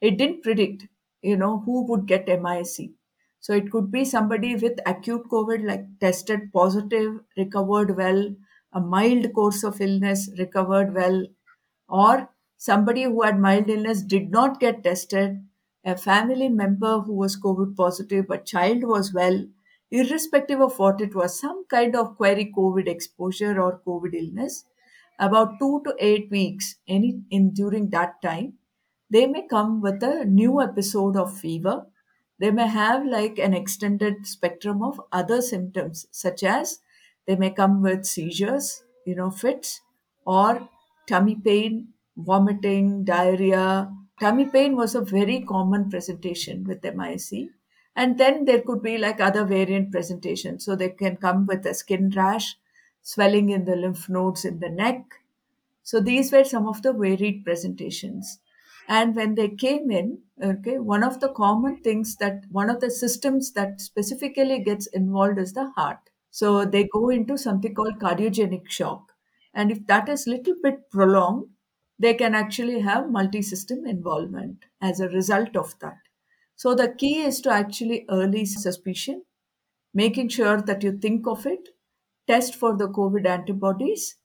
it 0.00 0.18
didn't 0.18 0.42
predict, 0.42 0.86
you 1.22 1.36
know, 1.36 1.60
who 1.66 1.86
would 1.86 2.06
get 2.06 2.28
MISC. 2.28 2.90
So 3.48 3.54
it 3.54 3.70
could 3.70 3.90
be 3.90 4.04
somebody 4.04 4.54
with 4.56 4.78
acute 4.84 5.28
COVID, 5.30 5.64
like 5.66 5.86
tested 6.00 6.52
positive, 6.52 7.20
recovered 7.34 7.96
well, 7.96 8.36
a 8.74 8.80
mild 8.80 9.32
course 9.32 9.64
of 9.64 9.80
illness, 9.80 10.28
recovered 10.38 10.94
well, 10.94 11.26
or 11.88 12.28
somebody 12.58 13.04
who 13.04 13.22
had 13.22 13.40
mild 13.40 13.70
illness 13.70 14.02
did 14.02 14.30
not 14.30 14.60
get 14.60 14.84
tested, 14.84 15.46
a 15.84 15.96
family 15.96 16.50
member 16.50 17.00
who 17.00 17.14
was 17.14 17.40
COVID 17.40 17.74
positive, 17.74 18.26
but 18.28 18.44
child 18.44 18.84
was 18.84 19.14
well, 19.14 19.46
irrespective 19.90 20.60
of 20.60 20.78
what 20.78 21.00
it 21.00 21.14
was, 21.14 21.40
some 21.40 21.64
kind 21.70 21.96
of 21.96 22.16
query 22.18 22.52
COVID 22.54 22.86
exposure 22.86 23.60
or 23.60 23.80
COVID 23.86 24.14
illness, 24.14 24.64
about 25.18 25.58
two 25.58 25.80
to 25.86 25.94
eight 25.98 26.30
weeks 26.30 26.76
any 26.86 27.22
in 27.30 27.54
during 27.54 27.90
that 27.90 28.20
time, 28.22 28.58
they 29.10 29.26
may 29.26 29.46
come 29.48 29.80
with 29.80 30.02
a 30.02 30.26
new 30.26 30.60
episode 30.60 31.16
of 31.16 31.38
fever. 31.38 31.86
They 32.38 32.50
may 32.50 32.68
have 32.68 33.04
like 33.04 33.38
an 33.38 33.54
extended 33.54 34.26
spectrum 34.26 34.82
of 34.82 35.00
other 35.10 35.42
symptoms, 35.42 36.06
such 36.10 36.44
as 36.44 36.80
they 37.26 37.36
may 37.36 37.50
come 37.50 37.82
with 37.82 38.06
seizures, 38.06 38.84
you 39.04 39.14
know, 39.14 39.30
fits, 39.30 39.80
or 40.24 40.68
tummy 41.06 41.34
pain, 41.34 41.88
vomiting, 42.16 43.04
diarrhea. 43.04 43.92
Tummy 44.20 44.46
pain 44.46 44.76
was 44.76 44.94
a 44.94 45.00
very 45.00 45.40
common 45.40 45.90
presentation 45.90 46.64
with 46.64 46.82
MISC 46.82 47.48
and 47.98 48.16
then 48.16 48.44
there 48.44 48.60
could 48.60 48.80
be 48.80 48.96
like 48.96 49.20
other 49.20 49.44
variant 49.44 49.90
presentations. 49.90 50.64
So 50.64 50.76
they 50.76 50.90
can 50.90 51.16
come 51.16 51.46
with 51.46 51.66
a 51.66 51.74
skin 51.74 52.12
rash, 52.14 52.56
swelling 53.02 53.50
in 53.50 53.64
the 53.64 53.74
lymph 53.74 54.08
nodes 54.08 54.44
in 54.44 54.60
the 54.60 54.68
neck. 54.68 55.02
So 55.82 55.98
these 55.98 56.30
were 56.30 56.44
some 56.44 56.68
of 56.68 56.82
the 56.82 56.92
varied 56.92 57.44
presentations. 57.44 58.38
And 58.88 59.14
when 59.14 59.34
they 59.36 59.50
came 59.50 59.90
in, 59.90 60.22
okay, 60.42 60.78
one 60.78 61.04
of 61.04 61.20
the 61.20 61.28
common 61.28 61.82
things 61.82 62.16
that 62.16 62.42
one 62.50 62.70
of 62.70 62.80
the 62.80 62.90
systems 62.90 63.52
that 63.52 63.80
specifically 63.80 64.58
gets 64.64 64.86
involved 64.88 65.38
is 65.38 65.52
the 65.52 65.70
heart. 65.76 65.98
So 66.30 66.64
they 66.64 66.84
go 66.92 67.08
into 67.10 67.36
something 67.38 67.74
called 67.74 68.00
cardiogenic 68.00 68.68
shock. 68.70 69.12
And 69.54 69.70
if 69.70 69.86
that 69.86 70.08
is 70.08 70.26
little 70.26 70.54
bit 70.62 70.90
prolonged, 70.90 71.50
they 71.98 72.14
can 72.14 72.34
actually 72.34 72.80
have 72.80 73.10
multi-system 73.10 73.86
involvement 73.86 74.64
as 74.80 75.00
a 75.00 75.08
result 75.08 75.56
of 75.56 75.78
that. 75.80 75.98
So 76.56 76.74
the 76.74 76.92
key 76.94 77.20
is 77.22 77.40
to 77.42 77.50
actually 77.50 78.06
early 78.10 78.44
suspicion, 78.46 79.24
making 79.94 80.30
sure 80.30 80.60
that 80.62 80.82
you 80.82 80.98
think 80.98 81.26
of 81.26 81.46
it, 81.46 81.70
test 82.26 82.54
for 82.54 82.76
the 82.76 82.88
COVID 82.88 83.26
antibodies, 83.26 84.16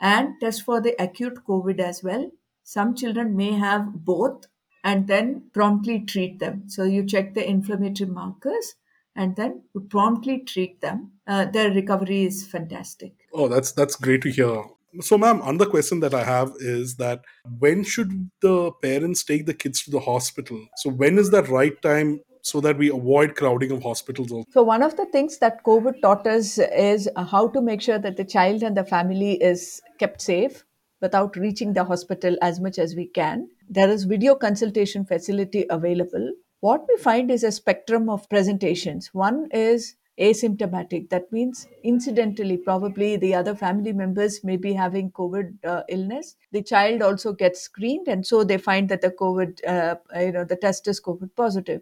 and 0.00 0.40
test 0.40 0.62
for 0.62 0.80
the 0.80 0.94
acute 1.02 1.44
COVID 1.46 1.80
as 1.80 2.02
well. 2.02 2.30
Some 2.70 2.94
children 2.94 3.36
may 3.36 3.54
have 3.54 4.04
both 4.04 4.46
and 4.84 5.08
then 5.08 5.50
promptly 5.52 5.98
treat 6.02 6.38
them. 6.38 6.68
So 6.68 6.84
you 6.84 7.04
check 7.04 7.34
the 7.34 7.44
inflammatory 7.44 8.08
markers 8.08 8.76
and 9.16 9.34
then 9.34 9.62
you 9.74 9.80
promptly 9.80 10.44
treat 10.46 10.80
them. 10.80 11.10
Uh, 11.26 11.46
their 11.46 11.72
recovery 11.72 12.22
is 12.26 12.46
fantastic. 12.46 13.14
Oh, 13.34 13.48
that's 13.48 13.72
that's 13.72 13.96
great 13.96 14.22
to 14.22 14.30
hear. 14.30 14.62
So, 15.00 15.18
ma'am, 15.18 15.40
another 15.42 15.68
question 15.68 15.98
that 15.98 16.14
I 16.14 16.22
have 16.22 16.52
is 16.60 16.94
that 16.98 17.22
when 17.58 17.82
should 17.82 18.30
the 18.40 18.70
parents 18.82 19.24
take 19.24 19.46
the 19.46 19.54
kids 19.54 19.82
to 19.84 19.90
the 19.90 19.98
hospital? 19.98 20.64
So, 20.76 20.90
when 20.90 21.18
is 21.18 21.32
that 21.32 21.48
right 21.48 21.80
time 21.82 22.20
so 22.42 22.60
that 22.60 22.78
we 22.78 22.88
avoid 22.90 23.34
crowding 23.34 23.72
of 23.72 23.82
hospitals? 23.82 24.30
Also? 24.30 24.48
So, 24.52 24.62
one 24.62 24.84
of 24.84 24.96
the 24.96 25.06
things 25.06 25.38
that 25.38 25.64
COVID 25.64 26.02
taught 26.02 26.24
us 26.24 26.58
is 26.58 27.08
how 27.16 27.48
to 27.48 27.60
make 27.60 27.80
sure 27.80 27.98
that 27.98 28.16
the 28.16 28.24
child 28.24 28.62
and 28.62 28.76
the 28.76 28.84
family 28.84 29.32
is 29.42 29.80
kept 29.98 30.22
safe 30.22 30.64
without 31.00 31.36
reaching 31.36 31.72
the 31.72 31.84
hospital 31.84 32.36
as 32.42 32.60
much 32.60 32.78
as 32.78 32.94
we 32.94 33.06
can. 33.06 33.48
There 33.68 33.90
is 33.90 34.04
video 34.04 34.34
consultation 34.34 35.04
facility 35.04 35.66
available 35.70 36.32
what 36.60 36.86
we 36.88 36.96
find 36.98 37.30
is 37.30 37.42
a 37.42 37.52
spectrum 37.52 38.08
of 38.10 38.28
presentations. 38.28 39.08
One 39.14 39.48
is 39.50 39.96
asymptomatic. 40.20 41.08
That 41.08 41.32
means, 41.32 41.66
incidentally, 41.82 42.58
probably 42.58 43.16
the 43.16 43.34
other 43.34 43.54
family 43.54 43.94
members 43.94 44.44
may 44.44 44.58
be 44.58 44.74
having 44.74 45.10
COVID 45.12 45.64
uh, 45.64 45.82
illness. 45.88 46.36
The 46.52 46.62
child 46.62 47.00
also 47.00 47.32
gets 47.32 47.62
screened, 47.62 48.08
and 48.08 48.26
so 48.26 48.44
they 48.44 48.58
find 48.58 48.90
that 48.90 49.00
the 49.00 49.10
COVID, 49.10 49.66
uh, 49.66 49.94
you 50.20 50.32
know, 50.32 50.44
the 50.44 50.56
test 50.56 50.86
is 50.86 51.00
COVID 51.00 51.34
positive. 51.34 51.80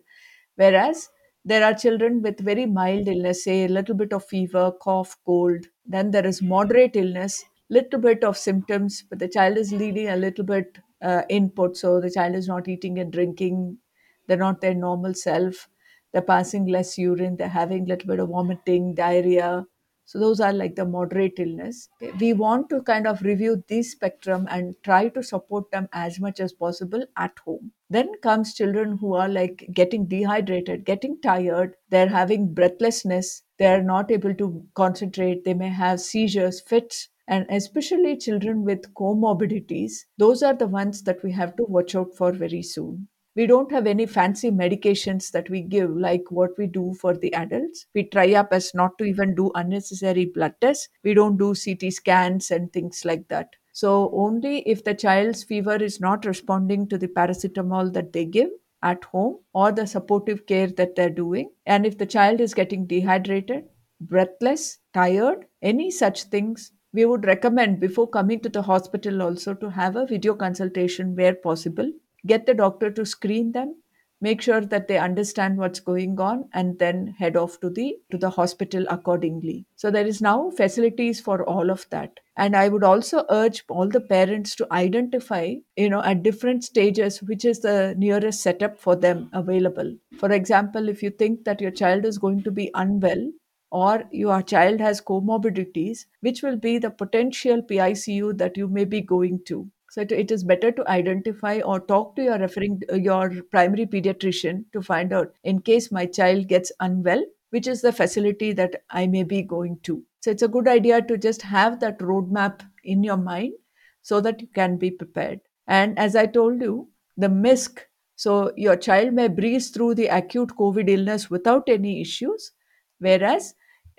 Whereas 0.54 1.08
there 1.44 1.64
are 1.64 1.74
children 1.74 2.22
with 2.22 2.38
very 2.38 2.66
mild 2.66 3.08
illness, 3.08 3.42
say 3.42 3.64
a 3.64 3.68
little 3.68 3.96
bit 3.96 4.12
of 4.12 4.24
fever, 4.24 4.72
cough, 4.80 5.16
cold. 5.26 5.66
Then 5.84 6.12
there 6.12 6.26
is 6.26 6.40
moderate 6.40 6.94
illness, 6.94 7.44
little 7.70 8.00
bit 8.00 8.24
of 8.24 8.36
symptoms, 8.36 9.02
but 9.08 9.18
the 9.18 9.28
child 9.28 9.56
is 9.58 9.72
leading 9.72 10.08
a 10.08 10.16
little 10.16 10.44
bit 10.44 10.78
uh, 11.02 11.22
input. 11.28 11.76
So 11.76 12.00
the 12.00 12.10
child 12.10 12.34
is 12.34 12.48
not 12.48 12.68
eating 12.68 12.98
and 12.98 13.12
drinking. 13.12 13.78
They're 14.26 14.36
not 14.36 14.60
their 14.60 14.74
normal 14.74 15.14
self. 15.14 15.68
They're 16.12 16.22
passing 16.22 16.66
less 16.66 16.96
urine. 16.98 17.36
They're 17.36 17.48
having 17.48 17.84
a 17.84 17.86
little 17.88 18.06
bit 18.08 18.20
of 18.20 18.28
vomiting, 18.30 18.94
diarrhea. 18.94 19.66
So 20.06 20.18
those 20.18 20.40
are 20.40 20.54
like 20.54 20.74
the 20.74 20.86
moderate 20.86 21.38
illness. 21.38 21.88
We 22.18 22.32
want 22.32 22.70
to 22.70 22.82
kind 22.82 23.06
of 23.06 23.20
review 23.20 23.62
this 23.68 23.92
spectrum 23.92 24.48
and 24.50 24.74
try 24.82 25.08
to 25.10 25.22
support 25.22 25.70
them 25.70 25.88
as 25.92 26.18
much 26.18 26.40
as 26.40 26.52
possible 26.54 27.04
at 27.16 27.38
home. 27.40 27.72
Then 27.90 28.14
comes 28.22 28.54
children 28.54 28.96
who 28.96 29.12
are 29.14 29.28
like 29.28 29.68
getting 29.72 30.06
dehydrated, 30.06 30.86
getting 30.86 31.20
tired, 31.20 31.76
they're 31.90 32.08
having 32.08 32.54
breathlessness, 32.54 33.42
they're 33.58 33.82
not 33.82 34.10
able 34.10 34.34
to 34.34 34.66
concentrate, 34.74 35.44
they 35.44 35.54
may 35.54 35.68
have 35.68 36.00
seizures, 36.00 36.60
fits, 36.62 37.08
and 37.28 37.46
especially 37.50 38.16
children 38.16 38.64
with 38.64 38.92
comorbidities. 38.94 39.92
Those 40.16 40.42
are 40.42 40.54
the 40.54 40.66
ones 40.66 41.02
that 41.04 41.22
we 41.22 41.30
have 41.32 41.54
to 41.56 41.64
watch 41.64 41.94
out 41.94 42.16
for 42.16 42.32
very 42.32 42.62
soon. 42.62 43.08
We 43.36 43.46
don't 43.46 43.70
have 43.70 43.86
any 43.86 44.06
fancy 44.06 44.50
medications 44.50 45.30
that 45.30 45.48
we 45.48 45.60
give 45.62 45.90
like 45.96 46.30
what 46.30 46.58
we 46.58 46.66
do 46.66 46.94
for 46.94 47.16
the 47.16 47.32
adults. 47.34 47.86
We 47.94 48.04
try 48.04 48.34
up 48.34 48.52
as 48.52 48.74
not 48.74 48.98
to 48.98 49.04
even 49.04 49.34
do 49.36 49.52
unnecessary 49.54 50.24
blood 50.24 50.54
tests. 50.60 50.88
We 51.04 51.14
don't 51.14 51.36
do 51.36 51.54
CT 51.54 51.90
scans 51.92 52.50
and 52.50 52.72
things 52.72 53.04
like 53.04 53.28
that. 53.28 53.50
So, 53.72 54.10
only 54.12 54.60
if 54.68 54.82
the 54.82 54.94
child's 54.94 55.44
fever 55.44 55.76
is 55.76 56.00
not 56.00 56.24
responding 56.24 56.88
to 56.88 56.98
the 56.98 57.06
paracetamol 57.06 57.92
that 57.92 58.12
they 58.12 58.24
give 58.24 58.50
at 58.82 59.04
home 59.04 59.38
or 59.54 59.70
the 59.70 59.86
supportive 59.86 60.46
care 60.46 60.66
that 60.68 60.96
they're 60.96 61.08
doing, 61.10 61.50
and 61.66 61.86
if 61.86 61.96
the 61.98 62.06
child 62.06 62.40
is 62.40 62.54
getting 62.54 62.86
dehydrated, 62.86 63.64
breathless, 64.00 64.78
tired, 64.92 65.46
any 65.62 65.90
such 65.90 66.24
things, 66.24 66.72
we 66.98 67.04
would 67.04 67.24
recommend 67.24 67.78
before 67.78 68.08
coming 68.08 68.40
to 68.40 68.48
the 68.48 68.62
hospital 68.62 69.22
also 69.22 69.54
to 69.54 69.70
have 69.70 69.94
a 69.94 70.06
video 70.06 70.34
consultation 70.34 71.14
where 71.14 71.34
possible. 71.34 71.92
Get 72.26 72.46
the 72.46 72.54
doctor 72.54 72.90
to 72.90 73.06
screen 73.06 73.52
them 73.52 73.76
make 74.20 74.42
sure 74.42 74.60
that 74.60 74.88
they 74.88 74.98
understand 74.98 75.58
what's 75.58 75.80
going 75.80 76.18
on 76.20 76.48
and 76.52 76.78
then 76.78 77.14
head 77.18 77.36
off 77.36 77.60
to 77.60 77.70
the 77.70 77.96
to 78.10 78.18
the 78.18 78.30
hospital 78.30 78.84
accordingly. 78.90 79.66
So 79.76 79.90
there 79.90 80.06
is 80.06 80.20
now 80.20 80.50
facilities 80.50 81.20
for 81.20 81.44
all 81.48 81.70
of 81.70 81.86
that. 81.90 82.18
And 82.36 82.54
i 82.56 82.68
would 82.68 82.84
also 82.84 83.24
urge 83.30 83.64
all 83.68 83.88
the 83.88 84.00
parents 84.00 84.54
to 84.56 84.66
identify 84.72 85.54
you 85.76 85.88
know 85.88 86.02
at 86.02 86.22
different 86.22 86.64
stages 86.64 87.18
which 87.22 87.44
is 87.44 87.60
the 87.60 87.94
nearest 87.98 88.42
setup 88.42 88.78
for 88.78 88.96
them 88.96 89.28
available. 89.32 89.94
For 90.18 90.32
example 90.32 90.88
if 90.88 91.02
you 91.02 91.10
think 91.10 91.44
that 91.44 91.60
your 91.60 91.70
child 91.82 92.04
is 92.04 92.18
going 92.18 92.42
to 92.44 92.50
be 92.50 92.70
unwell 92.74 93.30
or 93.70 94.04
your 94.10 94.42
child 94.42 94.80
has 94.80 95.00
comorbidities 95.00 96.06
which 96.20 96.42
will 96.42 96.56
be 96.56 96.78
the 96.78 96.90
potential 96.90 97.62
picu 97.62 98.36
that 98.36 98.56
you 98.56 98.68
may 98.68 98.84
be 98.84 99.00
going 99.00 99.40
to 99.44 99.70
so 99.90 100.02
it, 100.02 100.30
is 100.30 100.44
better 100.44 100.70
to 100.70 100.88
identify 100.88 101.60
or 101.60 101.80
talk 101.80 102.14
to 102.16 102.22
your 102.22 102.38
referring 102.38 102.82
your 102.92 103.42
primary 103.50 103.86
pediatrician 103.86 104.64
to 104.72 104.82
find 104.82 105.12
out 105.12 105.32
in 105.44 105.60
case 105.60 105.90
my 105.90 106.04
child 106.04 106.46
gets 106.46 106.70
unwell, 106.80 107.24
which 107.50 107.66
is 107.66 107.80
the 107.80 107.92
facility 107.92 108.52
that 108.52 108.82
I 108.90 109.06
may 109.06 109.22
be 109.22 109.42
going 109.42 109.78
to. 109.84 110.04
So 110.20 110.30
it's 110.30 110.42
a 110.42 110.48
good 110.48 110.68
idea 110.68 111.00
to 111.02 111.16
just 111.16 111.40
have 111.42 111.80
that 111.80 111.98
roadmap 112.00 112.60
in 112.84 113.02
your 113.02 113.16
mind 113.16 113.54
so 114.02 114.20
that 114.20 114.40
you 114.42 114.48
can 114.48 114.76
be 114.76 114.90
prepared. 114.90 115.40
And 115.66 115.98
as 115.98 116.14
I 116.14 116.26
told 116.26 116.60
you, 116.60 116.88
the 117.16 117.28
MISC, 117.28 117.80
so 118.14 118.52
your 118.56 118.76
child 118.76 119.14
may 119.14 119.28
breeze 119.28 119.70
through 119.70 119.94
the 119.94 120.08
acute 120.08 120.50
COVID 120.58 120.88
illness 120.88 121.30
without 121.30 121.68
any 121.68 122.00
issues, 122.00 122.52
whereas 122.98 123.54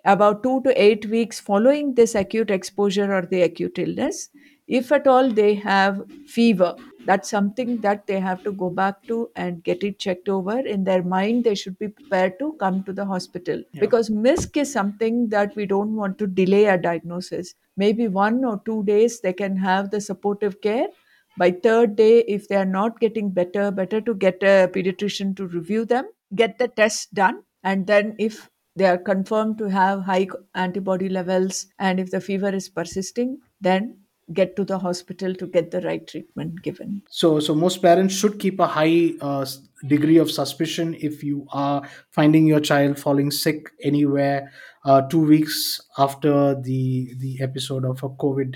about 0.05 0.43
two 0.43 0.61
to 0.63 0.81
eight 0.81 1.05
weeks 1.07 1.39
following 1.39 1.93
this 1.95 2.15
acute 2.15 2.49
exposure 2.51 3.13
or 3.13 3.23
the 3.25 3.41
acute 3.41 3.77
illness, 3.77 4.29
if 4.67 4.91
at 4.91 5.07
all 5.07 5.29
they 5.31 5.55
have 5.55 6.01
fever 6.27 6.75
that's 7.05 7.29
something 7.29 7.77
that 7.81 8.05
they 8.05 8.19
have 8.19 8.43
to 8.43 8.51
go 8.51 8.69
back 8.69 9.01
to 9.07 9.31
and 9.35 9.63
get 9.63 9.83
it 9.83 9.97
checked 9.97 10.29
over. 10.29 10.59
In 10.59 10.83
their 10.83 11.01
mind 11.01 11.43
they 11.43 11.55
should 11.55 11.79
be 11.79 11.87
prepared 11.87 12.37
to 12.39 12.53
come 12.59 12.83
to 12.83 12.93
the 12.93 13.05
hospital. 13.05 13.63
Yeah. 13.73 13.79
because 13.79 14.09
misc 14.11 14.55
is 14.57 14.71
something 14.71 15.29
that 15.29 15.55
we 15.55 15.65
don't 15.65 15.95
want 15.95 16.17
to 16.19 16.27
delay 16.27 16.65
a 16.65 16.77
diagnosis. 16.77 17.55
Maybe 17.77 18.07
one 18.07 18.43
or 18.45 18.61
two 18.65 18.83
days 18.83 19.21
they 19.21 19.33
can 19.33 19.55
have 19.57 19.89
the 19.91 20.01
supportive 20.01 20.61
care. 20.61 20.87
By 21.37 21.51
third 21.51 21.95
day 21.95 22.19
if 22.27 22.47
they 22.47 22.55
are 22.55 22.65
not 22.65 22.99
getting 22.99 23.29
better 23.31 23.71
better 23.71 24.01
to 24.01 24.13
get 24.13 24.43
a 24.43 24.69
pediatrician 24.73 25.35
to 25.37 25.47
review 25.47 25.85
them 25.85 26.09
get 26.35 26.57
the 26.59 26.67
test 26.67 27.13
done 27.13 27.43
and 27.63 27.87
then 27.87 28.15
if 28.19 28.48
they 28.75 28.85
are 28.85 28.97
confirmed 28.97 29.57
to 29.57 29.69
have 29.69 30.01
high 30.01 30.27
antibody 30.55 31.09
levels 31.09 31.67
and 31.79 31.99
if 31.99 32.11
the 32.11 32.21
fever 32.21 32.49
is 32.49 32.69
persisting 32.69 33.37
then 33.61 33.97
get 34.33 34.55
to 34.55 34.63
the 34.63 34.77
hospital 34.77 35.33
to 35.33 35.47
get 35.47 35.71
the 35.71 35.81
right 35.81 36.07
treatment 36.07 36.61
given. 36.61 37.01
So, 37.09 37.39
so 37.39 37.55
most 37.55 37.81
parents 37.81 38.13
should 38.13 38.39
keep 38.39 38.59
a 38.59 38.67
high 38.67 39.13
uh, 39.21 39.45
degree 39.87 40.17
of 40.17 40.29
suspicion 40.29 40.95
if 40.99 41.23
you 41.23 41.47
are 41.51 41.81
finding 42.11 42.45
your 42.45 42.59
child 42.59 42.99
falling 42.99 43.31
sick 43.31 43.71
anywhere 43.83 44.51
uh, 44.85 45.01
two 45.01 45.19
weeks 45.25 45.81
after 45.97 46.55
the 46.55 47.13
the 47.19 47.39
episode 47.41 47.85
of 47.85 48.03
a 48.03 48.09
COVID 48.09 48.55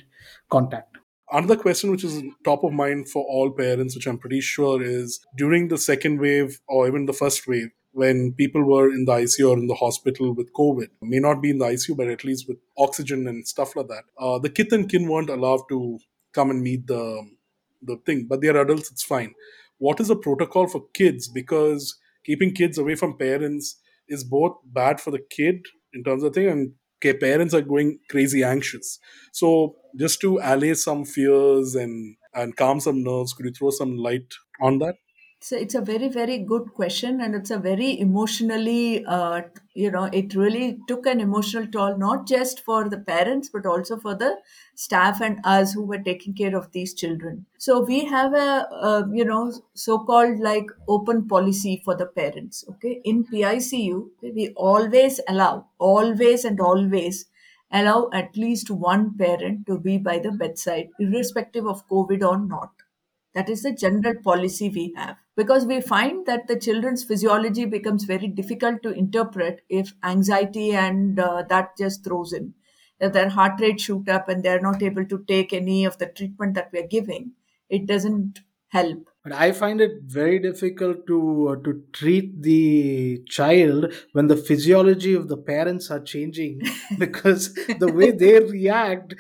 contact. 0.50 0.98
Another 1.32 1.56
question 1.56 1.90
which 1.90 2.04
is 2.04 2.22
top 2.46 2.64
of 2.64 2.74
mind 2.74 3.10
for 3.10 3.26
all 3.26 3.50
parents, 3.50 3.96
which 3.96 4.06
I'm 4.06 4.20
pretty 4.20 4.42
sure 4.42 4.84
is 4.84 5.20
during 5.36 5.68
the 5.70 5.80
second 5.80 6.20
wave 6.20 6.60
or 6.68 6.88
even 6.88 7.06
the 7.08 7.14
first 7.14 7.48
wave, 7.48 7.72
when 7.94 8.34
people 8.34 8.64
were 8.64 8.90
in 8.92 9.06
the 9.06 9.14
ICU 9.14 9.50
or 9.52 9.58
in 9.58 9.68
the 9.68 9.76
hospital 9.76 10.34
with 10.34 10.52
COVID. 10.54 10.88
May 11.02 11.20
not 11.20 11.42
be 11.42 11.52
in 11.52 11.60
the 11.60 11.66
ICU, 11.66 11.96
but 11.96 12.08
at 12.08 12.24
least 12.24 12.48
with 12.48 12.58
oxygen 12.78 13.28
and 13.28 13.48
stuff 13.48 13.76
like 13.76 13.88
that. 13.88 14.04
Uh, 14.20 14.40
the 14.40 14.50
kith 14.50 14.72
and 14.74 14.90
kin 14.90 15.08
weren't 15.08 15.30
allowed 15.30 15.62
to 15.70 16.00
come 16.34 16.50
and 16.50 16.62
meet 16.62 16.88
the 16.88 17.24
the 17.82 17.98
thing, 18.06 18.26
but 18.30 18.42
they're 18.42 18.58
adults. 18.58 18.92
It's 18.92 19.04
fine. 19.04 19.34
What 19.78 20.00
is 20.00 20.08
the 20.08 20.16
protocol 20.16 20.68
for 20.68 20.86
kids? 20.94 21.28
Because 21.28 21.98
keeping 22.26 22.54
kids 22.54 22.78
away 22.78 22.96
from 22.96 23.18
parents 23.18 23.80
is 24.08 24.24
both 24.24 24.58
bad 24.66 25.02
for 25.02 25.12
the 25.12 25.20
kid 25.30 25.66
in 25.94 26.04
terms 26.04 26.24
of 26.24 26.34
thing, 26.34 26.48
and 26.48 26.74
okay, 27.00 27.18
parents 27.18 27.54
are 27.54 27.62
going 27.62 28.00
crazy 28.10 28.44
anxious. 28.44 29.00
So 29.32 29.76
just 29.98 30.22
to 30.22 30.40
allay 30.42 30.74
some 30.74 31.06
fears 31.06 31.76
and 31.76 32.16
and 32.34 32.56
calm 32.56 32.80
some 32.80 33.04
nerves, 33.04 33.34
could 33.34 33.46
you 33.46 33.52
throw 33.54 33.70
some 33.70 33.98
light 33.98 34.34
on 34.62 34.80
that? 34.80 34.96
So 35.46 35.58
it's 35.58 35.76
a 35.76 35.82
very, 35.82 36.08
very 36.08 36.38
good 36.40 36.74
question, 36.74 37.20
and 37.20 37.36
it's 37.36 37.52
a 37.52 37.58
very 37.60 38.00
emotionally, 38.00 39.04
uh, 39.06 39.42
you 39.74 39.92
know, 39.92 40.06
it 40.06 40.34
really 40.36 40.80
took 40.88 41.06
an 41.06 41.20
emotional 41.20 41.68
toll, 41.68 41.98
not 41.98 42.26
just 42.26 42.62
for 42.64 42.88
the 42.88 42.98
parents, 42.98 43.50
but 43.50 43.66
also 43.66 43.98
for 44.00 44.16
the 44.16 44.38
staff 44.76 45.20
and 45.22 45.42
us 45.44 45.74
who 45.74 45.84
were 45.86 45.98
taking 46.02 46.34
care 46.34 46.56
of 46.56 46.72
these 46.72 46.94
children. 46.94 47.46
So 47.58 47.82
we 47.84 48.06
have 48.06 48.34
a, 48.34 49.06
you 49.12 49.26
know, 49.26 49.52
so-called 49.74 50.40
like 50.40 50.68
open 50.88 51.28
policy 51.28 51.82
for 51.84 51.94
the 51.94 52.06
parents. 52.06 52.64
Okay, 52.70 53.02
in 53.04 53.26
PICU, 53.26 54.12
we 54.22 54.54
always 54.56 55.20
allow, 55.28 55.68
always 55.78 56.46
and 56.46 56.62
always 56.62 57.26
allow 57.70 58.10
at 58.14 58.38
least 58.38 58.72
one 58.72 59.18
parent 59.18 59.68
to 59.68 59.78
be 59.78 59.98
by 59.98 60.20
the 60.20 60.32
bedside, 60.32 60.88
irrespective 61.00 61.68
of 61.68 61.86
COVID 61.90 62.24
or 62.24 62.40
not 62.40 62.72
that 63.34 63.50
is 63.50 63.64
the 63.64 63.74
general 63.74 64.14
policy 64.24 64.70
we 64.70 64.94
have. 64.96 65.18
Because 65.36 65.66
we 65.66 65.82
find 65.82 66.26
that 66.26 66.48
the 66.48 66.60
children's 66.60 67.04
physiology 67.04 67.66
becomes 67.66 68.06
very 68.06 68.28
difficult 68.28 68.82
to 68.84 68.92
interpret 68.92 69.62
if 69.70 69.94
anxiety 70.04 70.72
and 70.72 71.20
uh, 71.20 71.44
that 71.50 71.78
just 71.78 72.04
throws 72.04 72.34
in. 72.34 72.54
If 73.00 73.14
their 73.14 73.30
heart 73.30 73.60
rate 73.62 73.80
shoot 73.82 74.10
up 74.10 74.30
and 74.30 74.44
they're 74.44 74.62
not 74.62 74.82
able 74.82 75.06
to 75.06 75.24
take 75.28 75.54
any 75.54 75.86
of 75.86 75.98
the 75.98 76.08
treatment 76.08 76.56
that 76.56 76.72
we're 76.74 76.88
giving, 76.88 77.34
it 77.70 77.86
doesn't 77.86 78.42
help 78.70 79.10
but 79.24 79.34
i 79.34 79.52
find 79.52 79.82
it 79.82 79.92
very 80.04 80.40
difficult 80.40 81.06
to 81.08 81.50
uh, 81.50 81.56
to 81.64 81.82
treat 81.94 82.42
the 82.42 83.22
child 83.28 83.92
when 84.12 84.28
the 84.28 84.36
physiology 84.36 85.14
of 85.14 85.28
the 85.30 85.38
parents 85.38 85.90
are 85.90 86.00
changing 86.00 86.62
because 87.00 87.54
the 87.80 87.92
way 87.92 88.12
they 88.12 88.40
react 88.40 89.16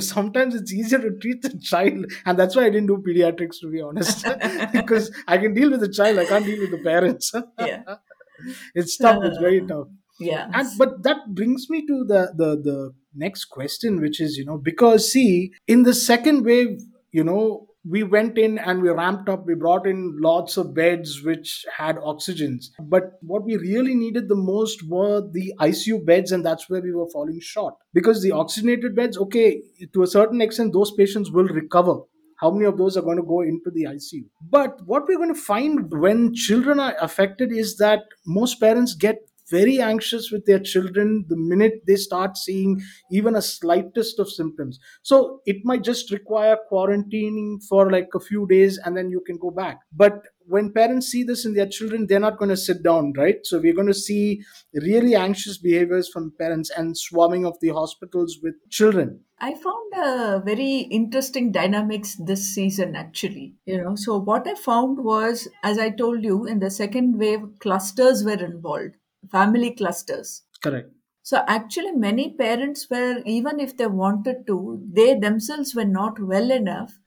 sometimes 0.00 0.54
it's 0.54 0.72
easier 0.72 0.98
to 0.98 1.10
treat 1.18 1.42
the 1.42 1.58
child. 1.58 2.06
And 2.24 2.38
that's 2.38 2.56
why 2.56 2.66
i 2.66 2.70
didn't 2.70 2.86
do 2.86 3.02
pediatrics 3.06 3.60
to 3.60 3.70
be 3.70 3.80
honest 3.80 4.26
because 4.72 5.10
i 5.26 5.38
can 5.38 5.54
deal 5.54 5.70
with 5.70 5.80
the 5.80 5.88
child 5.88 6.18
i 6.18 6.24
can't 6.24 6.44
deal 6.44 6.60
with 6.60 6.70
the 6.70 6.82
parents. 6.82 7.32
Yeah. 7.58 7.82
It's 8.74 8.98
tough 8.98 9.22
it's 9.24 9.38
very 9.38 9.62
uh, 9.62 9.66
tough. 9.66 9.86
yeah. 10.20 10.50
And 10.52 10.68
but 10.78 11.02
that 11.04 11.34
brings 11.34 11.70
me 11.70 11.86
to 11.86 12.04
the 12.04 12.32
the 12.36 12.48
the 12.68 12.94
next 13.14 13.46
question 13.46 14.00
which 14.00 14.20
is 14.20 14.36
you 14.36 14.44
know 14.44 14.58
because 14.58 15.10
see 15.10 15.52
in 15.66 15.84
the 15.84 15.94
second 15.94 16.44
wave 16.44 16.78
you 17.12 17.24
know 17.24 17.65
we 17.88 18.02
went 18.02 18.36
in 18.36 18.58
and 18.58 18.82
we 18.82 18.90
ramped 18.90 19.28
up. 19.28 19.46
We 19.46 19.54
brought 19.54 19.86
in 19.86 20.16
lots 20.20 20.56
of 20.56 20.74
beds 20.74 21.22
which 21.22 21.64
had 21.76 21.96
oxygens. 21.96 22.66
But 22.80 23.12
what 23.20 23.44
we 23.44 23.56
really 23.56 23.94
needed 23.94 24.28
the 24.28 24.34
most 24.34 24.82
were 24.88 25.20
the 25.20 25.52
icu 25.60 26.04
beds 26.04 26.32
and 26.32 26.44
that's 26.44 26.68
where 26.68 26.82
we 26.82 26.92
were 26.92 27.08
falling 27.12 27.40
short. 27.40 27.74
Because 27.94 28.22
the 28.22 28.32
oxygenated 28.32 28.96
beds 28.96 29.16
okay 29.16 29.62
to 29.92 30.02
a 30.02 30.06
certain 30.06 30.40
extent 30.40 30.72
those 30.72 30.92
patients 30.92 31.30
will 31.30 31.48
recover. 31.48 31.98
How 32.38 32.50
many 32.50 32.66
of 32.66 32.76
those 32.76 32.96
are 32.96 33.02
going 33.02 33.16
to 33.16 33.22
go 33.22 33.40
into 33.40 33.70
the 33.72 33.84
ICU? 33.84 34.24
But 34.50 34.84
what 34.84 35.04
we're 35.08 35.16
going 35.16 35.34
to 35.34 35.40
find 35.40 35.90
when 35.90 36.34
children 36.34 36.78
are 36.78 36.94
affected 37.00 37.50
is 37.50 37.78
that 37.78 38.00
most 38.26 38.60
parents 38.60 38.94
get 38.94 39.20
very 39.50 39.80
anxious 39.80 40.30
with 40.30 40.44
their 40.46 40.58
children 40.58 41.24
the 41.28 41.36
minute 41.36 41.82
they 41.86 41.96
start 41.96 42.36
seeing 42.36 42.80
even 43.10 43.36
a 43.36 43.42
slightest 43.42 44.18
of 44.18 44.30
symptoms. 44.30 44.78
So 45.02 45.40
it 45.46 45.64
might 45.64 45.84
just 45.84 46.10
require 46.10 46.56
quarantining 46.70 47.62
for 47.68 47.90
like 47.90 48.08
a 48.14 48.20
few 48.20 48.46
days 48.46 48.78
and 48.84 48.96
then 48.96 49.10
you 49.10 49.22
can 49.26 49.38
go 49.38 49.50
back. 49.50 49.80
But 49.92 50.22
when 50.48 50.72
parents 50.72 51.08
see 51.08 51.24
this 51.24 51.44
in 51.44 51.54
their 51.54 51.66
children 51.66 52.06
they're 52.06 52.20
not 52.20 52.38
going 52.38 52.48
to 52.48 52.56
sit 52.56 52.82
down 52.82 53.12
right? 53.16 53.44
So 53.44 53.58
we're 53.58 53.74
going 53.74 53.86
to 53.88 53.94
see 53.94 54.42
really 54.74 55.14
anxious 55.14 55.58
behaviors 55.58 56.08
from 56.08 56.32
parents 56.38 56.70
and 56.70 56.96
swarming 56.96 57.44
of 57.44 57.58
the 57.60 57.70
hospitals 57.70 58.38
with 58.42 58.54
children. 58.70 59.20
I 59.38 59.54
found 59.54 59.92
a 59.94 60.42
very 60.44 60.78
interesting 60.78 61.52
dynamics 61.52 62.16
this 62.18 62.54
season 62.54 62.96
actually. 62.96 63.54
You 63.66 63.82
know, 63.82 63.96
so 63.96 64.18
what 64.18 64.46
I 64.46 64.54
found 64.54 65.04
was, 65.04 65.48
as 65.62 65.78
I 65.78 65.90
told 65.90 66.24
you, 66.24 66.46
in 66.46 66.60
the 66.60 66.70
second 66.70 67.18
wave, 67.18 67.58
clusters 67.58 68.24
were 68.24 68.32
involved 68.32 68.94
family 69.30 69.72
clusters. 69.74 70.42
Correct. 70.62 70.90
So 71.22 71.42
actually, 71.48 71.92
many 71.92 72.32
parents 72.34 72.88
were, 72.88 73.20
even 73.26 73.58
if 73.58 73.76
they 73.76 73.88
wanted 73.88 74.46
to, 74.46 74.80
they 74.92 75.14
themselves 75.14 75.74
were 75.74 75.84
not 75.84 76.20
well 76.20 76.50
enough 76.50 76.98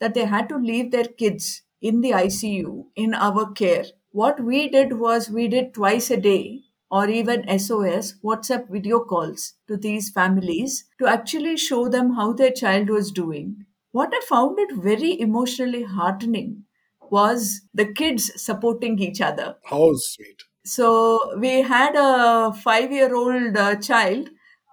that 0.00 0.14
they 0.14 0.24
had 0.24 0.48
to 0.48 0.56
leave 0.56 0.90
their 0.90 1.04
kids 1.04 1.62
in 1.80 2.00
the 2.00 2.10
ICU 2.12 2.86
in 2.96 3.14
our 3.14 3.52
care. 3.52 3.84
What 4.12 4.40
we 4.42 4.68
did 4.68 4.98
was 4.98 5.30
we 5.30 5.46
did 5.48 5.74
twice 5.74 6.10
a 6.10 6.16
day 6.16 6.62
or 6.90 7.08
even 7.08 7.58
SOS, 7.58 8.14
WhatsApp 8.24 8.70
video 8.70 9.00
calls 9.00 9.54
to 9.68 9.76
these 9.76 10.10
families 10.10 10.84
to 10.98 11.06
actually 11.06 11.56
show 11.56 11.88
them 11.88 12.14
how 12.14 12.32
their 12.32 12.52
child 12.52 12.88
was 12.88 13.10
doing. 13.10 13.66
What 13.90 14.10
I 14.14 14.20
found 14.28 14.58
it 14.58 14.74
very 14.74 15.20
emotionally 15.20 15.82
heartening 15.82 16.64
was 17.10 17.62
the 17.74 17.92
kids 17.92 18.30
supporting 18.40 18.98
each 18.98 19.20
other. 19.20 19.56
How 19.64 19.92
sweet. 19.94 20.42
So 20.66 21.34
we 21.38 21.62
had 21.62 21.94
a 21.96 22.52
five 22.52 22.92
year 22.92 23.14
old 23.14 23.56
uh, 23.56 23.76
child 23.76 24.28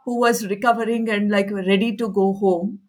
who 0.05 0.19
was 0.19 0.45
recovering 0.47 1.07
and 1.09 1.29
like 1.31 1.49
ready 1.51 1.95
to 1.95 2.09
go 2.09 2.33
home. 2.33 2.79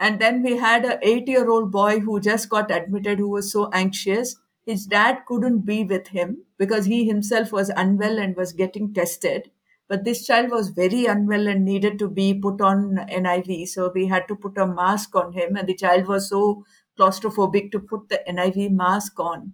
And 0.00 0.20
then 0.20 0.42
we 0.42 0.56
had 0.56 0.84
a 0.84 0.98
eight 1.06 1.28
year 1.28 1.48
old 1.48 1.70
boy 1.70 2.00
who 2.00 2.20
just 2.20 2.48
got 2.48 2.70
admitted 2.72 3.18
who 3.20 3.28
was 3.30 3.52
so 3.52 3.70
anxious. 3.72 4.36
His 4.66 4.86
dad 4.86 5.18
couldn't 5.28 5.60
be 5.60 5.84
with 5.84 6.08
him 6.08 6.44
because 6.58 6.86
he 6.86 7.04
himself 7.06 7.52
was 7.52 7.68
unwell 7.68 8.18
and 8.18 8.34
was 8.34 8.52
getting 8.52 8.92
tested. 8.92 9.50
But 9.88 10.04
this 10.04 10.26
child 10.26 10.50
was 10.50 10.70
very 10.70 11.04
unwell 11.06 11.46
and 11.46 11.64
needed 11.64 11.98
to 12.00 12.08
be 12.08 12.34
put 12.34 12.60
on 12.60 12.98
NIV. 13.08 13.66
So 13.66 13.92
we 13.94 14.06
had 14.06 14.26
to 14.28 14.34
put 14.34 14.56
a 14.58 14.66
mask 14.66 15.14
on 15.14 15.34
him. 15.34 15.54
And 15.56 15.68
the 15.68 15.74
child 15.76 16.06
was 16.08 16.30
so 16.30 16.64
claustrophobic 16.98 17.70
to 17.72 17.78
put 17.80 18.08
the 18.08 18.22
NIV 18.26 18.68
mask 18.68 19.20
on. 19.20 19.52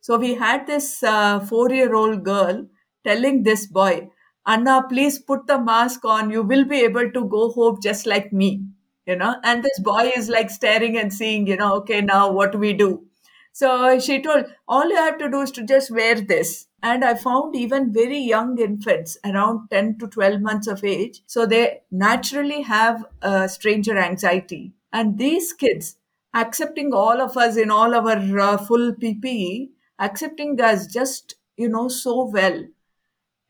So 0.00 0.16
we 0.18 0.34
had 0.34 0.66
this 0.66 1.02
uh, 1.02 1.40
four 1.40 1.70
year 1.70 1.94
old 1.94 2.24
girl 2.24 2.66
telling 3.04 3.42
this 3.42 3.66
boy, 3.66 4.10
Anna, 4.46 4.84
please 4.88 5.18
put 5.18 5.46
the 5.46 5.60
mask 5.60 6.04
on. 6.04 6.30
You 6.30 6.42
will 6.42 6.64
be 6.64 6.80
able 6.80 7.10
to 7.10 7.24
go 7.26 7.50
home 7.50 7.78
just 7.82 8.06
like 8.06 8.32
me. 8.32 8.64
You 9.06 9.16
know, 9.16 9.36
and 9.42 9.62
this 9.64 9.78
boy 9.80 10.12
is 10.16 10.28
like 10.28 10.50
staring 10.50 10.96
and 10.96 11.12
seeing, 11.12 11.46
you 11.46 11.56
know, 11.56 11.74
okay, 11.76 12.00
now 12.00 12.30
what 12.30 12.52
do 12.52 12.58
we 12.58 12.72
do? 12.72 13.04
So 13.52 13.98
she 13.98 14.20
told, 14.22 14.46
all 14.68 14.88
you 14.88 14.96
have 14.96 15.18
to 15.18 15.28
do 15.28 15.40
is 15.40 15.50
to 15.52 15.64
just 15.64 15.90
wear 15.90 16.20
this. 16.20 16.66
And 16.82 17.04
I 17.04 17.14
found 17.14 17.56
even 17.56 17.92
very 17.92 18.18
young 18.18 18.58
infants, 18.58 19.18
around 19.24 19.68
10 19.70 19.98
to 19.98 20.06
12 20.06 20.40
months 20.40 20.66
of 20.66 20.84
age, 20.84 21.22
so 21.26 21.44
they 21.44 21.80
naturally 21.90 22.62
have 22.62 23.04
a 23.20 23.48
stranger 23.48 23.98
anxiety. 23.98 24.72
And 24.92 25.18
these 25.18 25.52
kids, 25.52 25.96
accepting 26.32 26.94
all 26.94 27.20
of 27.20 27.36
us 27.36 27.56
in 27.56 27.70
all 27.70 27.94
our 27.94 28.40
uh, 28.40 28.56
full 28.56 28.92
PPE, 28.92 29.70
accepting 30.00 30.60
us 30.60 30.86
just 30.88 31.36
you 31.56 31.68
know 31.68 31.88
so 31.88 32.24
well. 32.30 32.64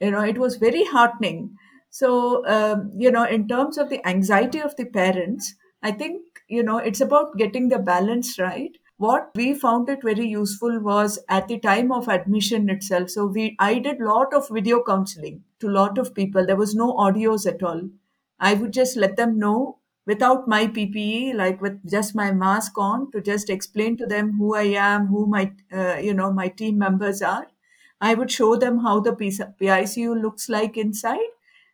You 0.01 0.11
know 0.11 0.21
it 0.23 0.39
was 0.39 0.57
very 0.57 0.85
heartening. 0.85 1.57
So 1.91 2.47
um, 2.47 2.93
you 2.99 3.11
know 3.11 3.25
in 3.25 3.49
terms 3.49 3.79
of 3.79 3.89
the 3.89 4.07
anxiety 4.07 4.61
of 4.61 4.77
the 4.77 4.85
parents 4.85 5.55
i 5.83 5.91
think 5.91 6.23
you 6.49 6.63
know 6.63 6.77
it's 6.79 7.01
about 7.01 7.37
getting 7.39 7.69
the 7.69 7.79
balance 7.79 8.39
right. 8.39 8.77
What 8.99 9.31
we 9.35 9.55
found 9.55 9.89
it 9.89 10.03
very 10.03 10.27
useful 10.29 10.79
was 10.81 11.19
at 11.29 11.49
the 11.49 11.59
time 11.59 11.91
of 11.93 12.09
admission 12.09 12.69
itself. 12.71 13.11
So 13.11 13.27
we 13.27 13.57
i 13.59 13.79
did 13.79 14.01
lot 14.01 14.35
of 14.35 14.49
video 14.51 14.83
counseling 14.83 15.45
to 15.61 15.69
lot 15.69 15.99
of 15.99 16.15
people. 16.15 16.47
There 16.47 16.57
was 16.65 16.75
no 16.75 16.93
audios 16.95 17.47
at 17.47 17.63
all. 17.63 17.83
I 18.41 18.55
would 18.55 18.73
just 18.73 18.97
let 18.97 19.17
them 19.17 19.39
know 19.39 19.79
without 20.07 20.49
my 20.49 20.67
PPE, 20.67 21.33
like 21.35 21.61
with 21.61 21.89
just 21.91 22.15
my 22.15 22.33
mask 22.33 22.77
on, 22.79 23.11
to 23.13 23.21
just 23.21 23.51
explain 23.51 23.97
to 23.99 24.07
them 24.07 24.33
who 24.39 24.55
I 24.55 24.65
am, 24.91 25.07
who 25.09 25.27
my 25.27 25.53
uh, 25.73 25.97
you 25.97 26.15
know 26.15 26.33
my 26.33 26.49
team 26.49 26.79
members 26.79 27.23
are. 27.23 27.47
I 28.01 28.15
would 28.15 28.31
show 28.31 28.57
them 28.57 28.79
how 28.81 29.01
the 29.01 29.13
PICU 29.13 30.21
looks 30.21 30.49
like 30.49 30.77
inside, 30.77 31.31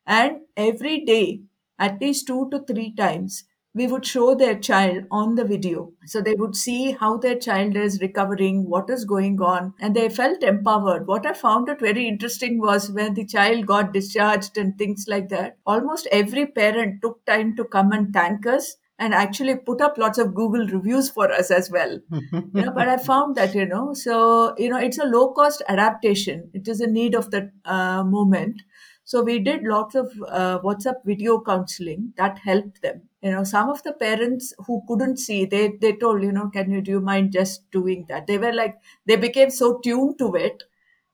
and 0.06 0.40
every 0.56 1.00
day, 1.04 1.42
at 1.78 2.00
least 2.00 2.26
two 2.26 2.48
to 2.50 2.60
three 2.60 2.92
times, 2.94 3.44
we 3.76 3.86
would 3.86 4.06
show 4.06 4.34
their 4.34 4.58
child 4.58 5.04
on 5.10 5.34
the 5.34 5.44
video. 5.44 5.92
So 6.06 6.22
they 6.22 6.34
would 6.34 6.56
see 6.56 6.92
how 6.92 7.18
their 7.18 7.38
child 7.38 7.76
is 7.76 8.00
recovering, 8.00 8.70
what 8.70 8.88
is 8.88 9.04
going 9.04 9.38
on, 9.42 9.74
and 9.80 9.94
they 9.94 10.08
felt 10.08 10.42
empowered. 10.42 11.06
What 11.06 11.26
I 11.26 11.34
found 11.34 11.68
it 11.68 11.78
very 11.80 12.08
interesting 12.08 12.58
was 12.58 12.90
when 12.90 13.12
the 13.12 13.26
child 13.26 13.66
got 13.66 13.92
discharged 13.92 14.56
and 14.56 14.78
things 14.78 15.04
like 15.06 15.28
that, 15.28 15.58
almost 15.66 16.08
every 16.10 16.46
parent 16.46 17.02
took 17.02 17.22
time 17.26 17.54
to 17.56 17.64
come 17.64 17.92
and 17.92 18.14
thank 18.14 18.46
us 18.46 18.76
and 18.98 19.12
actually 19.12 19.54
put 19.56 19.82
up 19.82 19.98
lots 19.98 20.16
of 20.16 20.34
Google 20.34 20.66
reviews 20.68 21.10
for 21.10 21.30
us 21.30 21.50
as 21.50 21.70
well. 21.70 21.98
you 22.10 22.42
know, 22.54 22.72
but 22.72 22.88
I 22.88 22.96
found 23.10 23.36
that, 23.36 23.54
you 23.54 23.66
know, 23.66 23.92
so, 23.92 24.54
you 24.56 24.70
know, 24.70 24.78
it's 24.78 24.98
a 24.98 25.04
low 25.04 25.32
cost 25.32 25.62
adaptation. 25.68 26.48
It 26.54 26.66
is 26.66 26.80
a 26.80 26.86
need 26.86 27.14
of 27.14 27.30
the 27.30 27.50
uh, 27.66 28.02
moment. 28.04 28.62
So 29.07 29.22
we 29.22 29.38
did 29.38 29.62
lots 29.64 29.94
of 29.94 30.12
uh, 30.28 30.59
WhatsApp 30.61 30.96
video 31.07 31.40
counseling 31.40 32.12
that 32.18 32.38
helped 32.38 32.82
them. 32.82 33.09
You 33.22 33.30
know, 33.32 33.44
some 33.44 33.70
of 33.70 33.82
the 33.84 33.92
parents 33.94 34.52
who 34.66 34.82
couldn't 34.88 35.18
see, 35.18 35.46
they 35.46 35.68
they 35.80 35.92
told, 35.94 36.22
you 36.22 36.32
know, 36.32 36.50
can 36.50 36.70
you 36.72 36.82
do 36.82 36.90
you 36.92 37.00
mind 37.00 37.32
just 37.32 37.70
doing 37.70 38.04
that? 38.11 38.26
They 38.26 38.38
were 38.38 38.52
like, 38.52 38.76
they 39.07 39.16
became 39.16 39.50
so 39.50 39.78
tuned 39.78 40.18
to 40.18 40.34
it 40.34 40.64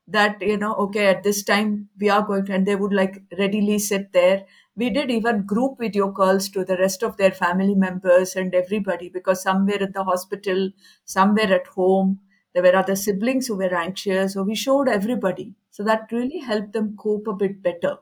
that 0.09 0.41
you 0.43 0.57
know, 0.57 0.75
okay, 0.75 1.07
at 1.07 1.23
this 1.23 1.43
time 1.45 1.89
we 2.01 2.09
are 2.11 2.23
going 2.23 2.47
to, 2.47 2.55
and 2.55 2.67
they 2.67 2.77
would 2.77 2.93
like 2.93 3.23
readily 3.39 3.79
sit 3.79 4.13
there. 4.13 4.45
We 4.77 4.91
did 4.91 5.11
even 5.11 5.43
group 5.47 5.79
video 5.79 6.11
calls 6.13 6.49
to 6.51 6.65
the 6.65 6.77
rest 6.79 7.03
of 7.03 7.17
their 7.19 7.31
family 7.31 7.75
members 7.75 8.35
and 8.37 8.55
everybody 8.55 9.09
because 9.11 9.43
some 9.43 9.67
were 9.67 9.83
in 9.89 9.93
the 9.93 10.05
hospital, 10.05 10.71
some 11.05 11.35
were 11.35 11.53
at 11.61 11.67
home 11.69 12.21
there 12.55 12.63
were 12.63 12.77
other 12.77 12.97
siblings 12.97 13.47
who 13.47 13.57
were 13.57 13.75
anxious, 13.75 14.35
so 14.35 14.43
we 14.43 14.55
showed 14.55 14.89
everybody. 14.89 15.55
So 15.71 15.83
that 15.85 16.13
really 16.13 16.39
helped 16.39 16.73
them 16.73 16.97
cope 16.97 17.27
a 17.27 17.33
bit 17.33 17.63
better. 17.63 17.97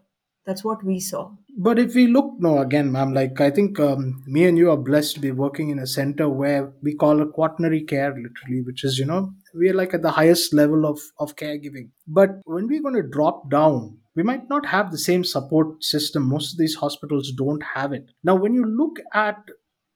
That's 0.46 0.64
what 0.64 0.82
we 0.82 0.98
saw. 0.98 1.30
But 1.56 1.78
if 1.78 1.94
we 1.94 2.06
look, 2.06 2.34
now 2.38 2.58
again, 2.58 2.90
ma'am, 2.90 3.12
like 3.12 3.40
I 3.40 3.50
think 3.50 3.78
um, 3.78 4.24
me 4.26 4.46
and 4.46 4.56
you 4.56 4.70
are 4.70 4.76
blessed 4.76 5.14
to 5.14 5.20
be 5.20 5.30
working 5.30 5.68
in 5.68 5.78
a 5.78 5.86
center 5.86 6.28
where 6.28 6.72
we 6.82 6.94
call 6.94 7.20
it 7.20 7.32
quaternary 7.32 7.82
care, 7.82 8.08
literally, 8.08 8.62
which 8.62 8.82
is, 8.82 8.98
you 8.98 9.04
know, 9.04 9.32
we 9.54 9.68
are 9.68 9.74
like 9.74 9.94
at 9.94 10.02
the 10.02 10.10
highest 10.12 10.54
level 10.54 10.86
of, 10.86 10.98
of 11.18 11.36
caregiving. 11.36 11.90
But 12.06 12.30
when 12.44 12.66
we're 12.66 12.82
going 12.82 12.94
to 12.94 13.08
drop 13.08 13.50
down, 13.50 13.98
we 14.16 14.22
might 14.22 14.48
not 14.48 14.66
have 14.66 14.90
the 14.90 14.98
same 14.98 15.24
support 15.24 15.84
system. 15.84 16.28
Most 16.28 16.52
of 16.52 16.58
these 16.58 16.74
hospitals 16.74 17.32
don't 17.32 17.62
have 17.74 17.92
it. 17.92 18.10
Now, 18.24 18.34
when 18.34 18.54
you 18.54 18.64
look 18.64 18.98
at 19.12 19.36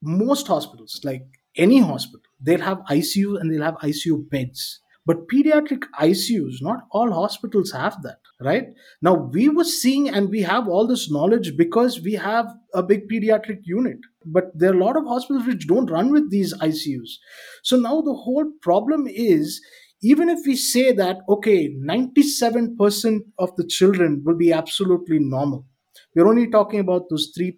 most 0.03 0.47
hospitals, 0.47 1.01
like 1.03 1.27
any 1.57 1.81
hospital, 1.81 2.21
they'll 2.45 2.61
have 2.61 2.79
ICU 2.91 3.41
and 3.41 3.51
they'll 3.51 3.65
have 3.65 3.77
ICU 3.77 4.29
beds. 4.31 4.81
But 5.07 5.29
pediatric 5.29 5.83
ICUs, 6.01 6.63
not 6.63 6.85
all 6.91 7.13
hospitals 7.13 7.73
have 7.73 8.01
that, 8.03 8.21
right? 8.41 8.69
Now, 9.03 9.15
we 9.15 9.51
were 9.51 9.65
seeing 9.65 10.09
and 10.09 10.31
we 10.31 10.41
have 10.43 10.67
all 10.67 10.87
this 10.87 11.11
knowledge 11.11 11.59
because 11.59 12.01
we 12.01 12.15
have 12.15 12.47
a 12.73 12.83
big 12.83 13.09
pediatric 13.11 13.59
unit. 13.65 13.99
But 14.25 14.59
there 14.59 14.71
are 14.71 14.75
a 14.75 14.85
lot 14.85 14.97
of 14.97 15.05
hospitals 15.05 15.47
which 15.47 15.67
don't 15.67 15.91
run 15.91 16.11
with 16.11 16.31
these 16.31 16.55
ICUs. 16.55 17.19
So 17.63 17.77
now 17.77 18.01
the 18.01 18.15
whole 18.15 18.51
problem 18.63 19.07
is 19.07 19.61
even 20.03 20.31
if 20.31 20.41
we 20.47 20.57
say 20.57 20.93
that, 20.93 21.19
okay, 21.29 21.75
97% 21.75 23.21
of 23.39 23.55
the 23.57 23.67
children 23.67 24.23
will 24.25 24.37
be 24.37 24.53
absolutely 24.53 25.19
normal, 25.19 25.67
we're 26.15 26.29
only 26.29 26.51
talking 26.51 26.81
about 26.81 27.11
those 27.11 27.33
3% 27.39 27.53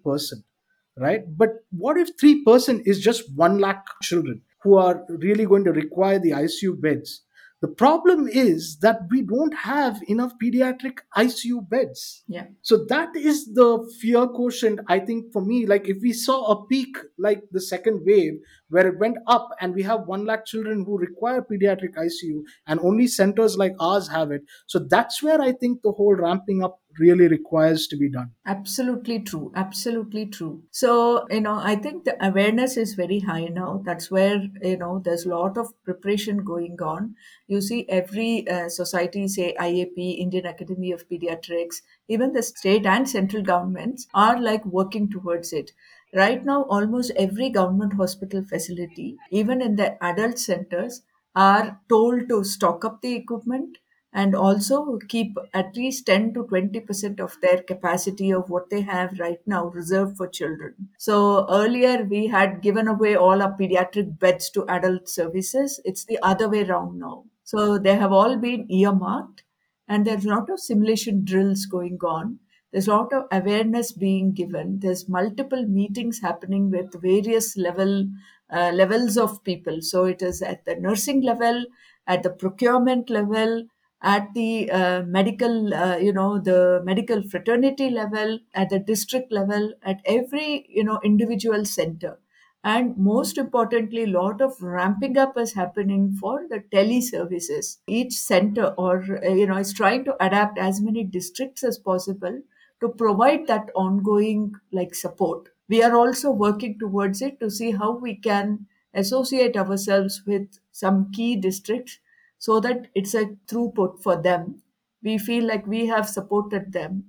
right? 0.99 1.25
But 1.37 1.51
what 1.71 1.99
if 1.99 2.17
3% 2.17 2.83
is 2.87 3.01
just 3.01 3.25
1 3.35 3.59
lakh 3.59 3.85
children 4.03 4.43
who 4.67 4.77
are 4.77 5.05
really 5.09 5.47
going 5.47 5.65
to 5.65 5.73
require 5.73 6.19
the 6.19 6.33
ICU 6.33 6.81
beds? 6.81 7.23
the 7.63 7.69
problem 7.69 8.29
is 8.29 8.79
that 8.83 9.01
we 9.11 9.23
don't 9.23 9.55
have 9.55 10.01
enough 10.09 10.33
pediatric 10.43 10.99
icu 11.17 11.69
beds. 11.69 12.23
Yeah. 12.29 12.47
So 12.61 12.85
that 12.89 13.17
is 13.17 13.55
the 13.55 13.71
fear 14.01 14.27
quotient 14.27 14.81
i 14.89 14.99
think 14.99 15.33
for 15.33 15.43
me. 15.43 15.67
Like 15.67 15.89
if 15.89 15.99
we 16.03 16.13
saw 16.13 16.53
a 16.53 16.67
peak 16.67 16.97
like 17.19 17.43
the 17.51 17.61
second 17.61 18.03
wave 18.05 18.35
where 18.69 18.87
it 18.89 18.99
went 18.99 19.17
up 19.27 19.49
and 19.61 19.75
we 19.75 19.83
have 19.85 20.07
1 20.07 20.27
lakh 20.27 20.45
children 20.45 20.85
who 20.85 20.99
require 20.99 21.41
pediatric 21.51 21.97
icu 22.05 22.43
and 22.67 22.79
only 22.81 23.07
centers 23.07 23.57
like 23.57 23.75
ours 23.81 24.09
have 24.09 24.31
it. 24.31 24.43
So 24.67 24.79
that's 24.79 25.23
where 25.23 25.41
i 25.41 25.53
think 25.53 25.81
the 25.83 25.93
whole 25.93 26.15
ramping 26.15 26.63
up 26.63 26.81
really 26.99 27.29
requires 27.29 27.87
to 27.89 27.97
be 27.97 28.11
done. 28.11 28.33
Absolutely 28.47 29.19
true. 29.21 29.51
Absolutely 29.55 30.25
true. 30.27 30.63
So 30.71 31.27
you 31.31 31.41
know 31.41 31.57
i 31.71 31.75
think 31.77 32.05
the 32.05 32.15
awareness 32.27 32.77
is 32.77 32.95
very 32.95 33.19
high 33.21 33.47
now. 33.47 33.83
That's 33.85 34.11
where 34.11 34.37
you 34.63 34.77
know 34.79 35.01
there's 35.05 35.27
a 35.27 35.31
lot 35.31 35.59
of 35.59 35.73
preparation 35.85 36.45
going 36.45 36.81
on. 36.81 37.15
You 37.49 37.61
see 37.61 37.85
every 37.89 38.49
uh, 38.49 38.69
society 38.69 39.27
say 39.29 39.55
iap 39.61 39.99
indian 40.27 40.47
academy 40.47 40.93
of 40.93 41.09
pediatrics 41.09 41.83
even 42.09 42.33
the 42.33 42.43
state 42.43 42.87
and 42.87 43.09
central 43.09 43.43
governments 43.43 44.07
are 44.15 44.41
like 44.41 44.65
working 44.65 45.11
towards 45.11 45.53
it. 45.53 45.73
Right 46.15 46.45
now 46.45 46.63
almost 46.65 47.11
every 47.17 47.51
government 47.51 47.95
hospital 47.95 48.45
facility 48.45 49.17
even 49.31 49.61
in 49.61 49.77
the 49.77 50.03
adult 50.03 50.39
centers 50.39 51.03
are 51.35 51.81
told 51.89 52.29
to 52.29 52.43
stock 52.45 52.85
up 52.85 53.03
the 53.03 53.15
equipment 53.15 53.79
and 54.17 54.35
also 54.35 54.99
keep 55.09 55.37
at 55.55 55.77
least 55.77 56.07
10 56.07 56.33
to 56.35 56.45
20% 56.45 57.21
of 57.21 57.37
their 57.43 57.63
capacity 57.63 58.33
of 58.33 58.51
what 58.51 58.71
they 58.71 58.81
have 58.81 59.19
right 59.21 59.41
now 59.47 59.67
reserved 59.67 60.17
for 60.17 60.27
children. 60.27 60.89
So 60.99 61.47
earlier 61.51 62.03
we 62.05 62.27
had 62.29 62.63
given 62.63 62.89
away 62.89 63.15
all 63.15 63.43
our 63.43 63.57
pediatric 63.57 64.19
beds 64.19 64.51
to 64.51 64.65
adult 64.69 65.09
services. 65.09 65.81
It's 65.85 66.05
the 66.05 66.19
other 66.23 66.49
way 66.49 66.65
around 66.65 66.99
now. 66.99 67.25
So 67.45 67.79
they 67.79 67.97
have 67.97 68.13
all 68.13 68.37
been 68.37 68.67
earmarked 68.71 69.45
and 69.89 70.07
there's 70.07 70.25
a 70.25 70.29
lot 70.31 70.51
of 70.51 70.61
simulation 70.61 71.25
drills 71.25 71.67
going 71.67 71.99
on. 72.03 72.41
There's 72.73 72.89
a 72.89 72.97
lot 72.97 73.13
of 73.13 73.25
awareness 73.31 73.93
being 73.93 74.33
given. 74.33 74.81
There's 74.81 75.09
multiple 75.09 75.65
meetings 75.67 76.21
happening 76.21 76.71
with 76.71 77.01
various 77.01 77.57
level 77.57 78.09
uh, 78.51 78.71
levels 78.73 79.17
of 79.17 79.43
people. 79.45 79.79
So 79.83 80.05
it 80.05 80.23
is 80.23 80.43
at 80.43 80.65
the 80.65 80.77
nursing 80.77 81.23
level, 81.23 81.65
at 82.07 82.23
the 82.23 82.31
procurement 82.31 83.11
level, 83.11 83.65
at 84.07 84.33
the 84.35 84.71
uh, 84.71 85.03
medical, 85.03 85.75
uh, 85.75 85.97
you 85.97 86.13
know, 86.13 86.39
the 86.39 86.81
medical 86.85 87.23
fraternity 87.29 87.91
level, 87.91 88.39
at 88.55 88.71
the 88.71 88.79
district 88.79 89.33
level, 89.33 89.73
at 89.83 90.01
every, 90.07 90.67
you 90.69 90.85
know, 90.85 91.01
individual 91.05 91.65
center. 91.65 92.19
And 92.65 92.97
most 92.97 93.39
importantly, 93.39 94.03
a 94.05 94.07
lot 94.09 94.41
of 94.41 94.61
ramping 94.63 95.17
up 95.17 95.37
is 95.39 95.55
happening 95.55 96.13
for 96.21 96.47
the 96.49 96.61
tele 96.73 97.01
services. 97.01 97.79
Each 97.87 98.13
center 98.15 98.75
or, 98.79 99.03
uh, 99.25 99.29
you 99.35 99.47
know, 99.47 99.57
is 99.57 99.73
trying 99.73 100.05
to 100.05 100.17
adapt 100.25 100.59
as 100.59 100.81
many 100.81 101.05
districts 101.05 101.65
as 101.65 101.79
possible 101.79 102.43
to 102.81 102.89
provide 102.89 103.47
that 103.47 103.71
ongoing 103.75 104.55
like 104.73 104.95
support. 104.95 105.49
We 105.69 105.83
are 105.83 105.95
also 105.97 106.31
working 106.31 106.79
towards 106.79 107.23
it 107.23 107.41
to 107.41 107.51
see 107.51 107.73
how 107.73 107.97
we 107.97 108.17
can 108.17 108.67
associate 108.95 109.57
ourselves 109.57 110.23
with 110.27 110.59
some 110.73 111.11
key 111.13 111.37
districts 111.37 111.99
so 112.39 112.61
that 112.61 112.89
it's 112.95 113.15
a 113.15 113.37
throughput 113.49 114.03
for 114.03 114.21
them. 114.21 114.63
We 115.03 115.19
feel 115.19 115.45
like 115.47 115.67
we 115.67 115.87
have 115.87 116.09
supported 116.09 116.73
them. 116.73 117.05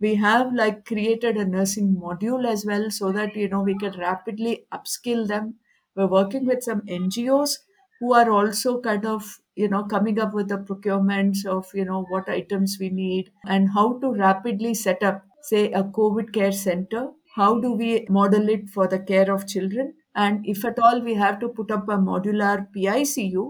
We 0.00 0.16
have 0.16 0.52
like 0.52 0.84
created 0.84 1.36
a 1.36 1.44
nursing 1.46 1.96
module 1.96 2.46
as 2.46 2.66
well 2.66 2.90
so 2.90 3.10
that 3.12 3.36
you 3.36 3.48
know 3.48 3.62
we 3.62 3.76
can 3.78 3.98
rapidly 3.98 4.66
upskill 4.72 5.26
them. 5.28 5.54
We're 5.94 6.06
working 6.08 6.44
with 6.46 6.62
some 6.62 6.82
NGOs 6.88 7.60
who 8.00 8.12
are 8.14 8.30
also 8.30 8.80
kind 8.80 9.06
of 9.06 9.40
you 9.54 9.68
know 9.68 9.84
coming 9.84 10.18
up 10.18 10.34
with 10.34 10.48
the 10.48 10.58
procurements 10.58 11.46
of 11.46 11.70
you 11.74 11.84
know 11.84 12.02
what 12.10 12.28
items 12.28 12.76
we 12.80 12.90
need 12.90 13.30
and 13.46 13.70
how 13.70 13.98
to 14.00 14.12
rapidly 14.12 14.74
set 14.74 15.02
up 15.02 15.24
say 15.42 15.62
a 15.72 15.82
covid 15.98 16.32
care 16.32 16.52
center 16.52 17.02
how 17.36 17.58
do 17.60 17.72
we 17.72 18.06
model 18.08 18.48
it 18.48 18.68
for 18.70 18.86
the 18.88 18.98
care 18.98 19.30
of 19.34 19.46
children 19.46 19.92
and 20.14 20.46
if 20.54 20.64
at 20.64 20.78
all 20.78 21.00
we 21.00 21.14
have 21.14 21.38
to 21.40 21.48
put 21.48 21.70
up 21.70 21.88
a 21.88 21.98
modular 22.08 22.54
picu 22.76 23.44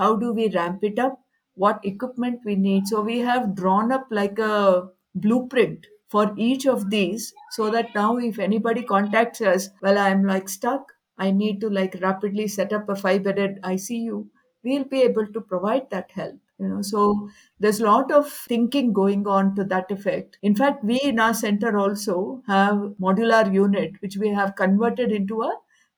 how 0.00 0.16
do 0.16 0.32
we 0.32 0.48
ramp 0.48 0.82
it 0.82 0.98
up? 0.98 1.20
What 1.54 1.84
equipment 1.84 2.40
we 2.44 2.56
need? 2.56 2.86
So 2.88 3.02
we 3.02 3.18
have 3.20 3.54
drawn 3.54 3.92
up 3.92 4.06
like 4.10 4.38
a 4.38 4.88
blueprint 5.14 5.86
for 6.08 6.32
each 6.36 6.66
of 6.66 6.90
these 6.90 7.32
so 7.50 7.70
that 7.70 7.94
now 7.94 8.16
if 8.16 8.38
anybody 8.38 8.82
contacts 8.82 9.40
us 9.40 9.68
well 9.82 9.98
i'm 9.98 10.24
like 10.24 10.48
stuck. 10.48 10.92
I 11.18 11.30
need 11.30 11.60
to 11.60 11.68
like 11.68 11.96
rapidly 12.00 12.48
set 12.48 12.72
up 12.72 12.88
a 12.88 12.96
five 12.96 13.24
bedded 13.24 13.60
icu 13.62 14.26
we'll 14.64 14.84
be 14.84 15.02
able 15.02 15.26
to 15.34 15.40
provide 15.40 15.90
that 15.90 16.10
help 16.12 16.38
you 16.58 16.68
know. 16.68 16.80
So 16.82 17.28
there's 17.58 17.80
a 17.80 17.84
lot 17.84 18.10
of 18.10 18.30
thinking 18.30 18.92
going 18.92 19.26
on 19.26 19.54
to 19.56 19.64
that 19.64 19.90
effect. 19.90 20.38
In 20.42 20.54
fact 20.54 20.82
we 20.84 20.98
in 21.00 21.20
our 21.20 21.34
center 21.34 21.76
also 21.76 22.42
have 22.46 22.76
modular 23.08 23.52
unit 23.52 24.00
which 24.00 24.16
we 24.16 24.28
have 24.28 24.56
converted 24.56 25.12
into 25.12 25.42
a 25.42 25.52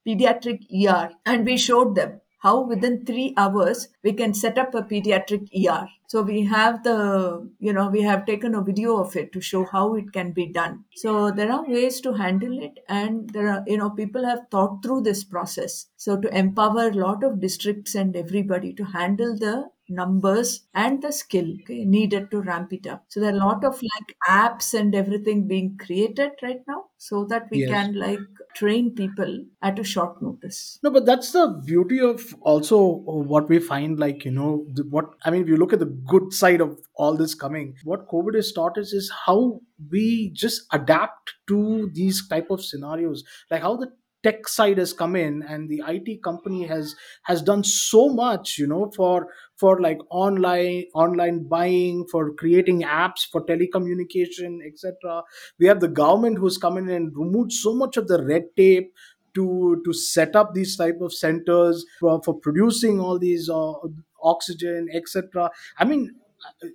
pediatric 0.07 0.67
er 0.89 1.11
and 1.25 1.47
we 1.47 1.57
showed 1.57 1.95
them 1.95 2.21
how 2.43 2.61
within 2.67 3.05
three 3.07 3.33
hours 3.37 3.89
we 4.03 4.13
can 4.13 4.35
set 4.35 4.59
up 4.59 4.75
a 4.75 4.83
pediatric 4.83 5.49
ER. 5.53 5.89
So 6.09 6.23
we 6.23 6.45
have 6.45 6.83
the, 6.85 7.51
you 7.59 7.73
know, 7.73 7.89
we 7.89 8.03
have 8.03 8.27
taken 8.27 8.55
a 8.55 8.63
video 8.63 8.99
of 8.99 9.17
it 9.17 9.33
to 9.33 9.41
show 9.41 9.65
how 9.65 9.95
it 9.95 10.13
can 10.13 10.33
be 10.33 10.47
done. 10.47 10.85
So 10.95 11.31
there 11.31 11.51
are 11.51 11.65
ways 11.67 12.01
to 12.03 12.13
handle 12.13 12.59
it, 12.63 12.81
and 12.89 13.31
there 13.31 13.49
are, 13.49 13.65
you 13.67 13.79
know, 13.79 13.91
people 13.91 14.25
have 14.27 14.47
thought 14.51 14.83
through 14.83 15.03
this 15.03 15.25
process. 15.25 15.87
So 15.97 16.21
to 16.21 16.37
empower 16.37 16.89
a 16.89 16.95
lot 16.95 17.25
of 17.25 17.41
districts 17.41 17.95
and 17.95 18.15
everybody 18.15 18.73
to 18.75 18.85
handle 18.85 19.37
the 19.39 19.71
numbers 19.89 20.67
and 20.75 21.03
the 21.03 21.13
skill 21.13 21.47
okay, 21.63 21.85
needed 21.85 22.31
to 22.31 22.41
ramp 22.41 22.73
it 22.73 22.87
up. 22.87 23.05
So 23.09 23.21
there 23.21 23.33
are 23.33 23.37
a 23.37 23.39
lot 23.39 23.65
of 23.65 23.81
like 23.83 24.17
apps 24.29 24.79
and 24.79 24.95
everything 24.95 25.47
being 25.47 25.77
created 25.77 26.33
right 26.43 26.61
now 26.67 26.87
so 26.97 27.25
that 27.27 27.51
we 27.51 27.61
Yes. 27.61 27.73
can 27.73 27.95
like 27.95 28.21
train 28.55 28.95
people 28.95 29.45
at 29.63 29.79
a 29.79 29.85
short 29.85 30.21
notice. 30.23 30.79
No, 30.83 30.91
but 30.91 31.07
that's 31.07 31.33
the 31.33 31.63
beauty 31.65 32.01
of 32.01 32.35
also 32.41 33.03
what 33.05 33.49
we 33.49 33.59
find. 33.59 33.99
Like 33.99 34.25
you 34.25 34.31
know, 34.31 34.67
what 34.91 35.07
I 35.25 35.31
mean, 35.31 35.43
if 35.43 35.49
you 35.49 35.57
look 35.57 35.73
at 35.73 35.79
the 35.79 35.87
good 35.87 36.33
side 36.33 36.61
of 36.61 36.79
all 36.95 37.17
this 37.17 37.35
coming, 37.35 37.75
what 37.85 38.09
COVID 38.09 38.35
has 38.35 38.53
taught 38.53 38.79
us 38.79 38.93
is 38.93 39.13
how 39.27 39.61
we 39.91 40.31
just 40.35 40.63
adapt 40.73 41.35
to 41.49 41.91
these 41.93 42.27
type 42.29 42.51
of 42.51 42.65
scenarios. 42.65 43.25
Like 43.51 43.63
how 43.63 43.77
the 43.77 43.91
tech 44.23 44.47
side 44.47 44.79
has 44.79 44.93
come 44.93 45.17
in 45.17 45.43
and 45.43 45.69
the 45.69 45.83
IT 45.87 46.23
company 46.23 46.67
has 46.67 46.95
has 47.25 47.43
done 47.43 47.65
so 47.65 48.09
much, 48.09 48.57
you 48.59 48.67
know, 48.67 48.91
for 48.95 49.29
for 49.63 49.81
like 49.81 49.99
online 50.11 50.85
online 50.95 51.39
buying, 51.55 52.05
for 52.11 52.33
creating 52.35 52.83
apps 52.83 53.27
for 53.33 53.45
telecommunication, 53.47 54.59
etc. 54.67 55.23
We 55.59 55.67
have 55.67 55.81
the 55.81 55.89
government 56.03 56.39
who's 56.39 56.59
come 56.59 56.79
in 56.79 56.89
and 56.91 57.17
removed 57.17 57.53
so 57.53 57.75
much 57.75 57.97
of 57.97 58.09
the 58.09 58.23
red 58.25 58.45
tape 58.57 58.93
to 59.35 59.81
to 59.85 59.93
set 59.93 60.37
up 60.37 60.55
these 60.55 60.77
type 60.77 61.01
of 61.01 61.13
centers 61.13 61.85
for, 62.01 62.21
for 62.25 62.35
producing 62.39 63.01
all 63.01 63.19
these 63.19 63.49
uh, 63.49 63.73
oxygen 64.23 64.89
etc 64.95 65.51
i 65.79 65.85
mean 65.85 66.03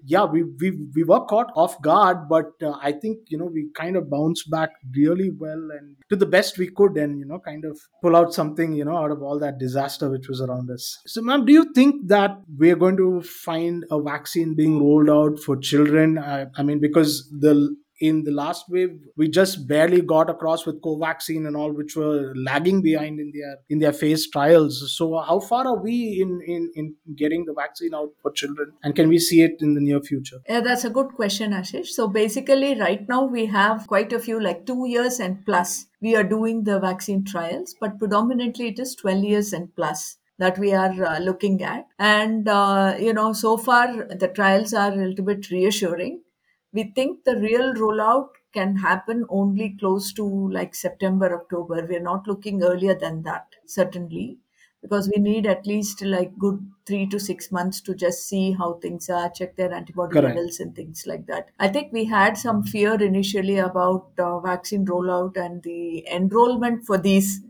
yeah 0.05 0.23
we, 0.23 0.43
we 0.61 0.71
we 0.95 1.03
were 1.03 1.23
caught 1.25 1.51
off 1.55 1.81
guard 1.81 2.27
but 2.29 2.51
uh, 2.63 2.73
i 2.81 2.91
think 2.91 3.19
you 3.27 3.37
know 3.37 3.49
we 3.53 3.67
kind 3.75 3.95
of 3.95 4.09
bounced 4.09 4.49
back 4.49 4.69
really 4.95 5.29
well 5.37 5.69
and 5.77 5.95
to 6.09 6.15
the 6.15 6.25
best 6.25 6.57
we 6.57 6.69
could 6.69 6.97
and 6.97 7.19
you 7.19 7.25
know 7.25 7.39
kind 7.39 7.65
of 7.65 7.77
pull 8.01 8.15
out 8.15 8.33
something 8.33 8.73
you 8.73 8.85
know 8.85 8.97
out 8.97 9.11
of 9.11 9.21
all 9.21 9.39
that 9.39 9.57
disaster 9.57 10.09
which 10.09 10.27
was 10.27 10.41
around 10.41 10.69
us. 10.71 10.99
So 11.05 11.21
ma'am 11.21 11.45
do 11.45 11.53
you 11.53 11.65
think 11.73 12.07
that 12.07 12.37
we're 12.57 12.75
going 12.75 12.97
to 12.97 13.21
find 13.21 13.85
a 13.91 14.01
vaccine 14.01 14.55
being 14.55 14.79
rolled 14.79 15.09
out 15.09 15.39
for 15.39 15.57
children? 15.57 16.17
I, 16.17 16.47
I 16.55 16.63
mean 16.63 16.79
because 16.79 17.29
the 17.39 17.75
in 17.99 18.23
the 18.23 18.31
last 18.31 18.69
wave 18.69 18.97
we 19.15 19.27
just 19.27 19.67
barely 19.67 20.01
got 20.01 20.29
across 20.29 20.65
with 20.65 20.81
covaxin 20.81 21.47
and 21.47 21.55
all 21.55 21.71
which 21.71 21.95
were 21.95 22.33
lagging 22.35 22.81
behind 22.81 23.19
in 23.19 23.31
their 23.33 23.57
in 23.69 23.79
their 23.79 23.93
phase 23.93 24.29
trials 24.29 24.95
so 24.95 25.19
how 25.19 25.39
far 25.39 25.65
are 25.67 25.81
we 25.81 26.19
in 26.21 26.39
in, 26.45 26.71
in 26.75 26.95
getting 27.15 27.45
the 27.45 27.53
vaccine 27.53 27.93
out 27.93 28.09
for 28.21 28.31
children 28.31 28.71
and 28.83 28.95
can 28.95 29.07
we 29.07 29.17
see 29.17 29.41
it 29.41 29.55
in 29.61 29.73
the 29.73 29.81
near 29.81 30.01
future 30.01 30.39
Yeah, 30.47 30.61
that's 30.61 30.85
a 30.85 30.89
good 30.89 31.13
question, 31.15 31.51
Ashish. 31.51 31.87
So 31.87 32.07
basically, 32.07 32.79
right 32.79 33.07
now 33.07 33.23
we 33.25 33.45
have 33.47 33.87
quite 33.87 34.13
a 34.13 34.19
few, 34.19 34.39
like 34.39 34.65
two 34.65 34.87
years 34.87 35.19
and 35.19 35.45
plus, 35.45 35.87
we 36.01 36.15
are 36.15 36.23
doing 36.23 36.63
the 36.63 36.79
vaccine 36.79 37.23
trials, 37.23 37.75
but 37.79 37.99
predominantly 37.99 38.67
it 38.69 38.79
is 38.79 38.95
12 38.95 39.23
years 39.23 39.53
and 39.53 39.75
plus 39.75 40.17
that 40.39 40.57
we 40.57 40.73
are 40.73 41.03
uh, 41.03 41.19
looking 41.19 41.61
at. 41.63 41.87
And, 41.97 42.47
uh, 42.47 42.95
you 42.99 43.13
know, 43.13 43.33
so 43.33 43.57
far 43.57 44.05
the 44.05 44.27
trials 44.27 44.73
are 44.73 44.91
a 44.91 44.95
little 44.95 45.25
bit 45.25 45.49
reassuring. 45.49 46.21
We 46.73 46.83
think 46.95 47.23
the 47.23 47.37
real 47.37 47.73
rollout 47.73 48.29
can 48.53 48.77
happen 48.77 49.25
only 49.29 49.75
close 49.79 50.13
to 50.13 50.25
like 50.49 50.75
September, 50.75 51.33
October. 51.39 51.85
We're 51.87 52.01
not 52.01 52.27
looking 52.27 52.63
earlier 52.63 52.95
than 52.95 53.23
that, 53.23 53.55
certainly 53.65 54.39
because 54.81 55.09
we 55.13 55.21
need 55.21 55.45
at 55.45 55.65
least 55.65 56.01
like 56.01 56.37
good 56.37 56.71
three 56.85 57.07
to 57.07 57.19
six 57.19 57.51
months 57.51 57.81
to 57.81 57.95
just 57.95 58.27
see 58.27 58.53
how 58.53 58.73
things 58.75 59.09
are, 59.09 59.29
check 59.29 59.55
their 59.55 59.73
antibody 59.73 60.13
Correct. 60.13 60.35
levels 60.35 60.59
and 60.59 60.75
things 60.75 61.05
like 61.07 61.25
that. 61.27 61.49
I 61.59 61.67
think 61.67 61.91
we 61.91 62.05
had 62.05 62.37
some 62.37 62.63
fear 62.63 62.93
initially 63.01 63.57
about 63.57 64.11
uh, 64.17 64.39
vaccine 64.39 64.85
rollout 64.85 65.35
and 65.35 65.63
the 65.63 66.07
enrollment 66.07 66.85
for 66.85 66.97
these 66.97 67.41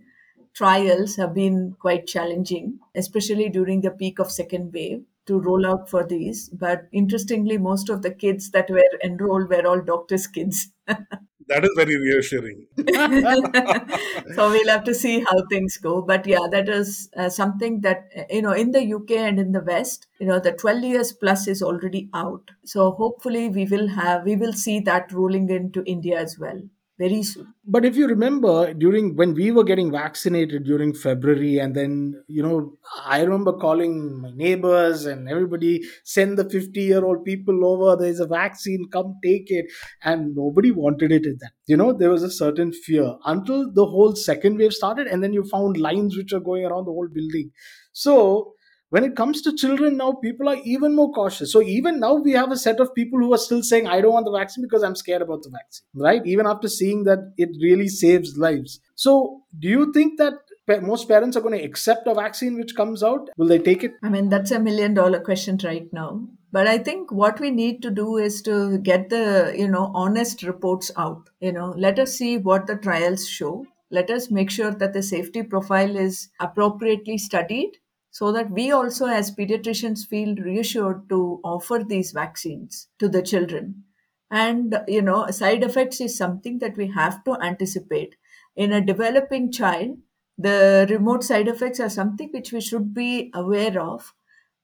trials 0.54 1.16
have 1.18 1.34
been 1.34 1.76
quite 1.80 2.08
challenging, 2.08 2.80
especially 2.96 3.50
during 3.50 3.82
the 3.82 3.92
peak 3.92 4.20
of 4.20 4.32
second 4.32 4.74
wave. 4.74 5.04
To 5.28 5.40
roll 5.40 5.66
out 5.66 5.90
for 5.90 6.06
these. 6.06 6.50
But 6.50 6.88
interestingly, 6.92 7.58
most 7.58 7.90
of 7.90 8.02
the 8.02 8.12
kids 8.12 8.52
that 8.52 8.70
were 8.70 8.84
enrolled 9.04 9.50
were 9.50 9.66
all 9.66 9.82
doctors' 9.82 10.28
kids. 10.28 10.70
that 10.88 11.64
is 11.64 11.72
very 11.76 11.98
reassuring. 11.98 12.66
so 14.36 14.50
we'll 14.50 14.68
have 14.68 14.84
to 14.86 14.94
see 14.94 15.20
how 15.22 15.44
things 15.50 15.78
go. 15.78 16.02
But 16.02 16.26
yeah, 16.26 16.48
that 16.52 16.70
is 16.70 17.10
uh, 17.16 17.30
something 17.30 17.82
that, 17.82 18.10
you 18.30 18.42
know, 18.42 18.54
in 18.54 18.72
the 18.72 18.94
UK 18.94 19.12
and 19.12 19.40
in 19.40 19.52
the 19.52 19.62
West, 19.62 20.08
you 20.20 20.28
know, 20.28 20.40
the 20.40 20.52
12 20.52 20.84
years 20.84 21.14
plus 21.14 21.48
is 21.48 21.62
already 21.62 22.10
out. 22.14 22.52
So 22.66 22.92
hopefully 22.92 23.50
we 23.50 23.66
will 23.66 23.90
have, 23.90 24.24
we 24.24 24.36
will 24.36 24.54
see 24.54 24.80
that 24.82 25.12
rolling 25.12 25.50
into 25.50 25.84
India 25.86 26.20
as 26.20 26.38
well 26.40 26.62
very 27.00 27.22
soon. 27.22 27.54
But 27.66 27.86
if 27.86 27.96
you 27.96 28.08
remember, 28.08 28.74
during 28.74 29.16
when 29.16 29.34
we 29.34 29.52
were 29.52 29.64
getting 29.64 29.92
vaccinated 29.92 30.64
during 30.64 30.94
February, 30.94 31.60
and 31.60 31.76
then 31.76 32.24
you 32.28 32.42
know, 32.42 32.78
I 33.06 33.22
remember 33.22 33.54
calling 33.54 34.22
my 34.22 34.32
neighbors 34.32 35.06
and 35.06 35.30
everybody 35.30 35.82
send 36.04 36.38
the 36.38 36.50
fifty-year-old 36.50 37.24
people 37.24 37.66
over. 37.66 37.96
There's 38.02 38.20
a 38.20 38.26
vaccine, 38.26 38.88
come 38.92 39.16
take 39.24 39.52
it, 39.52 39.66
and 40.04 40.36
nobody 40.36 40.72
wanted 40.72 41.12
it. 41.12 41.26
At 41.26 41.40
that, 41.40 41.52
you 41.68 41.78
know, 41.78 41.94
there 41.94 42.10
was 42.10 42.24
a 42.24 42.32
certain 42.32 42.72
fear 42.74 43.16
until 43.26 43.72
the 43.72 43.86
whole 43.86 44.16
second 44.16 44.58
wave 44.58 44.74
started, 44.74 45.08
and 45.08 45.24
then 45.24 45.34
you 45.34 45.44
found 45.44 45.78
lines 45.78 46.18
which 46.18 46.34
are 46.34 46.40
going 46.40 46.66
around 46.66 46.86
the 46.86 46.92
whole 46.92 47.10
building. 47.14 47.52
So 47.94 48.54
when 48.90 49.04
it 49.04 49.16
comes 49.16 49.42
to 49.42 49.56
children 49.56 49.98
now 49.98 50.14
people 50.14 50.48
are 50.48 50.58
even 50.64 50.96
more 50.96 51.12
cautious. 51.12 51.52
So 51.52 51.62
even 51.62 52.00
now 52.00 52.16
we 52.16 52.32
have 52.34 52.52
a 52.52 52.58
set 52.58 52.80
of 52.80 52.94
people 52.96 53.20
who 53.20 53.34
are 53.34 53.38
still 53.38 53.64
saying 53.64 53.88
i 53.88 54.02
don't 54.02 54.14
want 54.14 54.26
the 54.26 54.32
vaccine 54.32 54.64
because 54.64 54.84
i'm 54.84 54.96
scared 54.96 55.22
about 55.22 55.44
the 55.44 55.50
vaccine 55.50 55.86
right? 55.94 56.22
Even 56.26 56.46
after 56.46 56.68
seeing 56.68 57.04
that 57.04 57.34
it 57.38 57.50
really 57.62 57.88
saves 57.88 58.38
lives. 58.38 58.80
So 58.96 59.42
do 59.60 59.68
you 59.68 59.92
think 59.94 60.18
that 60.18 60.34
most 60.82 61.08
parents 61.08 61.38
are 61.38 61.42
going 61.42 61.58
to 61.58 61.64
accept 61.64 62.08
a 62.08 62.14
vaccine 62.14 62.58
which 62.58 62.76
comes 62.76 63.02
out? 63.02 63.30
Will 63.38 63.48
they 63.48 63.60
take 63.60 63.84
it? 63.84 63.94
I 64.04 64.10
mean 64.10 64.30
that's 64.30 64.52
a 64.52 64.60
million 64.60 64.94
dollar 64.94 65.20
question 65.20 65.60
right 65.64 65.88
now. 65.92 66.28
But 66.52 66.68
i 66.68 66.78
think 66.78 67.12
what 67.12 67.40
we 67.40 67.52
need 67.52 67.82
to 67.82 67.92
do 67.92 68.18
is 68.18 68.42
to 68.44 68.78
get 68.80 69.10
the 69.10 69.54
you 69.58 69.68
know 69.68 69.92
honest 69.94 70.44
reports 70.44 70.92
out 70.98 71.30
you 71.40 71.52
know. 71.52 71.74
Let 71.78 72.00
us 72.00 72.14
see 72.14 72.38
what 72.38 72.68
the 72.68 72.78
trials 72.78 73.28
show. 73.28 73.66
Let 73.90 74.10
us 74.10 74.30
make 74.30 74.50
sure 74.50 74.72
that 74.72 74.94
the 74.94 75.02
safety 75.02 75.44
profile 75.44 75.96
is 75.96 76.30
appropriately 76.42 77.18
studied 77.18 77.72
so 78.18 78.32
that 78.32 78.50
we 78.50 78.72
also 78.72 79.06
as 79.06 79.36
pediatricians 79.40 80.08
feel 80.14 80.36
reassured 80.36 81.08
to 81.10 81.40
offer 81.44 81.84
these 81.88 82.12
vaccines 82.12 82.88
to 82.98 83.08
the 83.08 83.22
children. 83.22 83.84
And 84.32 84.76
you 84.88 85.02
know 85.04 85.28
side 85.30 85.64
effects 85.64 86.02
is 86.02 86.18
something 86.18 86.58
that 86.60 86.78
we 86.78 86.88
have 86.96 87.24
to 87.26 87.36
anticipate. 87.50 88.16
In 88.56 88.74
a 88.74 88.82
developing 88.84 89.52
child 89.52 89.98
the 90.38 90.88
remote 90.90 91.24
side 91.24 91.48
effects 91.48 91.80
are 91.80 91.90
something 91.90 92.32
which 92.32 92.52
we 92.52 92.62
should 92.62 92.94
be 92.94 93.32
aware 93.36 93.80
of. 93.80 94.14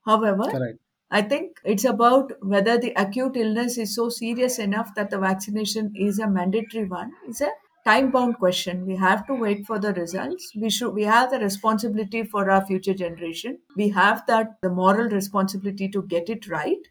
However 0.09 0.49
Correct. 0.55 0.79
i 1.19 1.21
think 1.21 1.61
it's 1.73 1.85
about 1.91 2.31
whether 2.53 2.77
the 2.85 2.91
acute 3.03 3.37
illness 3.43 3.77
is 3.85 3.95
so 3.99 4.09
serious 4.17 4.57
enough 4.67 4.93
that 4.95 5.11
the 5.13 5.19
vaccination 5.23 5.91
is 6.07 6.19
a 6.27 6.29
mandatory 6.37 6.85
one 6.93 7.13
is 7.33 7.41
a 7.49 7.51
time 7.85 8.11
bound 8.11 8.37
question. 8.39 8.85
We 8.85 8.95
have 8.97 9.25
to 9.27 9.33
wait 9.33 9.65
for 9.65 9.79
the 9.79 9.93
results. 9.93 10.51
We 10.55 10.69
should 10.69 10.91
we 10.93 11.03
have 11.03 11.31
the 11.31 11.39
responsibility 11.39 12.23
for 12.23 12.49
our 12.49 12.65
future 12.65 12.93
generation. 12.93 13.59
We 13.75 13.89
have 13.89 14.25
that 14.27 14.61
the 14.61 14.69
moral 14.69 15.09
responsibility 15.09 15.89
to 15.89 16.01
get 16.03 16.29
it 16.29 16.47
right 16.47 16.87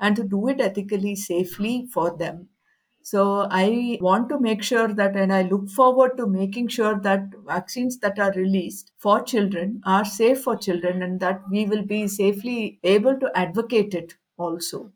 and 0.00 0.16
to 0.16 0.24
do 0.24 0.48
it 0.48 0.60
ethically 0.60 1.14
safely 1.16 1.86
for 1.92 2.16
them. 2.16 2.48
So 3.08 3.46
i 3.50 3.98
want 4.00 4.28
to 4.30 4.38
make 4.44 4.62
sure 4.68 4.88
that 5.00 5.16
and 5.22 5.32
i 5.38 5.42
look 5.48 5.68
forward 5.74 6.16
to 6.20 6.26
making 6.26 6.68
sure 6.76 6.94
that 7.06 7.34
vaccines 7.50 7.98
that 8.04 8.18
are 8.18 8.32
released 8.32 8.92
for 9.06 9.20
children 9.32 9.80
are 9.84 10.04
safe 10.06 10.42
for 10.42 10.56
children 10.56 11.02
and 11.02 11.20
that 11.20 11.42
we 11.50 11.66
will 11.66 11.84
be 11.84 12.08
safely 12.08 12.80
able 12.82 13.18
to 13.20 13.30
advocate 13.44 13.94
it 13.94 14.16
also. 14.38 14.92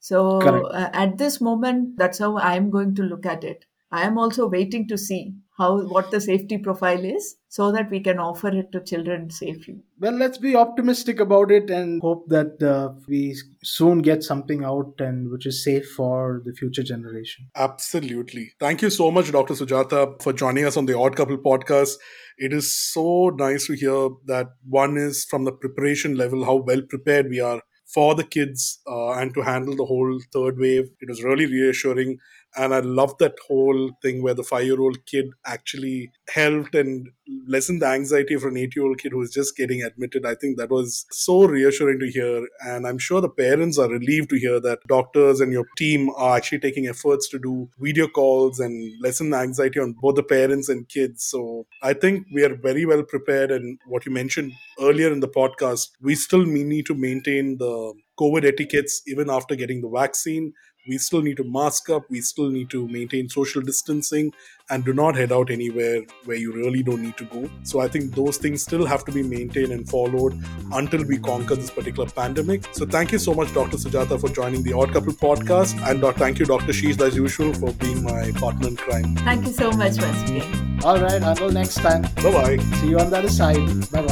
So 0.00 0.66
uh, 0.66 0.90
at 0.92 1.18
this 1.18 1.40
moment 1.40 1.96
that's 1.98 2.18
how 2.18 2.36
i'm 2.38 2.70
going 2.70 2.94
to 2.96 3.02
look 3.02 3.26
at 3.26 3.44
it 3.44 3.66
I 3.92 4.02
am 4.02 4.18
also 4.18 4.48
waiting 4.48 4.86
to 4.88 4.96
see 4.96 5.34
how 5.58 5.82
what 5.82 6.10
the 6.10 6.20
safety 6.20 6.56
profile 6.56 7.04
is 7.04 7.36
so 7.48 7.70
that 7.72 7.90
we 7.90 8.00
can 8.00 8.18
offer 8.18 8.48
it 8.48 8.70
to 8.72 8.80
children 8.80 9.30
safely. 9.30 9.80
Well, 9.98 10.12
let's 10.12 10.38
be 10.38 10.54
optimistic 10.56 11.20
about 11.20 11.50
it 11.50 11.68
and 11.68 12.00
hope 12.00 12.28
that 12.28 12.62
uh, 12.62 12.92
we 13.08 13.36
soon 13.62 13.98
get 13.98 14.22
something 14.22 14.64
out 14.64 14.94
and 14.98 15.30
which 15.30 15.46
is 15.46 15.62
safe 15.62 15.90
for 15.90 16.40
the 16.44 16.54
future 16.54 16.84
generation. 16.84 17.48
Absolutely. 17.56 18.52
Thank 18.60 18.80
you 18.82 18.90
so 18.90 19.10
much, 19.10 19.32
Dr. 19.32 19.54
Sujatha, 19.54 20.22
for 20.22 20.32
joining 20.32 20.64
us 20.64 20.76
on 20.76 20.86
the 20.86 20.96
Odd 20.96 21.16
Couple 21.16 21.36
podcast. 21.36 21.94
It 22.38 22.52
is 22.54 22.74
so 22.74 23.30
nice 23.36 23.66
to 23.66 23.74
hear 23.74 24.08
that 24.26 24.52
one 24.66 24.96
is 24.96 25.24
from 25.24 25.44
the 25.44 25.52
preparation 25.52 26.14
level, 26.14 26.44
how 26.44 26.56
well 26.56 26.80
prepared 26.88 27.28
we 27.28 27.40
are 27.40 27.60
for 27.92 28.14
the 28.14 28.24
kids 28.24 28.80
uh, 28.86 29.10
and 29.12 29.34
to 29.34 29.42
handle 29.42 29.76
the 29.76 29.84
whole 29.84 30.20
third 30.32 30.58
wave. 30.58 30.88
It 31.00 31.08
was 31.08 31.22
really 31.22 31.46
reassuring 31.46 32.18
and 32.56 32.74
I 32.74 32.80
love 32.80 33.16
that 33.18 33.36
whole 33.46 33.92
thing 34.02 34.22
where 34.22 34.34
the 34.34 34.42
five 34.42 34.64
year 34.64 34.80
old 34.80 35.06
kid 35.06 35.30
actually 35.46 36.10
helped 36.28 36.74
and 36.74 37.08
lessened 37.46 37.82
the 37.82 37.86
anxiety 37.86 38.36
for 38.36 38.48
an 38.48 38.56
eight 38.56 38.74
year 38.74 38.84
old 38.84 38.98
kid 38.98 39.12
who 39.12 39.18
was 39.18 39.30
just 39.30 39.56
getting 39.56 39.82
admitted. 39.82 40.26
I 40.26 40.34
think 40.34 40.58
that 40.58 40.70
was 40.70 41.06
so 41.12 41.44
reassuring 41.44 42.00
to 42.00 42.10
hear. 42.10 42.46
And 42.66 42.86
I'm 42.86 42.98
sure 42.98 43.20
the 43.20 43.28
parents 43.28 43.78
are 43.78 43.88
relieved 43.88 44.30
to 44.30 44.38
hear 44.38 44.60
that 44.60 44.80
doctors 44.88 45.40
and 45.40 45.52
your 45.52 45.66
team 45.76 46.10
are 46.16 46.36
actually 46.36 46.58
taking 46.58 46.88
efforts 46.88 47.28
to 47.28 47.38
do 47.38 47.68
video 47.78 48.08
calls 48.08 48.58
and 48.58 48.92
lessen 49.00 49.30
the 49.30 49.38
anxiety 49.38 49.78
on 49.78 49.94
both 50.00 50.16
the 50.16 50.22
parents 50.22 50.68
and 50.68 50.88
kids. 50.88 51.24
So 51.24 51.66
I 51.82 51.92
think 51.92 52.26
we 52.32 52.42
are 52.44 52.54
very 52.56 52.84
well 52.84 53.04
prepared. 53.04 53.52
And 53.52 53.78
what 53.86 54.06
you 54.06 54.12
mentioned 54.12 54.52
earlier 54.80 55.12
in 55.12 55.20
the 55.20 55.28
podcast, 55.28 55.90
we 56.00 56.16
still 56.16 56.44
need 56.44 56.86
to 56.86 56.94
maintain 56.94 57.58
the 57.58 57.94
COVID 58.18 58.44
etiquettes 58.44 59.02
even 59.06 59.30
after 59.30 59.54
getting 59.54 59.80
the 59.80 59.88
vaccine 59.88 60.52
we 60.90 60.98
still 60.98 61.22
need 61.22 61.36
to 61.36 61.44
mask 61.44 61.88
up, 61.96 62.10
we 62.10 62.20
still 62.20 62.50
need 62.50 62.68
to 62.70 62.86
maintain 62.88 63.28
social 63.28 63.62
distancing, 63.62 64.32
and 64.70 64.84
do 64.84 64.92
not 64.92 65.14
head 65.20 65.32
out 65.36 65.50
anywhere 65.50 66.02
where 66.24 66.36
you 66.36 66.52
really 66.52 66.82
don't 66.82 67.02
need 67.02 67.16
to 67.16 67.26
go. 67.34 67.48
So 67.62 67.80
I 67.80 67.86
think 67.86 68.14
those 68.14 68.38
things 68.38 68.62
still 68.62 68.84
have 68.86 69.04
to 69.04 69.12
be 69.12 69.22
maintained 69.22 69.72
and 69.76 69.88
followed 69.88 70.34
until 70.72 71.04
we 71.04 71.18
conquer 71.18 71.54
this 71.54 71.70
particular 71.70 72.08
pandemic. 72.08 72.66
So 72.72 72.86
thank 72.86 73.12
you 73.12 73.18
so 73.18 73.34
much, 73.34 73.54
Dr. 73.54 73.76
Sujatha, 73.76 74.20
for 74.20 74.30
joining 74.40 74.64
the 74.64 74.72
Odd 74.72 74.92
Couple 74.92 75.12
podcast, 75.12 75.80
and 75.88 76.02
uh, 76.02 76.12
thank 76.12 76.40
you, 76.40 76.46
Dr. 76.46 76.72
Ashish, 76.72 77.00
as 77.00 77.14
usual, 77.14 77.54
for 77.54 77.72
being 77.84 78.02
my 78.02 78.32
partner 78.32 78.68
in 78.68 78.76
crime. 78.76 79.14
Thank 79.30 79.46
you 79.46 79.52
so 79.52 79.70
much 79.70 80.00
once 80.00 80.30
again. 80.30 80.80
All 80.84 81.00
right, 81.00 81.22
until 81.22 81.50
next 81.50 81.76
time. 81.76 82.02
Bye 82.26 82.32
bye. 82.38 82.56
See 82.80 82.88
you 82.88 82.98
on 82.98 83.10
the 83.10 83.18
other 83.18 83.28
side. 83.28 83.90
Bye 83.92 84.06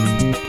bye. 0.00 0.09